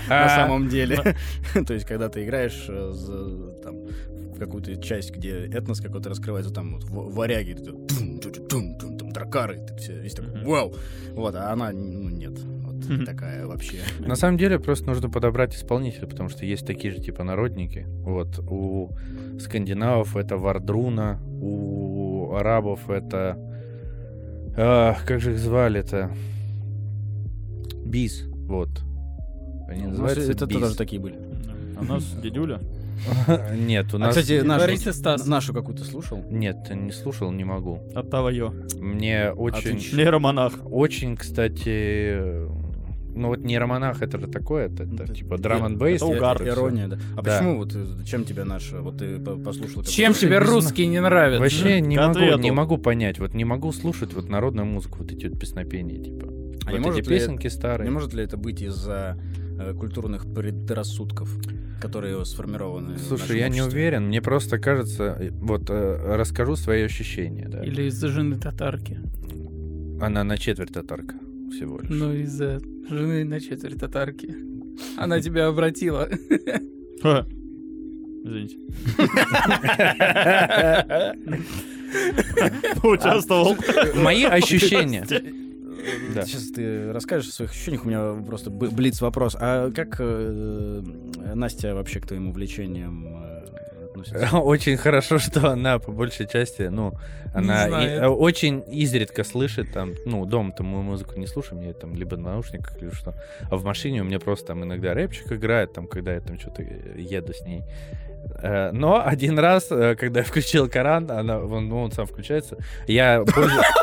На 0.07 0.29
самом 0.29 0.67
деле. 0.67 1.15
То 1.67 1.73
есть, 1.73 1.85
когда 1.85 2.09
ты 2.09 2.23
играешь 2.23 2.65
э, 2.67 2.93
там, 3.63 3.75
в 4.33 4.39
какую-то 4.39 4.75
часть, 4.81 5.11
где 5.15 5.45
этнос 5.45 5.81
какой-то 5.81 6.09
раскрывается, 6.09 6.53
там 6.53 6.79
варяги, 6.81 7.53
там 9.21 9.31
дракары, 9.31 9.59
ты 9.65 9.75
все, 9.75 9.99
весь 9.99 10.13
такой, 10.13 10.43
вау! 10.43 10.73
Вот, 11.13 11.35
а 11.35 11.51
она, 11.51 11.71
ну, 11.71 12.09
нет. 12.09 12.39
Вот 12.39 13.05
такая 13.05 13.45
вообще. 13.45 13.77
На 13.99 14.15
самом 14.15 14.37
деле 14.37 14.59
просто 14.59 14.87
нужно 14.87 15.09
подобрать 15.09 15.55
исполнителя, 15.55 16.07
потому 16.07 16.29
что 16.29 16.45
есть 16.45 16.65
такие 16.65 16.93
же 16.93 17.01
типа 17.01 17.23
народники. 17.23 17.85
Вот 17.87 18.39
у 18.39 18.91
скандинавов 19.39 20.15
это 20.17 20.37
Вардруна, 20.37 21.21
у 21.41 22.33
арабов 22.35 22.89
это 22.89 23.37
а, 24.57 24.95
как 25.05 25.21
же 25.21 25.31
их 25.31 25.39
звали-то? 25.39 26.11
Бис, 27.85 28.25
вот. 28.27 28.69
Они 29.67 29.83
У 29.83 29.89
нас 29.89 29.91
называются 29.91 30.31
это 30.31 30.45
Бис. 30.45 30.59
тоже 30.59 30.75
такие 30.75 31.01
были. 31.01 31.15
А 31.77 31.81
у 31.81 31.85
нас 31.85 32.03
дедюля. 32.21 32.59
Нет, 33.55 33.93
у 33.93 33.97
А, 33.97 33.99
нас... 33.99 34.15
кстати, 34.15 34.41
нашу, 34.41 34.93
Стас. 34.93 35.25
нашу 35.27 35.53
какую-то 35.53 35.83
слушал? 35.83 36.23
Нет, 36.29 36.69
не 36.73 36.91
слушал, 36.91 37.31
не 37.31 37.43
могу. 37.43 37.79
От 37.95 38.09
Тавайо. 38.09 38.53
Мне 38.79 39.31
очень... 39.31 39.77
Нейромонах. 39.97 40.53
Очень, 40.65 41.15
кстати... 41.17 42.47
Ну 43.13 43.27
вот 43.27 43.39
нейромонах 43.39 44.01
это 44.01 44.17
же 44.19 44.27
такое, 44.27 44.67
это, 44.67 44.83
это 44.83 45.03
Это- 45.03 45.13
типа 45.13 45.37
драм 45.37 45.65
н 45.65 45.77
бейс. 45.77 45.97
это 46.01 46.05
угар. 46.05 46.41
Ирония, 46.47 46.87
да. 46.87 46.97
А 47.17 47.21
Да. 47.21 47.35
почему 47.37 47.57
вот 47.57 47.73
э, 47.75 47.85
чем 48.05 48.23
тебя 48.23 48.45
наша? 48.45 48.79
Вот 48.79 48.99
ты 48.99 49.19
по- 49.19 49.35
послушал. 49.35 49.83
Чем 49.83 50.13
тебе 50.13 50.39
русские 50.39 50.87
не 50.87 51.01
нравятся? 51.01 51.41
Вообще 51.41 51.81
не 51.81 51.97
могу, 51.97 52.19
не 52.37 52.51
могу 52.51 52.77
понять. 52.77 53.19
Вот 53.19 53.33
не 53.33 53.43
могу 53.43 53.73
слушать 53.73 54.13
вот 54.13 54.29
народную 54.29 54.65
музыку, 54.65 54.99
вот 54.99 55.11
эти 55.11 55.25
вот 55.27 55.37
песнопения, 55.37 56.01
типа. 56.01 56.25
А 56.27 56.71
вот 56.71 56.71
не 56.71 56.77
эти 56.77 56.85
может 56.85 57.07
ли 57.09 57.17
песенки 57.17 57.47
старые. 57.47 57.89
Не 57.89 57.93
может 57.93 58.13
ли 58.13 58.23
это 58.23 58.37
быть 58.37 58.61
из-за 58.61 59.17
культурных 59.73 60.31
предрассудков? 60.33 61.29
которые 61.81 62.23
сформированы. 62.25 62.97
Слушай, 62.99 63.39
я 63.39 63.49
не 63.49 63.61
уверен, 63.61 64.07
мне 64.07 64.21
просто 64.21 64.59
кажется, 64.59 65.17
э, 65.19 65.31
вот 65.31 65.69
э, 65.69 66.15
расскажу 66.15 66.55
свои 66.55 66.83
ощущения, 66.83 67.49
да. 67.49 67.63
Или 67.63 67.83
из-за 67.87 68.07
жены 68.07 68.37
татарки. 68.39 68.99
Она 69.99 70.23
на 70.23 70.37
четверть 70.37 70.71
татарка 70.71 71.15
всего 71.51 71.79
лишь. 71.79 71.89
Ну, 71.89 72.13
из-за 72.13 72.59
жены 72.89 73.23
на 73.25 73.39
четверть 73.39 73.79
татарки. 73.79 74.35
Она 74.97 75.19
тебя 75.21 75.47
обратила. 75.47 76.07
Извините. 78.23 78.57
Поучаствовал. 82.81 83.57
Мои 83.95 84.23
ощущения. 84.23 85.05
Да. 86.15 86.25
Сейчас 86.25 86.51
ты 86.51 86.91
расскажешь 86.91 87.29
о 87.29 87.33
своих 87.33 87.51
ощущениях. 87.51 87.85
У 87.85 87.87
меня 87.87 88.23
просто 88.25 88.49
блиц 88.49 89.01
вопрос. 89.01 89.35
А 89.39 89.71
как 89.71 89.95
э, 89.99 90.81
Настя 91.35 91.75
вообще 91.75 91.99
к 91.99 92.07
твоим 92.07 92.29
увлечениям 92.29 93.07
э, 93.23 93.85
относится? 93.85 94.37
Очень 94.39 94.77
хорошо, 94.77 95.19
что 95.19 95.49
она 95.51 95.79
по 95.79 95.91
большей 95.91 96.27
части, 96.27 96.63
ну, 96.63 96.93
она 97.33 97.67
и- 97.83 97.87
э, 97.87 98.07
очень 98.07 98.63
изредка 98.67 99.23
слышит 99.23 99.71
там, 99.73 99.91
ну, 100.05 100.25
дома-то 100.25 100.63
мы 100.63 100.81
музыку 100.83 101.17
не 101.19 101.27
слушаем, 101.27 101.61
я 101.61 101.73
там 101.73 101.95
либо 101.95 102.17
на 102.17 102.31
наушниках, 102.33 102.79
либо 102.81 102.93
что. 102.93 103.13
А 103.49 103.55
в 103.55 103.63
машине 103.63 104.01
у 104.01 104.03
меня 104.05 104.19
просто 104.19 104.47
там 104.47 104.63
иногда 104.63 104.93
рэпчик 104.93 105.31
играет, 105.31 105.73
там, 105.73 105.87
когда 105.87 106.13
я 106.13 106.19
там 106.19 106.37
что-то 106.39 106.61
еду 106.61 107.33
с 107.33 107.41
ней. 107.45 107.63
Э, 108.43 108.71
Но 108.73 109.01
один 109.05 109.39
раз, 109.39 109.67
э, 109.71 109.95
когда 109.95 110.19
я 110.19 110.25
включил 110.29 110.69
Коран, 110.69 111.09
она, 111.09 111.39
он, 111.39 111.69
ну, 111.69 111.81
он 111.83 111.91
сам 111.91 112.05
включается, 112.05 112.57
я 112.87 113.23
пользуюсь... 113.23 113.65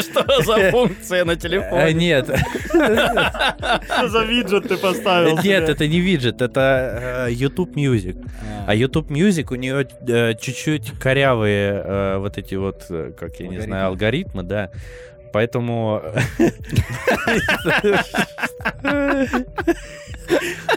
Что 0.00 0.42
за 0.42 0.70
функция 0.70 1.24
на 1.24 1.32
Э, 1.32 1.36
телефоне? 1.36 1.92
Нет, 1.94 2.26
Что 2.68 4.08
за 4.08 4.24
виджет 4.24 4.68
ты 4.68 4.76
поставил? 4.76 5.36
нет, 5.36 5.64
себе? 5.64 5.72
это 5.72 5.86
не 5.86 6.00
виджет, 6.00 6.42
это 6.42 7.26
э, 7.28 7.32
YouTube 7.32 7.76
Music. 7.76 8.16
А 8.66 8.74
YouTube 8.74 9.10
Music 9.10 9.46
у 9.50 9.54
нее 9.56 9.86
э, 10.06 10.34
чуть-чуть 10.34 10.92
корявые 10.98 11.82
э, 11.84 12.18
вот 12.18 12.36
эти 12.38 12.54
вот, 12.56 12.84
э, 12.90 13.12
как 13.18 13.40
я 13.40 13.48
не 13.48 13.60
знаю, 13.60 13.86
алгоритмы, 13.88 14.42
да. 14.42 14.70
Поэтому... 15.32 16.02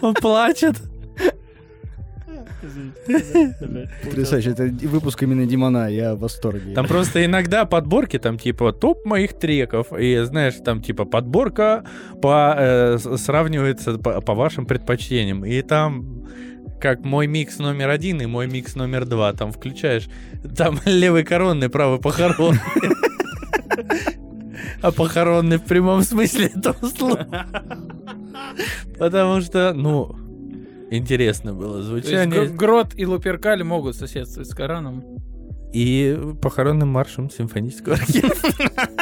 Он 0.02 0.14
плачет. 0.14 0.76
Потрясающе. 4.04 4.50
Это 4.50 4.64
выпуск 4.86 5.22
именно 5.22 5.46
Димона. 5.46 5.88
Я 5.88 6.14
в 6.14 6.20
восторге. 6.20 6.74
Там 6.74 6.86
просто 6.86 7.24
иногда 7.24 7.64
подборки, 7.64 8.18
там 8.18 8.38
типа 8.38 8.72
топ 8.72 9.04
моих 9.04 9.34
треков, 9.34 9.92
и 9.98 10.18
знаешь, 10.24 10.54
там 10.64 10.82
типа 10.82 11.04
подборка 11.04 11.84
по, 12.20 12.54
э, 12.56 12.98
сравнивается 12.98 13.98
по, 13.98 14.20
по 14.20 14.34
вашим 14.34 14.66
предпочтениям, 14.66 15.44
и 15.44 15.62
там 15.62 16.22
как 16.80 17.04
мой 17.04 17.28
микс 17.28 17.58
номер 17.58 17.90
один 17.90 18.20
и 18.20 18.26
мой 18.26 18.48
микс 18.48 18.74
номер 18.74 19.06
два, 19.06 19.32
там 19.32 19.52
включаешь, 19.52 20.08
там 20.56 20.80
левый 20.84 21.24
коронный, 21.24 21.68
правый 21.68 22.00
похоронный. 22.00 22.60
А 24.80 24.90
похоронный 24.90 25.58
в 25.58 25.62
прямом 25.62 26.02
смысле 26.02 26.46
этого 26.46 26.88
слова. 26.88 27.46
Потому 28.98 29.40
что, 29.40 29.72
ну, 29.74 30.16
интересно 30.96 31.54
было 31.54 31.82
То 31.82 31.96
есть 31.96 32.06
звучание. 32.08 32.46
Гр- 32.46 32.54
Грот 32.56 32.88
и 32.96 33.06
Луперкаль 33.06 33.62
могут 33.64 33.96
соседствовать 33.96 34.48
с 34.48 34.54
Кораном. 34.54 35.04
И 35.72 36.18
похоронным 36.42 36.88
маршем 36.88 37.30
симфонического 37.30 37.94
оркестра. 37.96 38.52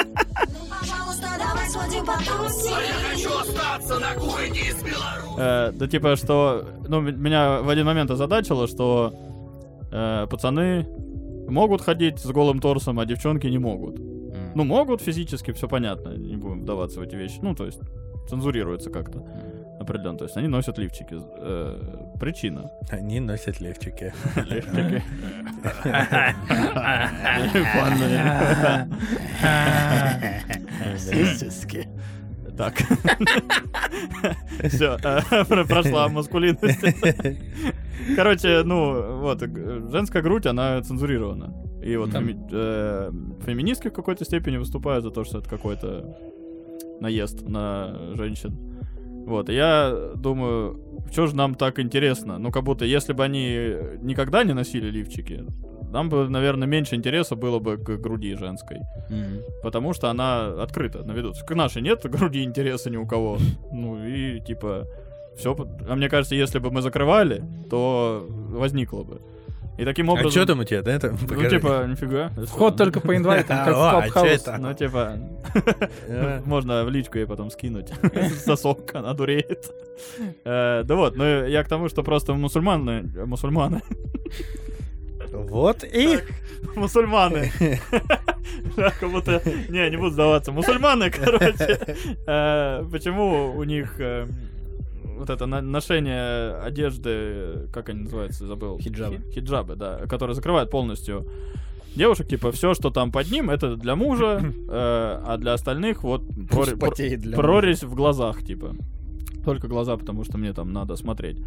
Э, 5.38 5.72
Да 5.72 5.86
типа, 5.86 6.16
что... 6.16 6.64
Ну, 6.88 7.00
меня 7.00 7.60
в 7.62 7.68
один 7.68 7.86
момент 7.86 8.10
озадачило, 8.10 8.66
что 8.66 9.14
э, 9.90 10.26
пацаны 10.30 10.86
могут 11.48 11.80
ходить 11.82 12.18
с 12.18 12.26
голым 12.26 12.60
торсом, 12.60 12.98
а 13.00 13.06
девчонки 13.06 13.46
не 13.46 13.58
могут. 13.58 13.98
Ну, 14.54 14.64
могут 14.64 15.00
физически, 15.00 15.52
все 15.52 15.68
понятно, 15.68 16.16
не 16.16 16.36
будем 16.36 16.62
вдаваться 16.62 17.00
в 17.00 17.02
эти 17.02 17.14
вещи. 17.14 17.38
Ну, 17.42 17.54
то 17.54 17.66
есть, 17.66 17.80
цензурируется 18.28 18.90
как-то 18.90 19.24
определенно. 19.80 20.18
То 20.18 20.24
есть, 20.24 20.36
они 20.36 20.48
носят 20.48 20.78
лифчики. 20.78 21.16
Э, 21.38 22.16
Причина. 22.20 22.70
Они 22.90 23.18
носят 23.20 23.60
левчики. 23.60 24.12
Лифчики. 24.36 25.02
Так. 32.56 32.74
Все, 34.68 34.98
прошла 35.66 36.08
маскулинность. 36.08 36.84
Короче, 38.16 38.62
ну, 38.64 39.18
вот, 39.20 39.42
э, 39.42 39.88
женская 39.90 40.22
грудь, 40.22 40.46
она 40.46 40.82
цензурирована. 40.82 41.54
И 41.82 41.96
вот 41.96 42.10
э, 42.14 43.10
феминистки 43.46 43.88
в 43.88 43.92
какой-то 43.92 44.24
степени 44.24 44.58
выступают 44.58 45.04
за 45.04 45.10
то, 45.10 45.24
что 45.24 45.38
это 45.38 45.48
какой-то 45.48 46.18
наезд 47.00 47.48
на 47.48 48.14
женщин. 48.14 48.69
Вот, 49.30 49.48
я 49.48 49.94
думаю, 50.16 51.04
что 51.12 51.26
же 51.28 51.36
нам 51.36 51.54
так 51.54 51.78
интересно? 51.78 52.38
Ну, 52.38 52.50
как 52.50 52.64
будто, 52.64 52.84
если 52.84 53.12
бы 53.12 53.22
они 53.22 53.76
никогда 54.02 54.42
не 54.42 54.54
носили 54.54 54.90
лифчики, 54.90 55.44
нам 55.92 56.08
бы, 56.08 56.28
наверное, 56.28 56.66
меньше 56.66 56.96
интереса 56.96 57.36
было 57.36 57.60
бы 57.60 57.76
к 57.76 57.96
груди 58.02 58.34
женской. 58.34 58.78
Потому 59.62 59.92
что 59.92 60.10
она 60.10 60.46
открыта 60.62 61.04
на 61.04 61.12
виду. 61.12 61.32
К 61.46 61.54
нашей 61.54 61.82
нет 61.82 62.00
груди 62.10 62.42
интереса 62.42 62.90
ни 62.90 62.96
у 62.96 63.06
кого. 63.06 63.38
Ну 63.72 64.04
и 64.04 64.40
типа 64.40 64.88
все. 65.36 65.54
А 65.88 65.94
мне 65.94 66.08
кажется, 66.08 66.34
если 66.34 66.58
бы 66.58 66.72
мы 66.72 66.82
закрывали, 66.82 67.44
то 67.70 68.26
возникло 68.28 69.04
бы. 69.04 69.20
И 69.80 69.84
таким 69.84 70.10
А 70.10 70.12
образом. 70.12 70.30
что 70.32 70.46
там 70.46 70.60
у 70.60 70.64
тебя, 70.64 70.82
да? 70.82 70.92
это? 70.92 71.16
Ну, 71.28 71.48
типа, 71.48 71.86
нифига. 71.88 72.30
Вход 72.46 72.76
только 72.76 73.00
по 73.00 73.16
инвайтам, 73.16 73.56
как 73.64 73.68
в 73.74 73.78
А, 73.78 73.90
Клабхаус. 74.02 74.28
чё 74.28 74.34
это? 74.34 74.56
Ну, 74.58 74.74
типа, 74.74 75.18
А. 76.08 76.42
можно 76.46 76.84
в 76.84 76.90
личку 76.90 77.18
ей 77.18 77.26
потом 77.26 77.50
скинуть. 77.50 77.88
Сосок, 78.44 78.94
она 78.94 79.14
дуреет. 79.14 79.70
Э, 80.44 80.82
Да 80.84 80.94
вот, 80.96 81.16
ну 81.16 81.46
я 81.46 81.62
к 81.64 81.68
тому, 81.68 81.88
что 81.88 82.02
просто 82.02 82.34
мусульманы, 82.34 83.04
мусульманы, 83.26 83.80
Вот 85.32 85.84
и... 85.84 86.18
мусульманы. 86.76 87.50
Как 88.76 89.10
будто... 89.10 89.42
Не, 89.68 89.88
не 89.90 89.96
буду 89.96 90.10
сдаваться. 90.10 90.52
Мусульманы, 90.52 91.10
короче. 91.10 91.78
э, 92.26 92.84
Почему 92.90 93.54
у 93.56 93.64
них 93.64 93.94
э, 93.98 94.26
вот 95.20 95.30
это 95.30 95.46
на- 95.46 95.60
ношение 95.62 96.54
одежды, 96.56 97.68
как 97.72 97.88
они 97.90 98.02
называются, 98.02 98.46
забыл. 98.46 98.78
Хиджабы. 98.78 99.16
Хи- 99.18 99.34
Хиджабы, 99.40 99.76
да, 99.76 99.98
которые 100.08 100.34
закрывают 100.34 100.70
полностью 100.70 101.26
девушек, 101.96 102.28
типа, 102.28 102.50
все, 102.52 102.74
что 102.74 102.90
там 102.90 103.12
под 103.12 103.30
ним, 103.30 103.50
это 103.50 103.76
для 103.76 103.94
мужа, 103.96 104.40
э, 104.68 105.22
а 105.26 105.36
для 105.38 105.52
остальных 105.54 106.02
вот 106.02 106.22
прори- 106.22 106.70
пр- 106.76 106.78
потеет 106.78 107.20
для 107.20 107.36
прорезь 107.36 107.82
в 107.84 107.94
глазах, 107.94 108.42
типа. 108.42 108.74
Только 109.44 109.68
глаза, 109.68 109.96
потому 109.96 110.24
что 110.24 110.38
мне 110.38 110.52
там 110.52 110.72
надо 110.72 110.96
смотреть. 110.96 111.38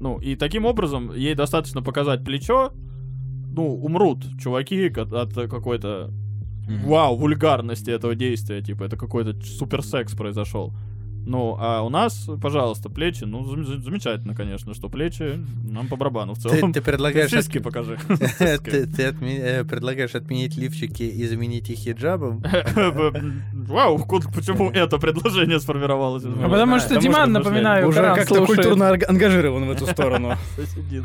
Ну, 0.00 0.18
и 0.18 0.36
таким 0.36 0.64
образом 0.64 1.12
ей 1.14 1.34
достаточно 1.34 1.82
показать 1.82 2.24
плечо, 2.24 2.72
ну, 3.54 3.74
умрут 3.84 4.24
чуваки 4.40 4.88
от 4.96 5.34
какой-то 5.34 6.10
вау, 6.86 7.16
вульгарности 7.16 7.90
этого 7.90 8.14
действия, 8.14 8.62
типа, 8.62 8.84
это 8.84 8.96
какой-то 8.96 9.34
суперсекс 9.44 10.14
произошел. 10.14 10.72
Ну, 11.24 11.56
а 11.58 11.82
у 11.82 11.88
нас, 11.88 12.28
пожалуйста, 12.40 12.88
плечи, 12.90 13.24
ну, 13.24 13.44
зам- 13.44 13.64
зам- 13.64 13.82
замечательно, 13.82 14.34
конечно, 14.34 14.74
что 14.74 14.88
плечи 14.88 15.38
нам 15.70 15.86
по 15.88 15.96
барабану 15.96 16.34
в 16.34 16.42
Ты, 16.42 16.48
целом. 16.48 16.72
ты 16.72 16.80
предлагаешь... 16.82 17.30
Сиськи 17.30 17.58
покажи. 17.58 17.96
Ты, 18.38 18.86
ты 18.86 19.02
отме- 19.08 19.38
э, 19.40 19.64
предлагаешь 19.64 20.14
отменить 20.16 20.56
лифчики 20.56 21.04
и 21.04 21.26
заменить 21.28 21.70
их 21.70 21.78
хиджабом? 21.78 22.42
Вау, 23.52 23.98
куда- 23.98 24.28
почему 24.34 24.70
это 24.70 24.98
предложение 24.98 25.60
сформировалось? 25.60 26.24
А 26.24 26.48
потому 26.48 26.78
что 26.80 26.98
Диман, 27.00 27.32
напоминаю, 27.32 27.88
Уже 27.88 28.00
как-то 28.02 28.44
культурно 28.44 28.90
ан- 28.90 29.02
ангажирован 29.08 29.64
в 29.66 29.70
эту 29.70 29.86
сторону. 29.86 30.34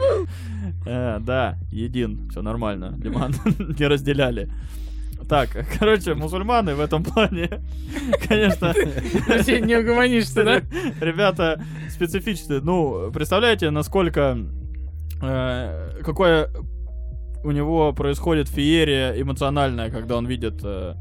Э, 0.85 1.19
Да, 1.21 1.57
един, 1.71 2.29
все 2.29 2.41
нормально. 2.41 2.93
Диман 2.97 3.33
не 3.79 3.87
разделяли. 3.87 4.49
Так, 5.27 5.49
короче, 5.79 6.13
мусульманы 6.13 6.75
в 6.75 6.79
этом 6.79 7.03
плане, 7.03 7.61
конечно, 8.27 8.73
Ты 9.43 9.59
не 9.61 9.75
угомонишься, 9.75 10.43
да? 10.43 10.61
ребята 11.01 11.61
специфичные. 11.89 12.61
Ну, 12.61 13.11
представляете, 13.11 13.69
насколько 13.69 14.37
э, 15.21 16.01
какое 16.03 16.49
у 17.43 17.51
него 17.51 17.93
происходит 17.93 18.47
феерия 18.47 19.21
эмоциональная, 19.21 19.89
когда 19.89 20.17
он 20.17 20.25
видит 20.27 20.61
э, 20.63 20.95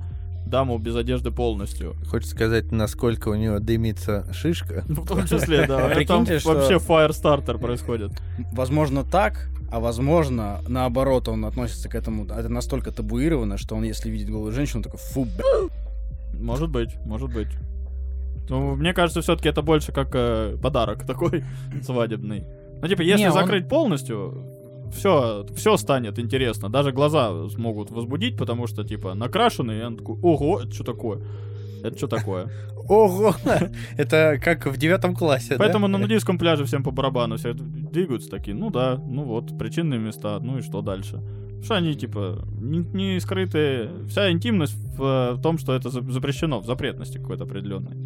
даму 0.46 0.78
без 0.78 0.96
одежды 0.96 1.30
полностью. 1.30 1.96
Хочешь 2.08 2.30
сказать, 2.30 2.72
насколько 2.72 3.28
у 3.28 3.34
него 3.34 3.58
дымится 3.58 4.26
шишка? 4.32 4.84
Ну, 4.88 5.02
в 5.02 5.06
том 5.06 5.26
числе, 5.26 5.66
да. 5.66 5.88
Там 6.06 6.24
вообще 6.24 6.78
фаерстартер 6.78 7.58
происходит. 7.58 8.12
Возможно, 8.52 9.04
так, 9.04 9.48
а 9.70 9.80
возможно, 9.80 10.60
наоборот, 10.68 11.28
он 11.28 11.44
относится 11.44 11.88
к 11.88 11.94
этому. 11.94 12.24
Это 12.24 12.48
настолько 12.48 12.92
табуировано, 12.92 13.58
что 13.58 13.74
он, 13.76 13.84
если 13.84 14.10
видит 14.10 14.30
голую 14.30 14.52
женщину, 14.52 14.82
такой 14.82 15.00
фу, 15.00 15.24
бля». 15.24 15.68
Может 16.38 16.70
быть, 16.70 16.96
может 17.04 17.32
быть. 17.32 17.48
Ну, 18.48 18.76
мне 18.76 18.92
кажется, 18.92 19.22
все-таки 19.22 19.48
это 19.48 19.62
больше 19.62 19.92
как 19.92 20.10
э, 20.14 20.56
подарок 20.62 21.04
такой 21.06 21.44
свадебный. 21.82 22.44
Ну, 22.80 22.88
типа, 22.88 23.02
если 23.02 23.22
Не, 23.24 23.28
он- 23.28 23.34
закрыть 23.34 23.68
полностью, 23.68 24.44
все, 24.92 25.46
все 25.56 25.76
станет 25.76 26.18
интересно. 26.18 26.68
Даже 26.68 26.92
глаза 26.92 27.48
смогут 27.48 27.90
возбудить, 27.90 28.36
потому 28.36 28.66
что, 28.66 28.84
типа, 28.84 29.14
накрашенный, 29.14 29.80
и 29.80 29.82
он 29.82 29.96
такой, 29.96 30.16
ого, 30.22 30.60
это 30.60 30.72
что 30.72 30.84
такое? 30.84 31.22
Это 31.86 31.96
что 31.96 32.06
такое? 32.08 32.48
Ого! 32.88 33.34
Это 33.96 34.38
как 34.42 34.66
в 34.66 34.76
девятом 34.76 35.14
классе? 35.14 35.56
Поэтому 35.58 35.88
на 35.88 35.98
нудистском 35.98 36.38
пляже 36.38 36.64
всем 36.64 36.82
по 36.82 36.90
барабану 36.90 37.36
все 37.36 37.52
двигаются 37.54 38.30
такие, 38.30 38.56
ну 38.56 38.70
да, 38.70 38.96
ну 38.96 39.24
вот, 39.24 39.58
причинные 39.58 39.98
места, 39.98 40.38
ну 40.40 40.58
и 40.58 40.62
что 40.62 40.82
дальше? 40.82 41.20
Потому 41.46 41.64
что 41.64 41.74
они, 41.76 41.94
типа, 41.94 42.44
не, 42.60 42.78
не 42.78 43.20
скрытые. 43.20 43.90
Вся 44.08 44.30
интимность 44.30 44.76
в, 44.96 45.36
э, 45.38 45.42
том, 45.42 45.58
что 45.58 45.74
это 45.74 45.88
за- 45.88 46.02
запрещено, 46.12 46.60
в 46.60 46.66
запретности 46.66 47.18
какой-то 47.18 47.44
определенной. 47.44 47.96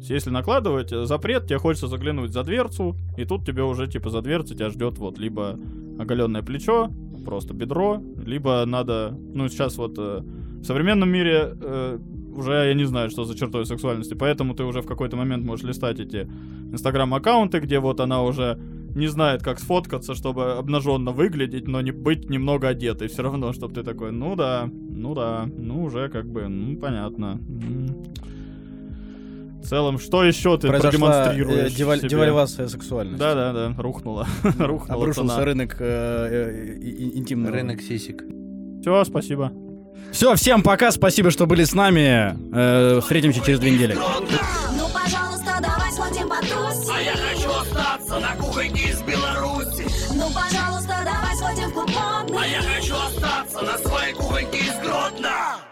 Если 0.00 0.30
накладывать 0.30 0.90
запрет, 0.90 1.46
тебе 1.46 1.58
хочется 1.58 1.88
заглянуть 1.88 2.30
за 2.30 2.42
дверцу, 2.42 2.94
и 3.16 3.24
тут 3.24 3.46
тебе 3.46 3.62
уже, 3.62 3.86
типа, 3.88 4.10
за 4.10 4.20
дверцей 4.20 4.54
тебя 4.56 4.68
ждет 4.68 4.98
вот 4.98 5.18
либо 5.18 5.58
оголенное 5.98 6.42
плечо, 6.42 6.90
просто 7.24 7.54
бедро, 7.54 8.02
либо 8.18 8.64
надо, 8.66 9.16
ну, 9.32 9.48
сейчас 9.48 9.78
вот 9.78 9.94
э, 9.98 10.20
в 10.20 10.64
современном 10.64 11.08
мире 11.08 11.54
э, 11.60 11.98
уже 12.38 12.52
я 12.68 12.74
не 12.74 12.84
знаю, 12.84 13.10
что 13.10 13.24
за 13.24 13.36
чертой 13.36 13.66
сексуальности, 13.66 14.14
поэтому 14.14 14.54
ты 14.54 14.64
уже 14.64 14.80
в 14.80 14.86
какой-то 14.86 15.16
момент 15.16 15.44
можешь 15.44 15.64
листать 15.64 16.00
эти 16.00 16.28
инстаграм-аккаунты, 16.72 17.60
где 17.60 17.78
вот 17.78 18.00
она 18.00 18.22
уже 18.22 18.58
не 18.94 19.08
знает, 19.08 19.42
как 19.42 19.58
сфоткаться, 19.58 20.14
чтобы 20.14 20.52
обнаженно 20.52 21.10
выглядеть, 21.10 21.66
но 21.66 21.80
не 21.80 21.90
быть 21.90 22.30
немного 22.30 22.68
одетой 22.68 23.08
все 23.08 23.22
равно, 23.22 23.52
чтобы 23.52 23.74
ты 23.74 23.82
такой, 23.82 24.12
ну 24.12 24.36
да, 24.36 24.68
ну 24.72 25.14
да, 25.14 25.46
ну 25.58 25.82
уже 25.84 26.08
как 26.08 26.26
бы, 26.26 26.46
ну 26.48 26.76
понятно. 26.76 27.40
В 29.62 29.66
целом, 29.66 29.98
что 29.98 30.22
еще 30.22 30.58
ты 30.58 30.68
Произошла 30.68 30.90
э, 30.90 30.90
продемонстрируешь 31.34 31.72
деваль- 31.74 31.98
себе? 32.00 32.08
девальвация 32.10 32.68
сексуальности. 32.68 33.18
Да-да-да, 33.18 33.74
рухнула. 33.82 34.26
рухнула 34.58 35.00
Обрушился 35.00 35.34
цена. 35.36 35.44
рынок 35.46 35.76
э, 35.80 36.28
э, 36.30 36.78
и- 36.82 36.90
и- 36.90 37.18
интимного. 37.18 37.54
Рынок 37.56 37.80
сисек. 37.80 38.22
Все, 38.82 39.02
спасибо. 39.04 39.50
Все, 40.12 40.34
всем 40.36 40.62
пока, 40.62 40.92
спасибо, 40.92 41.30
что 41.30 41.46
были 41.46 41.64
с 41.64 41.72
нами. 41.72 42.36
Э, 42.54 43.00
встретимся 43.00 43.40
через 43.44 43.58
две 43.58 43.72
недели. 43.72 43.94
Ну, 43.94 44.88
пожалуйста, 44.88 45.58
давай 45.60 45.92
сходим 45.92 46.28
потусим. 46.28 46.94
А 46.94 47.00
я 47.00 47.12
хочу 47.16 47.50
остаться 47.50 48.18
на 48.20 48.34
кухне 48.36 48.82
из 48.90 49.02
Беларуси. 49.02 49.86
Ну, 50.14 50.30
пожалуйста, 50.30 50.94
давай 51.04 51.36
сходим 51.36 51.70
в 51.70 51.72
клуб 51.72 51.90
модный. 51.90 52.38
А 52.44 52.46
я 52.46 52.62
хочу 52.62 52.94
остаться 52.94 53.62
на 53.62 53.78
своей 53.78 54.14
кухоньке 54.14 54.58
из 54.58 54.74
Гродно. 54.84 55.63